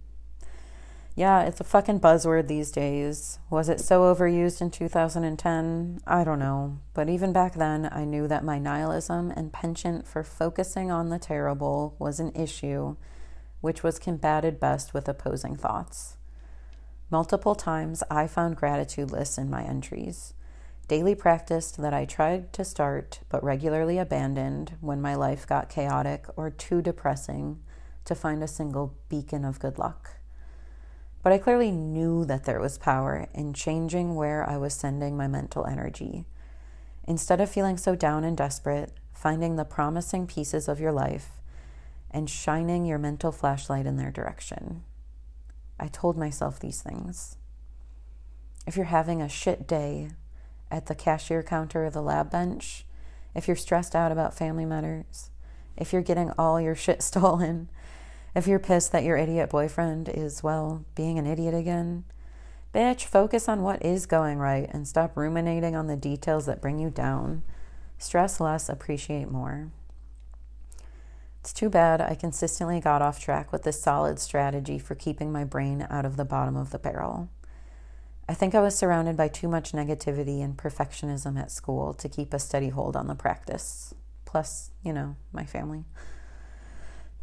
Yeah, 1.22 1.43
it's 1.43 1.61
a 1.61 1.63
fucking 1.63 1.99
buzzword 1.99 2.47
these 2.47 2.72
days. 2.72 3.38
Was 3.51 3.69
it 3.69 3.80
so 3.80 4.11
overused 4.11 4.59
in 4.59 4.72
2010? 4.72 6.01
I 6.07 6.24
don't 6.24 6.39
know. 6.39 6.80
But 6.95 7.09
even 7.09 7.32
back 7.32 7.53
then, 7.53 7.88
I 7.91 8.05
knew 8.05 8.28
that 8.28 8.43
my 8.43 8.57
nihilism 8.57 9.30
and 9.30 9.53
penchant 9.53 10.07
for 10.07 10.24
focusing 10.24 10.89
on 10.89 11.09
the 11.09 11.19
terrible 11.19 11.95
was 11.99 12.19
an 12.19 12.32
issue, 12.34 12.95
which 13.59 13.84
was 13.84 13.99
combated 13.99 14.59
best 14.59 14.95
with 14.95 15.07
opposing 15.07 15.55
thoughts. 15.55 16.17
Multiple 17.11 17.53
times, 17.53 18.01
I 18.09 18.26
found 18.26 18.55
gratitude 18.55 19.11
lists 19.11 19.38
in 19.38 19.47
my 19.47 19.61
entries. 19.61 20.34
Daily 20.88 21.13
practice 21.13 21.69
that 21.69 21.93
I 21.93 22.05
tried 22.05 22.51
to 22.53 22.65
start 22.65 23.19
but 23.30 23.43
regularly 23.43 23.99
abandoned 23.99 24.76
when 24.82 24.99
my 24.99 25.13
life 25.13 25.45
got 25.45 25.69
chaotic 25.69 26.26
or 26.36 26.49
too 26.49 26.82
depressing 26.82 27.59
to 28.05 28.15
find 28.15 28.41
a 28.41 28.47
single 28.47 28.97
beacon 29.07 29.45
of 29.45 29.59
good 29.59 29.78
luck. 29.78 30.15
But 31.24 31.34
I 31.34 31.38
clearly 31.38 31.72
knew 31.72 32.26
that 32.26 32.45
there 32.45 32.59
was 32.59 32.78
power 32.78 33.28
in 33.34 33.53
changing 33.53 34.15
where 34.15 34.47
I 34.49 34.57
was 34.57 34.74
sending 34.74 35.15
my 35.15 35.28
mental 35.28 35.65
energy. 35.65 36.26
Instead 37.07 37.39
of 37.41 37.49
feeling 37.49 37.78
so 37.78 37.95
down 37.95 38.24
and 38.24 38.36
desperate, 38.36 38.91
finding 39.13 39.55
the 39.55 39.65
promising 39.65 40.26
pieces 40.26 40.67
of 40.67 40.80
your 40.80 40.91
life 40.91 41.30
and 42.09 42.30
shining 42.30 42.86
your 42.86 42.97
mental 42.97 43.32
flashlight 43.32 43.86
in 43.86 43.97
their 43.97 44.11
direction. 44.11 44.84
I 45.80 45.88
told 45.88 46.17
myself 46.17 46.59
these 46.59 46.82
things. 46.82 47.38
If 48.67 48.76
you're 48.76 48.86
having 48.86 49.22
a 49.22 49.30
shit 49.30 49.67
day 49.67 50.09
at 50.69 50.88
the 50.88 50.95
cashier 50.95 51.43
counter 51.43 51.86
or 51.86 51.89
the 51.89 52.01
lab 52.01 52.32
bench, 52.32 52.86
if 53.34 53.47
you're 53.47 53.55
stressed 53.55 53.95
out 53.95 54.11
about 54.11 54.38
family 54.38 54.65
matters, 54.65 55.30
if 55.78 55.93
you're 55.93 56.01
getting 56.01 56.32
all 56.38 56.59
your 56.59 56.76
shit 56.76 57.01
stolen, 57.03 57.69
if 58.34 58.47
you're 58.47 58.59
pissed 58.59 58.91
that 58.91 59.03
your 59.03 59.17
idiot 59.17 59.49
boyfriend 59.49 60.09
is, 60.09 60.43
well, 60.43 60.86
being 60.95 61.19
an 61.19 61.27
idiot 61.27 61.53
again, 61.53 62.05
bitch, 62.73 63.05
focus 63.05 63.49
on 63.49 63.61
what 63.61 63.84
is 63.84 64.05
going 64.05 64.38
right 64.38 64.69
and 64.71 64.88
stop 64.88 65.17
ruminating 65.17 65.75
on 65.75 65.88
the 65.88 65.95
details 65.95 66.45
that 66.45 66.61
bring 66.61 66.79
you 66.79 66.89
down. 66.89 67.43
Stress 67.97 68.39
less, 68.39 68.69
appreciate 68.69 69.29
more. 69.29 69.71
It's 71.41 71.53
too 71.53 71.69
bad 71.69 72.01
I 72.01 72.15
consistently 72.15 72.79
got 72.79 73.01
off 73.01 73.19
track 73.19 73.51
with 73.51 73.63
this 73.63 73.82
solid 73.82 74.19
strategy 74.19 74.77
for 74.77 74.95
keeping 74.95 75.32
my 75.32 75.43
brain 75.43 75.86
out 75.89 76.05
of 76.05 76.15
the 76.15 76.25
bottom 76.25 76.55
of 76.55 76.69
the 76.69 76.79
barrel. 76.79 77.29
I 78.29 78.34
think 78.34 78.55
I 78.55 78.61
was 78.61 78.77
surrounded 78.77 79.17
by 79.17 79.27
too 79.27 79.47
much 79.47 79.71
negativity 79.71 80.43
and 80.43 80.55
perfectionism 80.55 81.38
at 81.38 81.51
school 81.51 81.93
to 81.95 82.07
keep 82.07 82.34
a 82.34 82.39
steady 82.39 82.69
hold 82.69 82.95
on 82.95 83.07
the 83.07 83.15
practice. 83.15 83.93
Plus, 84.23 84.69
you 84.84 84.93
know, 84.93 85.15
my 85.34 85.43
family. 85.43 85.84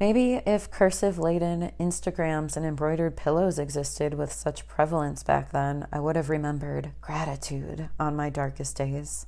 Maybe 0.01 0.35
if 0.47 0.71
cursive 0.71 1.19
laden 1.19 1.73
Instagrams 1.81 2.57
and 2.57 2.65
embroidered 2.65 3.17
pillows 3.17 3.59
existed 3.59 4.15
with 4.15 4.33
such 4.33 4.69
prevalence 4.69 5.25
back 5.25 5.51
then, 5.51 5.89
I 5.93 5.99
would 5.99 6.15
have 6.15 6.31
remembered 6.31 6.93
gratitude 7.01 7.89
on 7.99 8.15
my 8.15 8.31
darkest 8.31 8.77
days. 8.77 9.27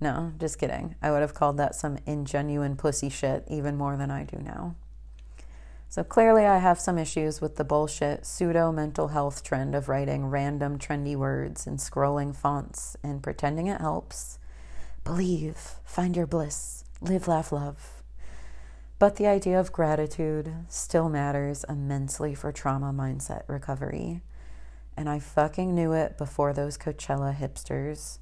No, 0.00 0.32
just 0.38 0.58
kidding. 0.58 0.96
I 1.00 1.12
would 1.12 1.20
have 1.20 1.34
called 1.34 1.56
that 1.58 1.76
some 1.76 1.98
ingenuine 1.98 2.76
pussy 2.76 3.08
shit 3.08 3.44
even 3.48 3.76
more 3.76 3.96
than 3.96 4.10
I 4.10 4.24
do 4.24 4.38
now. 4.38 4.74
So 5.88 6.02
clearly, 6.02 6.44
I 6.44 6.58
have 6.58 6.80
some 6.80 6.98
issues 6.98 7.40
with 7.40 7.54
the 7.54 7.64
bullshit 7.64 8.26
pseudo 8.26 8.72
mental 8.72 9.08
health 9.08 9.44
trend 9.44 9.76
of 9.76 9.88
writing 9.88 10.26
random 10.26 10.78
trendy 10.80 11.14
words 11.14 11.64
and 11.64 11.78
scrolling 11.78 12.34
fonts 12.34 12.96
and 13.04 13.22
pretending 13.22 13.68
it 13.68 13.80
helps. 13.80 14.40
Believe, 15.04 15.76
find 15.84 16.16
your 16.16 16.26
bliss, 16.26 16.84
live, 17.00 17.28
laugh, 17.28 17.52
love. 17.52 17.95
But 18.98 19.16
the 19.16 19.26
idea 19.26 19.60
of 19.60 19.72
gratitude 19.72 20.54
still 20.68 21.10
matters 21.10 21.64
immensely 21.68 22.34
for 22.34 22.50
trauma 22.50 22.92
mindset 22.94 23.42
recovery. 23.46 24.22
And 24.96 25.08
I 25.08 25.18
fucking 25.18 25.74
knew 25.74 25.92
it 25.92 26.16
before 26.16 26.54
those 26.54 26.78
Coachella 26.78 27.36
hipsters. 27.36 28.18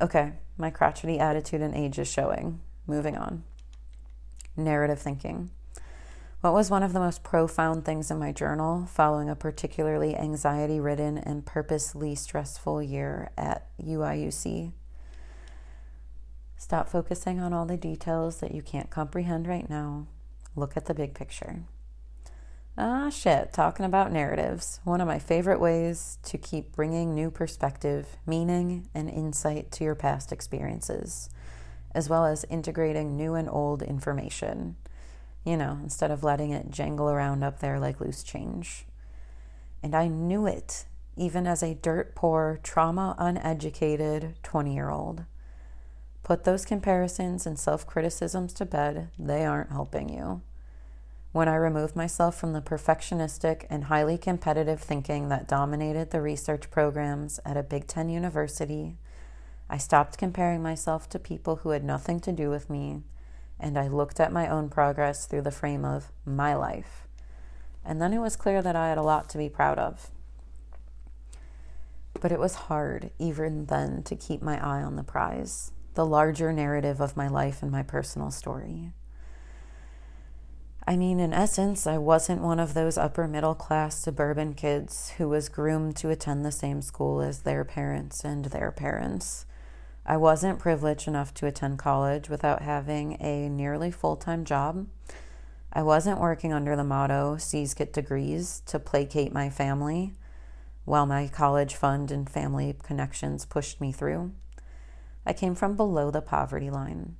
Okay, 0.00 0.34
my 0.56 0.70
crotchety 0.70 1.18
attitude 1.18 1.60
and 1.60 1.74
age 1.74 1.98
is 1.98 2.06
showing. 2.06 2.60
Moving 2.86 3.16
on. 3.16 3.42
Narrative 4.56 5.00
thinking. 5.00 5.50
What 6.40 6.52
was 6.52 6.70
one 6.70 6.84
of 6.84 6.92
the 6.92 7.00
most 7.00 7.24
profound 7.24 7.84
things 7.84 8.10
in 8.10 8.18
my 8.18 8.30
journal 8.30 8.86
following 8.86 9.28
a 9.28 9.34
particularly 9.34 10.14
anxiety 10.14 10.78
ridden 10.78 11.18
and 11.18 11.44
purposely 11.44 12.14
stressful 12.14 12.82
year 12.82 13.30
at 13.36 13.66
UIUC? 13.82 14.72
Stop 16.56 16.88
focusing 16.88 17.40
on 17.40 17.52
all 17.52 17.66
the 17.66 17.76
details 17.76 18.38
that 18.40 18.54
you 18.54 18.62
can't 18.62 18.90
comprehend 18.90 19.46
right 19.46 19.68
now. 19.68 20.06
Look 20.56 20.76
at 20.76 20.86
the 20.86 20.94
big 20.94 21.14
picture. 21.14 21.64
Ah, 22.76 23.08
shit, 23.08 23.52
talking 23.52 23.86
about 23.86 24.10
narratives. 24.10 24.80
One 24.82 25.00
of 25.00 25.06
my 25.06 25.20
favorite 25.20 25.60
ways 25.60 26.18
to 26.24 26.38
keep 26.38 26.72
bringing 26.72 27.14
new 27.14 27.30
perspective, 27.30 28.16
meaning, 28.26 28.88
and 28.92 29.08
insight 29.08 29.70
to 29.72 29.84
your 29.84 29.94
past 29.94 30.32
experiences, 30.32 31.30
as 31.94 32.08
well 32.08 32.26
as 32.26 32.44
integrating 32.50 33.16
new 33.16 33.34
and 33.34 33.48
old 33.48 33.82
information. 33.82 34.74
You 35.44 35.56
know, 35.56 35.78
instead 35.82 36.10
of 36.10 36.24
letting 36.24 36.50
it 36.50 36.70
jangle 36.70 37.10
around 37.10 37.44
up 37.44 37.60
there 37.60 37.78
like 37.78 38.00
loose 38.00 38.24
change. 38.24 38.86
And 39.80 39.94
I 39.94 40.08
knew 40.08 40.46
it, 40.46 40.86
even 41.16 41.46
as 41.46 41.62
a 41.62 41.74
dirt 41.74 42.16
poor, 42.16 42.58
trauma 42.62 43.14
uneducated 43.18 44.34
20 44.42 44.74
year 44.74 44.90
old. 44.90 45.24
Put 46.24 46.42
those 46.42 46.64
comparisons 46.64 47.46
and 47.46 47.56
self 47.58 47.86
criticisms 47.86 48.52
to 48.54 48.64
bed, 48.64 49.10
they 49.16 49.44
aren't 49.44 49.70
helping 49.70 50.08
you 50.08 50.42
when 51.34 51.48
I 51.48 51.56
removed 51.56 51.96
myself 51.96 52.36
from 52.36 52.52
the 52.52 52.60
perfectionistic 52.60 53.66
and 53.68 53.82
highly 53.84 54.16
competitive 54.16 54.80
thinking 54.80 55.30
that 55.30 55.48
dominated 55.48 56.12
the 56.12 56.20
research 56.20 56.70
programs 56.70 57.40
at 57.44 57.56
a 57.56 57.62
Big 57.64 57.88
Ten 57.88 58.08
university, 58.08 58.98
I 59.68 59.76
stopped 59.76 60.16
comparing 60.16 60.62
myself 60.62 61.08
to 61.08 61.18
people 61.18 61.56
who 61.56 61.70
had 61.70 61.82
nothing 61.82 62.20
to 62.20 62.30
do 62.30 62.50
with 62.50 62.70
me, 62.70 63.02
and 63.58 63.76
I 63.76 63.88
looked 63.88 64.20
at 64.20 64.32
my 64.32 64.46
own 64.46 64.68
progress 64.68 65.26
through 65.26 65.42
the 65.42 65.50
frame 65.50 65.84
of 65.84 66.12
my 66.24 66.54
life. 66.54 67.08
And 67.84 68.00
then 68.00 68.12
it 68.12 68.20
was 68.20 68.36
clear 68.36 68.62
that 68.62 68.76
I 68.76 68.88
had 68.88 68.98
a 68.98 69.02
lot 69.02 69.28
to 69.30 69.38
be 69.38 69.48
proud 69.48 69.80
of. 69.80 70.12
But 72.20 72.30
it 72.30 72.38
was 72.38 72.54
hard, 72.54 73.10
even 73.18 73.66
then, 73.66 74.04
to 74.04 74.14
keep 74.14 74.40
my 74.40 74.64
eye 74.64 74.84
on 74.84 74.94
the 74.94 75.02
prize, 75.02 75.72
the 75.94 76.06
larger 76.06 76.52
narrative 76.52 77.00
of 77.00 77.16
my 77.16 77.28
life 77.28 77.62
and 77.62 77.70
my 77.70 77.82
personal 77.82 78.30
story. 78.30 78.92
I 80.86 80.96
mean, 80.96 81.18
in 81.18 81.32
essence, 81.32 81.86
I 81.86 81.96
wasn't 81.96 82.42
one 82.42 82.60
of 82.60 82.74
those 82.74 82.98
upper 82.98 83.26
middle 83.26 83.54
class 83.54 83.98
suburban 83.98 84.52
kids 84.52 85.14
who 85.16 85.28
was 85.28 85.48
groomed 85.48 85.96
to 85.96 86.10
attend 86.10 86.44
the 86.44 86.52
same 86.52 86.82
school 86.82 87.22
as 87.22 87.40
their 87.40 87.64
parents 87.64 88.22
and 88.22 88.44
their 88.46 88.70
parents. 88.70 89.46
I 90.04 90.18
wasn't 90.18 90.58
privileged 90.58 91.08
enough 91.08 91.32
to 91.34 91.46
attend 91.46 91.78
college 91.78 92.28
without 92.28 92.60
having 92.60 93.16
a 93.22 93.48
nearly 93.48 93.90
full 93.90 94.16
time 94.16 94.44
job. 94.44 94.86
I 95.72 95.82
wasn't 95.82 96.20
working 96.20 96.52
under 96.52 96.76
the 96.76 96.84
motto, 96.84 97.38
C's 97.38 97.72
get 97.72 97.94
degrees, 97.94 98.62
to 98.66 98.78
placate 98.78 99.32
my 99.32 99.48
family, 99.48 100.12
while 100.84 101.06
my 101.06 101.28
college 101.28 101.74
fund 101.74 102.10
and 102.10 102.28
family 102.28 102.76
connections 102.82 103.46
pushed 103.46 103.80
me 103.80 103.90
through. 103.90 104.32
I 105.26 105.32
came 105.32 105.54
from 105.54 105.76
below 105.76 106.10
the 106.10 106.20
poverty 106.20 106.70
line. 106.70 107.16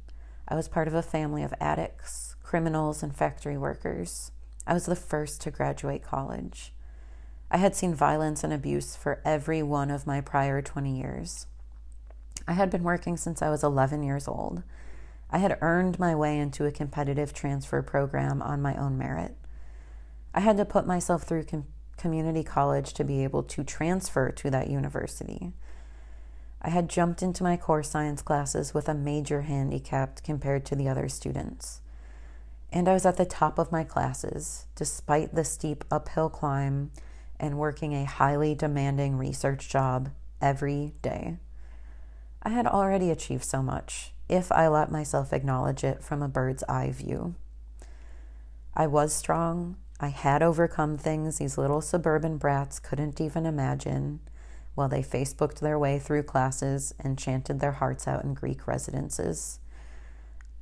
I 0.47 0.55
was 0.55 0.69
part 0.69 0.89
of 0.89 0.95
a 0.95 1.03
family 1.03 1.43
of 1.43 1.55
addicts 1.61 2.35
criminals, 2.45 3.03
and 3.03 3.17
factory 3.17 3.59
workers. 3.59 4.31
I 4.65 4.75
was 4.75 4.87
the 4.87 4.95
first 4.95 5.41
to 5.41 5.51
graduate 5.51 6.05
college. 6.05 6.73
I 7.51 7.57
had 7.57 7.75
seen 7.75 7.95
violence 7.95 8.45
and 8.45 8.53
abuse 8.53 8.95
for 8.95 9.21
every 9.25 9.61
one 9.61 9.91
of 9.91 10.07
my 10.07 10.21
prior 10.21 10.63
20 10.63 10.97
years. 10.97 11.47
I 12.47 12.53
had 12.53 12.71
been 12.71 12.85
working 12.85 13.17
since 13.17 13.43
I 13.43 13.51
was 13.51 13.65
11 13.65 14.05
years 14.05 14.29
old. 14.29 14.63
I 15.31 15.39
had 15.39 15.59
earned 15.63 15.99
my 15.99 16.15
way 16.15 16.39
into 16.39 16.65
a 16.65 16.71
competitive 16.71 17.35
transfer 17.35 17.83
program 17.83 18.41
on 18.41 18.63
my 18.63 18.77
own 18.77 18.97
merit. 18.97 19.37
I 20.33 20.39
had 20.39 20.57
to 20.59 20.65
put 20.65 20.87
myself 20.87 21.25
through 21.25 21.47
com- 21.47 21.67
community 21.97 22.45
college 22.45 22.93
to 22.95 23.03
be 23.03 23.25
able 23.25 23.43
to 23.43 23.65
transfer 23.65 24.31
to 24.31 24.51
that 24.51 24.71
university. 24.71 25.55
I 26.65 26.71
had 26.71 26.89
jumped 26.89 27.23
into 27.23 27.45
my 27.45 27.57
core 27.57 27.85
science 27.85 28.23
classes 28.23 28.75
with 28.75 28.89
a 28.89 28.95
major 28.95 29.43
handicap 29.43 30.23
compared 30.25 30.65
to 30.67 30.75
the 30.75 30.89
other 30.89 31.09
students 31.09 31.83
and 32.75 32.89
I 32.89 32.93
was 32.93 33.07
at 33.07 33.17
the 33.17 33.25
top 33.25 33.57
of 33.61 33.71
my 33.71 33.85
classes, 33.85 34.67
despite 34.75 35.33
the 35.33 35.45
steep 35.45 35.85
uphill 35.93 36.29
climb 36.29 36.91
and 37.39 37.57
working 37.57 37.95
a 37.95 38.05
highly 38.05 38.57
demanding 38.57 39.17
research 39.17 39.69
job 39.69 40.11
every 40.43 40.93
day. 41.01 41.39
I 42.43 42.49
had 42.49 42.67
already 42.67 43.13
achieved 43.13 43.45
so 43.45 43.63
much, 43.63 44.13
if 44.29 44.51
I 44.51 44.67
let 44.67 44.91
myself 44.91 45.33
acknowledge 45.33 45.85
it 45.85 46.03
from 46.03 46.21
a 46.21 46.29
bird's 46.29 46.65
eye 46.65 46.91
view. 46.91 47.37
I 48.75 48.89
was 48.89 49.13
strong. 49.15 49.77
I 50.01 50.09
had 50.09 50.43
overcome 50.43 50.99
things 50.99 51.39
these 51.39 51.57
little 51.57 51.81
suburban 51.81 52.39
brats 52.39 52.81
couldn't 52.81 53.21
even 53.21 53.47
imagine 53.47 54.19
while 54.75 54.89
they 54.89 55.03
Facebooked 55.03 55.61
their 55.61 55.79
way 55.79 55.99
through 55.99 56.23
classes 56.25 56.95
and 56.99 57.19
chanted 57.19 57.61
their 57.61 57.73
hearts 57.73 58.09
out 58.09 58.25
in 58.25 58.35
Greek 58.35 58.67
residences. 58.67 59.59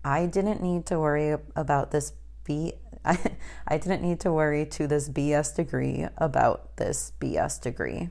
I 0.04 0.26
didn't 0.26 0.62
need 0.62 0.86
to 0.86 0.98
worry 0.98 1.36
about 1.56 1.90
this 1.90 2.12
B 2.44 2.74
I, 3.04 3.18
I 3.68 3.78
didn't 3.78 4.02
need 4.02 4.20
to 4.20 4.32
worry 4.32 4.66
to 4.66 4.86
this 4.86 5.08
BS 5.08 5.54
degree 5.54 6.06
about 6.16 6.76
this 6.76 7.12
BS 7.20 7.60
degree. 7.60 8.10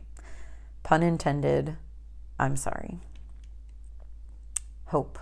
Pun 0.83 1.03
intended. 1.03 1.77
I'm 2.39 2.55
sorry. 2.55 2.99
Hope. 4.85 5.19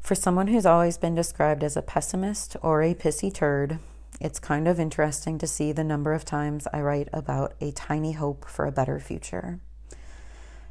For 0.00 0.14
someone 0.14 0.48
who's 0.48 0.66
always 0.66 0.98
been 0.98 1.14
described 1.14 1.64
as 1.64 1.76
a 1.76 1.82
pessimist 1.82 2.56
or 2.62 2.82
a 2.82 2.94
pissy 2.94 3.32
turd, 3.32 3.78
it's 4.20 4.38
kind 4.38 4.68
of 4.68 4.80
interesting 4.80 5.38
to 5.38 5.46
see 5.46 5.72
the 5.72 5.84
number 5.84 6.12
of 6.12 6.24
times 6.24 6.66
I 6.72 6.80
write 6.80 7.08
about 7.12 7.54
a 7.60 7.72
tiny 7.72 8.12
hope 8.12 8.44
for 8.44 8.66
a 8.66 8.72
better 8.72 9.00
future. 9.00 9.60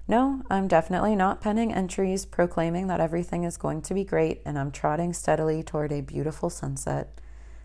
No, 0.08 0.42
I'm 0.50 0.68
definitely 0.68 1.16
not 1.16 1.42
penning 1.42 1.74
entries 1.74 2.26
proclaiming 2.26 2.88
that 2.88 3.00
everything 3.00 3.44
is 3.44 3.58
going 3.58 3.82
to 3.84 3.94
be 3.94 4.04
great 4.04 4.42
and 4.46 4.60
I'm 4.60 4.72
trotting 4.72 5.14
steadily 5.14 5.64
toward 5.64 5.92
a 5.92 6.02
beautiful 6.02 6.50
sunset. 6.50 7.20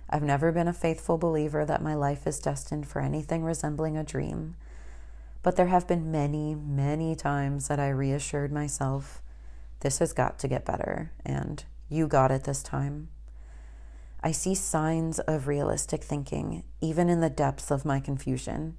I've 0.08 0.22
never 0.22 0.52
been 0.52 0.68
a 0.68 0.72
faithful 0.72 1.18
believer 1.18 1.64
that 1.64 1.82
my 1.82 1.94
life 1.94 2.26
is 2.26 2.38
destined 2.38 2.86
for 2.86 3.00
anything 3.00 3.42
resembling 3.42 3.96
a 3.96 4.04
dream. 4.04 4.54
But 5.42 5.56
there 5.56 5.66
have 5.66 5.88
been 5.88 6.10
many, 6.10 6.54
many 6.54 7.14
times 7.16 7.68
that 7.68 7.80
I 7.80 7.88
reassured 7.90 8.52
myself 8.52 9.20
this 9.80 9.98
has 9.98 10.12
got 10.12 10.38
to 10.40 10.48
get 10.48 10.64
better 10.64 11.12
and 11.24 11.64
you 11.88 12.08
got 12.08 12.30
it 12.30 12.44
this 12.44 12.62
time. 12.62 13.08
I 14.20 14.32
see 14.32 14.54
signs 14.54 15.20
of 15.20 15.46
realistic 15.46 16.02
thinking, 16.02 16.64
even 16.80 17.08
in 17.08 17.20
the 17.20 17.30
depths 17.30 17.70
of 17.70 17.84
my 17.84 18.00
confusion. 18.00 18.78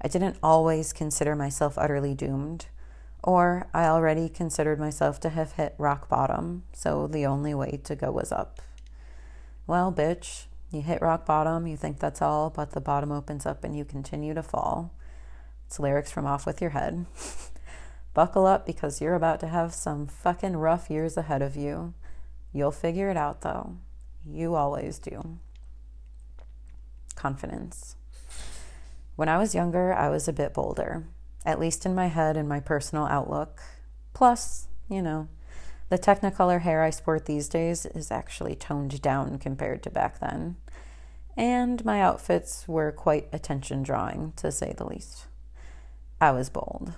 I 0.00 0.08
didn't 0.08 0.38
always 0.42 0.92
consider 0.92 1.36
myself 1.36 1.76
utterly 1.76 2.14
doomed. 2.14 2.66
Or 3.22 3.66
I 3.74 3.84
already 3.86 4.28
considered 4.28 4.78
myself 4.78 5.20
to 5.20 5.28
have 5.30 5.52
hit 5.52 5.74
rock 5.76 6.08
bottom, 6.08 6.62
so 6.72 7.06
the 7.06 7.26
only 7.26 7.52
way 7.52 7.80
to 7.84 7.96
go 7.96 8.12
was 8.12 8.32
up. 8.32 8.62
Well, 9.66 9.92
bitch, 9.92 10.46
you 10.70 10.82
hit 10.82 11.02
rock 11.02 11.26
bottom, 11.26 11.66
you 11.66 11.76
think 11.76 11.98
that's 11.98 12.22
all, 12.22 12.48
but 12.48 12.70
the 12.70 12.80
bottom 12.80 13.10
opens 13.10 13.44
up 13.44 13.64
and 13.64 13.76
you 13.76 13.84
continue 13.84 14.34
to 14.34 14.42
fall. 14.42 14.94
It's 15.66 15.78
lyrics 15.78 16.10
from 16.10 16.26
Off 16.26 16.46
With 16.46 16.62
Your 16.62 16.70
Head. 16.70 17.06
Buckle 18.14 18.46
up 18.46 18.64
because 18.64 19.00
you're 19.00 19.14
about 19.14 19.40
to 19.40 19.48
have 19.48 19.74
some 19.74 20.06
fucking 20.06 20.56
rough 20.56 20.88
years 20.88 21.16
ahead 21.16 21.42
of 21.42 21.56
you. 21.56 21.92
You'll 22.52 22.70
figure 22.70 23.10
it 23.10 23.16
out 23.16 23.42
though. 23.42 23.76
You 24.30 24.54
always 24.54 24.98
do. 24.98 25.38
Confidence. 27.14 27.96
When 29.16 29.28
I 29.28 29.38
was 29.38 29.54
younger, 29.54 29.92
I 29.92 30.08
was 30.10 30.28
a 30.28 30.32
bit 30.32 30.54
bolder 30.54 31.04
at 31.48 31.58
least 31.58 31.86
in 31.86 31.94
my 31.94 32.08
head 32.08 32.36
and 32.36 32.46
my 32.46 32.60
personal 32.60 33.06
outlook. 33.06 33.62
Plus, 34.12 34.68
you 34.88 35.00
know, 35.00 35.28
the 35.88 35.98
Technicolor 35.98 36.60
hair 36.60 36.82
I 36.82 36.90
sport 36.90 37.24
these 37.24 37.48
days 37.48 37.86
is 37.86 38.10
actually 38.10 38.54
toned 38.54 39.00
down 39.00 39.38
compared 39.38 39.82
to 39.84 39.90
back 39.90 40.20
then. 40.20 40.56
And 41.38 41.82
my 41.86 42.02
outfits 42.02 42.68
were 42.68 42.92
quite 42.92 43.28
attention 43.32 43.82
drawing, 43.82 44.34
to 44.36 44.52
say 44.52 44.74
the 44.76 44.84
least. 44.84 45.26
I 46.20 46.32
was 46.32 46.50
bold. 46.50 46.92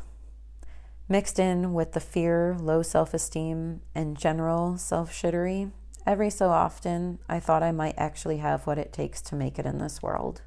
Mixed 1.08 1.38
in 1.38 1.72
with 1.72 1.92
the 1.92 2.00
fear, 2.00 2.56
low 2.58 2.82
self 2.82 3.14
esteem, 3.14 3.82
and 3.94 4.18
general 4.18 4.78
self 4.78 5.12
shittery, 5.12 5.70
every 6.07 6.30
so 6.30 6.51
often 6.51 7.18
I 7.28 7.40
thought 7.40 7.62
I 7.62 7.72
might 7.72 7.94
actually 7.96 8.38
have 8.38 8.66
what 8.66 8.78
it 8.78 8.92
takes 8.92 9.20
to 9.22 9.34
make 9.34 9.59
it 9.59 9.66
in 9.66 9.78
this 9.78 10.03
world. 10.03 10.42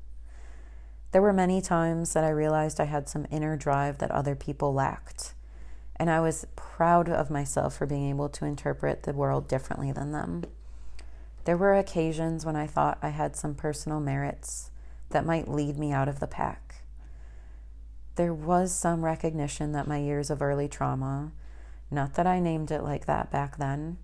There 1.11 1.21
were 1.21 1.33
many 1.33 1.61
times 1.61 2.13
that 2.13 2.23
I 2.23 2.29
realized 2.29 2.79
I 2.79 2.85
had 2.85 3.07
some 3.07 3.27
inner 3.29 3.55
drive 3.55 3.99
that 3.99 4.11
other 4.11 4.35
people 4.35 4.73
lacked. 4.73 5.35
And 5.95 6.09
I 6.09 6.19
was 6.21 6.47
proud 6.55 7.07
of 7.07 7.29
myself 7.29 7.77
for 7.77 7.85
being 7.85 8.09
able 8.09 8.29
to 8.29 8.45
interpret 8.45 9.03
the 9.03 9.13
world 9.13 9.47
differently 9.47 9.91
than 9.91 10.11
them. 10.11 10.43
There 11.45 11.57
were 11.57 11.75
occasions 11.75 12.45
when 12.45 12.55
I 12.55 12.65
thought 12.65 12.97
I 13.01 13.09
had 13.09 13.35
some 13.35 13.53
personal 13.53 13.99
merits 13.99 14.71
that 15.11 15.25
might 15.25 15.47
lead 15.47 15.77
me 15.77 15.91
out 15.91 16.07
of 16.07 16.19
the 16.19 16.27
pack. 16.27 16.83
There 18.15 18.33
was 18.33 18.73
some 18.73 19.05
recognition 19.05 19.71
that 19.73 19.87
my 19.87 19.97
years 19.97 20.29
of 20.29 20.41
early 20.41 20.67
trauma, 20.67 21.31
not 21.91 22.15
that 22.15 22.25
I 22.27 22.39
named 22.39 22.71
it 22.71 22.83
like 22.83 23.05
that 23.05 23.29
back 23.29 23.57
then, 23.57 23.97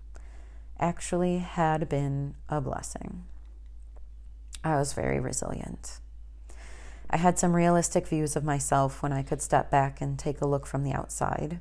actually 0.80 1.38
had 1.38 1.88
been 1.88 2.34
a 2.48 2.60
blessing. 2.60 3.24
I 4.64 4.76
was 4.76 4.92
very 4.92 5.20
resilient. 5.20 6.00
I 7.08 7.16
had 7.16 7.38
some 7.38 7.56
realistic 7.56 8.06
views 8.06 8.36
of 8.36 8.44
myself 8.44 9.02
when 9.02 9.12
I 9.12 9.22
could 9.22 9.42
step 9.42 9.70
back 9.70 10.00
and 10.00 10.18
take 10.18 10.40
a 10.40 10.46
look 10.46 10.66
from 10.66 10.84
the 10.84 10.92
outside. 10.92 11.60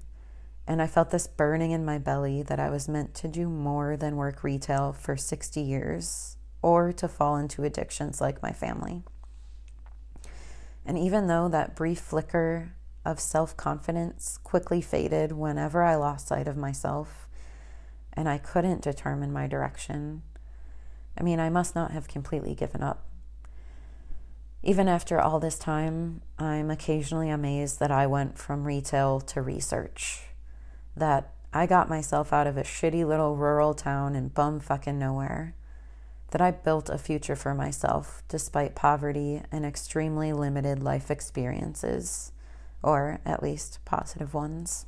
And 0.68 0.82
I 0.82 0.88
felt 0.88 1.10
this 1.10 1.26
burning 1.26 1.72
in 1.72 1.84
my 1.84 1.98
belly 1.98 2.44
that 2.44 2.60
I 2.60 2.70
was 2.70 2.88
meant 2.88 3.16
to 3.16 3.28
do 3.28 3.50
more 3.50 3.98
than 3.98 4.16
work 4.16 4.44
retail 4.44 4.94
for 4.94 5.18
60 5.18 5.60
years 5.60 6.38
or 6.62 6.92
to 6.94 7.08
fall 7.08 7.38
into 7.38 7.64
addictions 7.64 8.22
like 8.22 8.44
my 8.44 8.52
family. 8.52 9.02
And 10.86 10.98
even 10.98 11.28
though 11.28 11.48
that 11.50 11.76
brief 11.76 12.00
flicker 12.00 12.74
of 13.06 13.20
self 13.20 13.58
confidence 13.58 14.38
quickly 14.44 14.82
faded 14.82 15.32
whenever 15.32 15.84
I 15.84 15.96
lost 15.96 16.28
sight 16.28 16.48
of 16.48 16.58
myself 16.58 17.29
and 18.14 18.28
I 18.28 18.38
couldn't 18.38 18.82
determine 18.82 19.32
my 19.32 19.48
direction, 19.48 20.24
I 21.18 21.24
mean, 21.24 21.40
I 21.40 21.50
must 21.50 21.76
not 21.76 21.92
have 21.92 22.08
completely 22.08 22.56
given 22.56 22.82
up. 22.82 23.06
Even 24.62 24.88
after 24.88 25.20
all 25.20 25.40
this 25.40 25.58
time, 25.58 26.22
I'm 26.38 26.70
occasionally 26.70 27.30
amazed 27.30 27.80
that 27.80 27.92
I 27.92 28.08
went 28.08 28.38
from 28.38 28.66
retail 28.66 29.22
to 29.22 29.42
research, 29.42 30.24
that 30.96 31.34
I 31.54 31.66
got 31.66 31.90
myself 31.90 32.34
out 32.34 32.46
of 32.46 32.58
a 32.58 32.64
shitty 32.64 33.08
little 33.08 33.36
rural 33.36 33.74
town 33.74 34.16
in 34.16 34.28
bum 34.28 34.60
fucking 34.60 35.00
nowhere, 35.00 35.56
that 36.32 36.42
I 36.42 36.52
built 36.52 36.90
a 36.90 36.98
future 36.98 37.36
for 37.36 37.56
myself 37.56 38.22
despite 38.28 38.76
poverty 38.76 39.42
and 39.52 39.66
extremely 39.66 40.32
limited 40.34 40.84
life 40.84 41.10
experiences, 41.10 42.34
or 42.84 43.20
at 43.26 43.42
least 43.42 43.80
positive 43.86 44.34
ones. 44.34 44.86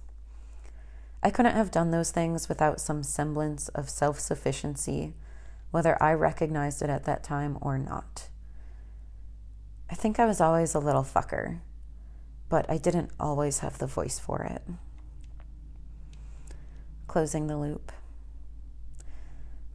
I 1.24 1.30
couldn't 1.30 1.56
have 1.56 1.70
done 1.70 1.92
those 1.92 2.12
things 2.12 2.50
without 2.50 2.82
some 2.82 3.04
semblance 3.04 3.70
of 3.70 3.90
self 3.90 4.20
sufficiency, 4.20 5.14
whether 5.70 6.02
I 6.02 6.14
recognized 6.14 6.82
it 6.82 6.90
at 6.90 7.04
that 7.06 7.24
time 7.24 7.58
or 7.62 7.78
not. 7.78 8.30
I 9.90 9.96
think 9.96 10.20
I 10.20 10.26
was 10.26 10.42
always 10.42 10.74
a 10.74 10.80
little 10.80 11.04
fucker, 11.04 11.60
but 12.50 12.68
I 12.70 12.78
didn't 12.78 13.12
always 13.20 13.60
have 13.60 13.78
the 13.78 13.88
voice 13.88 14.18
for 14.18 14.44
it. 14.44 14.64
Closing 17.08 17.48
the 17.48 17.58
loop. 17.58 17.92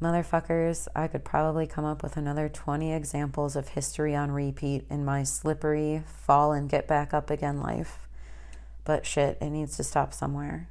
Motherfuckers, 0.02 0.88
I 0.94 1.06
could 1.06 1.24
probably 1.24 1.66
come 1.66 1.84
up 1.84 2.02
with 2.02 2.16
another 2.16 2.48
20 2.48 2.92
examples 2.92 3.56
of 3.56 3.68
history 3.68 4.14
on 4.14 4.30
repeat 4.30 4.84
in 4.90 5.04
my 5.04 5.22
slippery, 5.22 6.02
fall 6.06 6.52
and 6.52 6.68
get 6.68 6.88
back 6.88 7.14
up 7.14 7.30
again 7.30 7.60
life. 7.60 8.08
But 8.84 9.06
shit, 9.06 9.38
it 9.40 9.50
needs 9.50 9.76
to 9.76 9.84
stop 9.84 10.12
somewhere. 10.12 10.68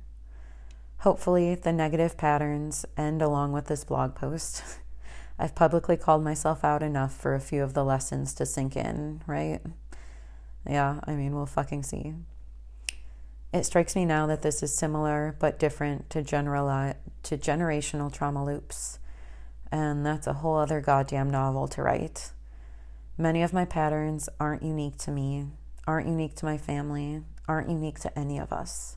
Hopefully, 1.05 1.53
the 1.53 1.71
negative 1.71 2.17
patterns 2.17 2.83
end 2.97 3.21
along 3.21 3.51
with 3.51 3.67
this 3.67 3.83
blog 3.83 4.15
post. 4.15 4.63
I've 5.37 5.53
publicly 5.53 5.97
called 5.97 6.23
myself 6.23 6.63
out 6.63 6.81
enough 6.81 7.15
for 7.15 7.35
a 7.35 7.39
few 7.39 7.61
of 7.61 7.75
the 7.75 7.85
lessons 7.85 8.33
to 8.33 8.45
sink 8.47 8.75
in, 8.75 9.21
right? 9.27 9.61
Yeah, 10.67 11.01
I 11.03 11.13
mean, 11.13 11.35
we'll 11.35 11.45
fucking 11.45 11.83
see. 11.83 12.15
It 13.53 13.65
strikes 13.65 13.95
me 13.95 14.03
now 14.03 14.25
that 14.25 14.41
this 14.41 14.63
is 14.63 14.75
similar 14.75 15.35
but 15.39 15.59
different 15.59 16.09
to 16.09 16.23
general 16.23 16.95
to 17.21 17.37
generational 17.37 18.11
trauma 18.11 18.43
loops. 18.43 18.97
And 19.71 20.03
that's 20.03 20.25
a 20.25 20.33
whole 20.33 20.55
other 20.55 20.81
goddamn 20.81 21.29
novel 21.29 21.67
to 21.67 21.83
write. 21.83 22.31
Many 23.15 23.43
of 23.43 23.53
my 23.53 23.65
patterns 23.65 24.27
aren't 24.39 24.63
unique 24.63 24.97
to 24.97 25.11
me, 25.11 25.49
aren't 25.85 26.07
unique 26.07 26.33
to 26.37 26.45
my 26.45 26.57
family, 26.57 27.21
aren't 27.47 27.69
unique 27.69 27.99
to 27.99 28.17
any 28.17 28.39
of 28.39 28.51
us. 28.51 28.94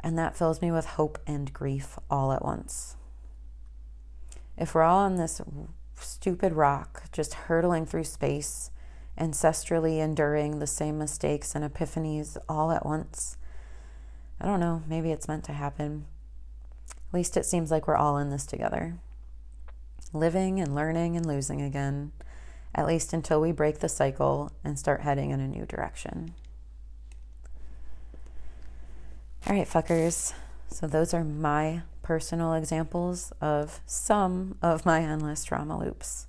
And 0.00 0.18
that 0.18 0.36
fills 0.36 0.62
me 0.62 0.70
with 0.70 0.86
hope 0.86 1.18
and 1.26 1.52
grief 1.52 1.98
all 2.10 2.32
at 2.32 2.44
once. 2.44 2.96
If 4.56 4.74
we're 4.74 4.82
all 4.82 4.98
on 4.98 5.16
this 5.16 5.40
stupid 5.96 6.52
rock, 6.52 7.04
just 7.12 7.34
hurtling 7.34 7.86
through 7.86 8.04
space, 8.04 8.70
ancestrally 9.18 9.98
enduring 9.98 10.58
the 10.58 10.66
same 10.66 10.98
mistakes 10.98 11.54
and 11.54 11.64
epiphanies 11.64 12.36
all 12.48 12.70
at 12.70 12.86
once, 12.86 13.36
I 14.40 14.46
don't 14.46 14.60
know, 14.60 14.82
maybe 14.86 15.10
it's 15.10 15.28
meant 15.28 15.44
to 15.44 15.52
happen. 15.52 16.06
At 16.88 17.14
least 17.14 17.36
it 17.36 17.46
seems 17.46 17.70
like 17.70 17.88
we're 17.88 17.96
all 17.96 18.18
in 18.18 18.30
this 18.30 18.46
together. 18.46 18.98
Living 20.12 20.60
and 20.60 20.74
learning 20.74 21.16
and 21.16 21.26
losing 21.26 21.60
again, 21.60 22.12
at 22.74 22.86
least 22.86 23.12
until 23.12 23.40
we 23.40 23.50
break 23.50 23.78
the 23.78 23.88
cycle 23.88 24.52
and 24.62 24.78
start 24.78 25.00
heading 25.00 25.30
in 25.30 25.40
a 25.40 25.48
new 25.48 25.66
direction. 25.66 26.34
All 29.46 29.56
right, 29.56 29.66
fuckers. 29.66 30.34
So, 30.70 30.86
those 30.86 31.14
are 31.14 31.24
my 31.24 31.82
personal 32.02 32.54
examples 32.54 33.32
of 33.40 33.80
some 33.86 34.56
of 34.60 34.84
my 34.84 35.00
endless 35.00 35.44
trauma 35.44 35.78
loops. 35.78 36.26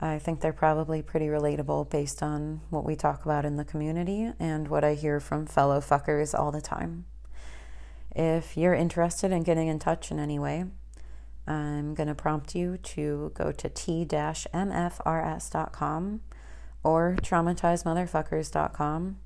I 0.00 0.18
think 0.18 0.40
they're 0.40 0.52
probably 0.52 1.00
pretty 1.00 1.26
relatable 1.26 1.88
based 1.88 2.22
on 2.22 2.60
what 2.68 2.84
we 2.84 2.96
talk 2.96 3.24
about 3.24 3.46
in 3.46 3.56
the 3.56 3.64
community 3.64 4.32
and 4.38 4.68
what 4.68 4.84
I 4.84 4.94
hear 4.94 5.20
from 5.20 5.46
fellow 5.46 5.80
fuckers 5.80 6.38
all 6.38 6.52
the 6.52 6.60
time. 6.60 7.06
If 8.14 8.56
you're 8.56 8.74
interested 8.74 9.32
in 9.32 9.42
getting 9.42 9.68
in 9.68 9.78
touch 9.78 10.10
in 10.10 10.18
any 10.18 10.38
way, 10.38 10.66
I'm 11.46 11.94
going 11.94 12.08
to 12.08 12.14
prompt 12.14 12.54
you 12.54 12.76
to 12.78 13.32
go 13.34 13.52
to 13.52 13.68
t-mfrs.com 13.68 14.50
or 16.82 17.16
traumatizedmotherfuckers.com. 17.22 19.16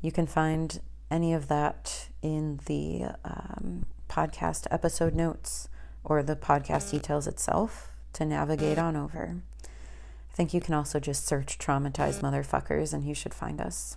You 0.00 0.12
can 0.12 0.26
find 0.26 0.80
any 1.10 1.32
of 1.32 1.48
that 1.48 2.08
in 2.22 2.60
the 2.66 3.06
um, 3.24 3.86
podcast 4.08 4.66
episode 4.70 5.14
notes 5.14 5.68
or 6.04 6.22
the 6.22 6.36
podcast 6.36 6.90
details 6.90 7.26
itself 7.26 7.92
to 8.14 8.24
navigate 8.24 8.78
on 8.78 8.96
over. 8.96 9.36
I 9.64 10.34
think 10.34 10.54
you 10.54 10.60
can 10.60 10.74
also 10.74 11.00
just 11.00 11.26
search 11.26 11.58
traumatized 11.58 12.20
motherfuckers 12.20 12.92
and 12.92 13.04
you 13.04 13.14
should 13.14 13.34
find 13.34 13.60
us. 13.60 13.96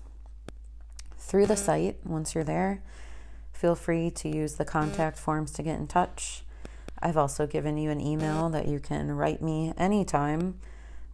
Through 1.18 1.46
the 1.46 1.56
site, 1.56 1.98
once 2.04 2.34
you're 2.34 2.44
there, 2.44 2.82
feel 3.54 3.76
free 3.76 4.10
to 4.12 4.30
use 4.30 4.56
the 4.56 4.66
contact 4.66 5.18
forms 5.18 5.52
to 5.52 5.64
get 5.64 5.80
in 5.80 5.88
touch. 5.88 6.44
I've 7.00 7.18
also 7.18 7.48
given 7.48 7.78
you 7.78 7.90
an 7.90 8.02
email 8.02 8.50
that 8.50 8.68
you 8.68 8.80
can 8.80 9.12
write 9.12 9.42
me 9.42 9.74
anytime, 9.78 10.60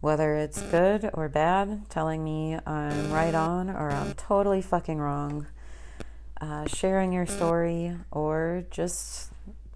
whether 0.00 0.34
it's 0.34 0.60
good 0.62 1.10
or 1.14 1.28
bad, 1.28 1.88
telling 1.88 2.24
me 2.24 2.58
I'm 2.66 3.12
right 3.12 3.34
on 3.34 3.70
or 3.70 3.90
I'm 3.90 4.14
totally 4.14 4.62
fucking 4.62 4.98
wrong 4.98 5.46
uh, 6.40 6.66
sharing 6.66 7.12
your 7.12 7.26
story, 7.26 7.96
or 8.10 8.64
just 8.70 9.30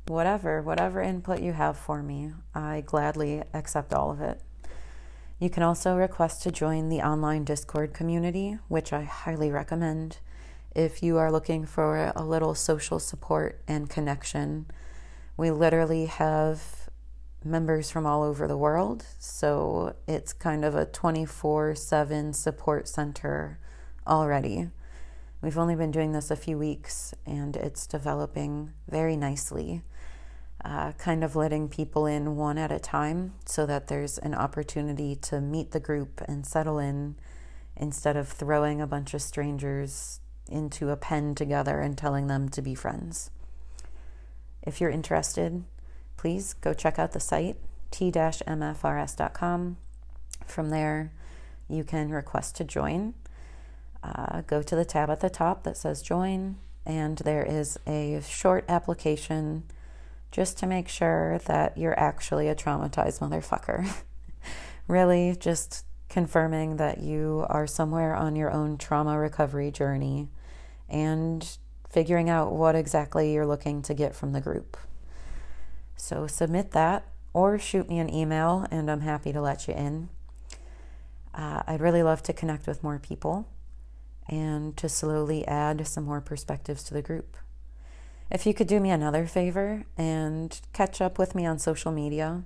whatever, 0.07 0.63
whatever 0.63 1.01
input 1.01 1.41
you 1.41 1.53
have 1.53 1.77
for 1.77 2.03
me. 2.03 2.33
I 2.55 2.83
gladly 2.85 3.43
accept 3.55 3.93
all 3.93 4.11
of 4.11 4.21
it. 4.21 4.41
You 5.39 5.51
can 5.51 5.63
also 5.63 5.97
request 5.97 6.43
to 6.43 6.53
join 6.53 6.89
the 6.89 7.01
online 7.01 7.45
Discord 7.45 7.93
community, 7.93 8.59
which 8.69 8.93
I 8.93 9.03
highly 9.03 9.51
recommend 9.51 10.19
if 10.75 11.03
you 11.03 11.19
are 11.19 11.33
looking 11.33 11.67
for 11.67 12.13
a 12.15 12.25
little 12.25 12.55
social 12.55 12.99
support 12.99 13.61
and 13.67 13.91
connection. 13.91 14.67
We 15.37 15.51
literally 15.51 16.07
have 16.07 16.89
members 17.45 17.91
from 17.91 18.07
all 18.07 18.23
over 18.23 18.47
the 18.47 18.57
world, 18.57 19.05
so 19.19 19.97
it's 20.07 20.33
kind 20.33 20.65
of 20.65 20.75
a 20.75 20.87
24 20.87 21.75
7 21.75 22.33
support 22.33 22.87
center 22.87 23.59
already. 24.07 24.69
We've 25.43 25.59
only 25.59 25.75
been 25.75 25.91
doing 25.91 26.13
this 26.13 26.31
a 26.31 26.37
few 26.37 26.57
weeks 26.57 27.15
and 27.27 27.57
it's 27.57 27.89
developing 27.89 28.73
very 28.89 29.17
nicely. 29.17 29.83
Uh, 30.65 30.93
kind 30.93 31.25
of 31.25 31.35
letting 31.35 31.69
people 31.69 32.07
in 32.07 32.37
one 32.37 32.57
at 32.57 32.71
a 32.71 32.79
time 32.79 33.35
so 33.45 33.67
that 33.67 33.89
there's 33.89 34.19
an 34.19 34.35
opportunity 34.35 35.17
to 35.17 35.41
meet 35.41 35.73
the 35.73 35.81
group 35.81 36.21
and 36.29 36.47
settle 36.47 36.79
in 36.79 37.17
instead 37.77 38.17
of 38.17 38.29
throwing 38.29 38.81
a 38.81 38.87
bunch 38.87 39.13
of 39.15 39.21
strangers 39.21 40.21
into 40.49 40.91
a 40.91 40.97
pen 40.97 41.35
together 41.35 41.81
and 41.81 41.99
telling 41.99 42.29
them 42.29 42.49
to 42.49 42.63
be 42.63 42.77
friends. 42.77 43.33
If 44.63 44.81
you're 44.81 44.91
interested, 44.91 45.65
please 46.17 46.55
go 46.55 46.73
check 46.73 47.01
out 47.01 47.11
the 47.11 47.21
site 47.21 47.57
t-mfrs.com. 47.91 49.77
From 50.47 50.71
there, 50.71 51.13
you 51.69 51.85
can 51.85 52.11
request 52.11 52.57
to 52.57 52.65
join 52.65 53.15
uh, 54.03 54.43
go 54.43 54.63
to 54.63 54.77
the 54.77 54.85
tab 54.85 55.11
at 55.11 55.21
the 55.21 55.31
top 55.31 55.63
that 55.63 55.77
says 55.77 56.03
join, 56.03 56.57
and 56.85 57.19
there 57.19 57.45
is 57.45 57.79
a 57.87 58.21
short 58.27 58.65
application 58.69 59.65
just 60.31 60.59
to 60.59 60.67
make 60.67 60.89
sure 60.89 61.39
that 61.47 61.77
you're 61.77 61.99
actually 61.99 62.49
a 62.49 62.55
traumatized 62.55 63.21
motherfucker. 63.21 63.89
really, 64.89 65.37
just 65.39 65.85
confirming 66.09 66.77
that 66.77 66.99
you 66.99 67.47
are 67.49 67.67
somewhere 67.67 68.15
on 68.15 68.35
your 68.35 68.51
own 68.51 68.77
trauma 68.77 69.19
recovery 69.19 69.71
journey 69.71 70.29
and 70.89 71.59
figuring 71.89 72.29
out 72.29 72.53
what 72.53 72.75
exactly 72.75 73.33
you're 73.33 73.47
looking 73.47 73.83
to 73.83 73.95
get 73.95 74.15
from 74.15 74.33
the 74.33 74.41
group. 74.41 74.77
So, 75.97 76.27
submit 76.27 76.73
that 76.73 77.07
or 77.33 77.59
shoot 77.59 77.89
me 77.89 77.99
an 77.99 78.13
email, 78.13 78.67
and 78.71 78.91
I'm 78.91 79.03
happy 79.03 79.33
to 79.33 79.41
let 79.41 79.69
you 79.69 79.75
in. 79.75 80.09
Uh, 81.35 81.63
I'd 81.67 81.81
really 81.81 82.03
love 82.03 82.23
to 82.25 82.33
connect 82.33 82.67
with 82.67 82.83
more 82.83 82.99
people 82.99 83.47
and 84.29 84.77
to 84.77 84.89
slowly 84.89 85.47
add 85.47 85.87
some 85.87 86.05
more 86.05 86.21
perspectives 86.21 86.83
to 86.85 86.95
the 86.95 87.03
group. 87.03 87.37
If 88.31 88.47
you 88.47 88.55
could 88.55 88.67
do 88.67 88.81
me 88.81 88.91
another 88.91 89.27
favor 89.27 89.85
and 89.99 90.59
catch 90.73 91.01
up 91.01 91.19
with 91.19 91.35
me 91.35 91.45
on 91.45 91.59
social 91.59 91.93
media, 91.93 92.45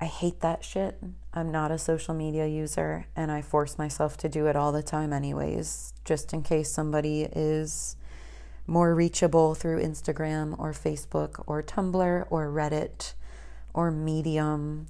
I 0.00 0.06
hate 0.06 0.40
that 0.40 0.64
shit. 0.64 0.98
I'm 1.34 1.52
not 1.52 1.70
a 1.70 1.78
social 1.78 2.14
media 2.14 2.46
user 2.46 3.06
and 3.14 3.30
I 3.30 3.42
force 3.42 3.76
myself 3.76 4.16
to 4.18 4.30
do 4.30 4.46
it 4.46 4.56
all 4.56 4.72
the 4.72 4.82
time, 4.82 5.12
anyways, 5.12 5.92
just 6.06 6.32
in 6.32 6.42
case 6.42 6.72
somebody 6.72 7.24
is 7.24 7.96
more 8.66 8.94
reachable 8.94 9.54
through 9.54 9.82
Instagram 9.82 10.58
or 10.58 10.72
Facebook 10.72 11.42
or 11.46 11.62
Tumblr 11.62 12.26
or 12.30 12.46
Reddit 12.48 13.12
or 13.74 13.90
Medium. 13.90 14.86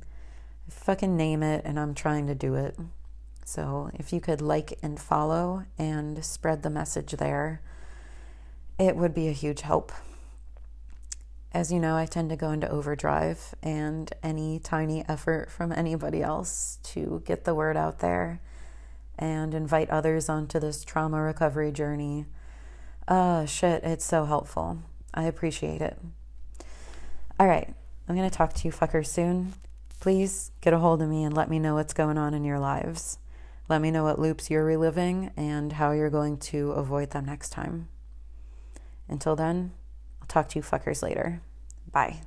fucking 0.69 1.17
name 1.17 1.43
it, 1.43 1.63
and 1.65 1.81
I'm 1.81 1.95
trying 1.95 2.29
to 2.29 2.35
do 2.35 2.55
it. 2.55 2.79
So 3.51 3.91
if 3.95 4.13
you 4.13 4.21
could 4.21 4.41
like 4.41 4.79
and 4.81 4.97
follow 4.97 5.65
and 5.77 6.25
spread 6.25 6.63
the 6.63 6.71
message 6.71 7.11
there, 7.11 7.61
it 8.79 8.95
would 8.95 9.13
be 9.13 9.27
a 9.27 9.33
huge 9.33 9.63
help. 9.63 9.91
As 11.53 11.73
you 11.73 11.81
know, 11.81 11.97
I 11.97 12.07
tend 12.07 12.31
to 12.31 12.37
go 12.37 12.53
into 12.53 12.71
overdrive, 12.71 13.57
and 13.61 14.13
any 14.23 14.61
tiny 14.61 15.05
effort 15.09 15.51
from 15.51 15.73
anybody 15.73 16.23
else 16.23 16.79
to 16.85 17.25
get 17.27 17.43
the 17.43 17.57
word 17.57 17.77
out 17.77 17.99
there 17.99 18.41
and 19.19 19.53
invite 19.53 19.91
others 19.91 20.29
onto 20.29 20.61
this 20.61 20.85
trauma 20.85 21.21
recovery 21.21 21.73
journey. 21.73 22.27
Uh, 23.09 23.47
shit, 23.47 23.83
it's 23.83 24.05
so 24.05 24.27
helpful. 24.27 24.79
I 25.13 25.25
appreciate 25.25 25.83
it. 25.83 25.99
All 27.41 27.49
right, 27.49 27.75
I'm 28.09 28.15
going 28.15 28.31
to 28.31 28.37
talk 28.37 28.55
to 28.55 28.69
you 28.69 28.71
fuckers 28.71 29.09
soon. 29.09 29.55
Please 29.99 30.53
get 30.61 30.73
a 30.73 30.79
hold 30.79 31.03
of 31.03 31.09
me 31.09 31.25
and 31.25 31.35
let 31.35 31.51
me 31.51 31.59
know 31.59 31.75
what's 31.75 31.93
going 31.93 32.17
on 32.17 32.33
in 32.33 32.45
your 32.45 32.61
lives. 32.61 33.19
Let 33.71 33.81
me 33.81 33.93
know 33.93 34.03
what 34.03 34.19
loops 34.19 34.51
you're 34.51 34.65
reliving 34.65 35.31
and 35.37 35.75
how 35.75 35.93
you're 35.93 36.11
going 36.11 36.39
to 36.39 36.73
avoid 36.73 37.11
them 37.11 37.27
next 37.27 37.51
time. 37.51 37.89
Until 39.09 39.37
then, 39.37 39.71
I'll 40.21 40.27
talk 40.27 40.49
to 40.49 40.59
you 40.59 40.63
fuckers 40.65 41.05
later. 41.05 41.41
Bye. 41.93 42.23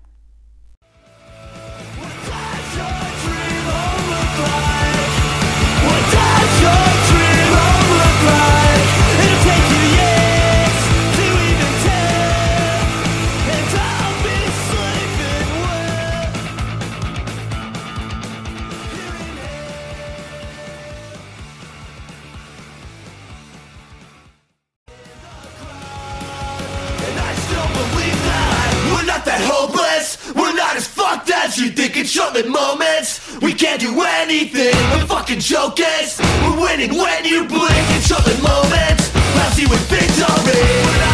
As 31.44 31.58
you 31.58 31.70
think 31.70 31.98
in 31.98 32.06
short-lived 32.06 32.50
moments. 32.50 33.20
We 33.42 33.54
can't 33.54 33.80
do 33.80 34.02
anything. 34.02 34.76
The 35.00 35.06
fucking 35.08 35.40
joke 35.40 35.80
is 35.80 36.20
we're 36.42 36.62
winning 36.62 36.96
when 36.98 37.26
you 37.26 37.46
blink 37.46 37.88
in 37.96 38.02
short-lived 38.02 38.42
moments. 38.42 39.14
Lousy 39.36 39.66
with 39.68 39.84
victory. 39.90 41.13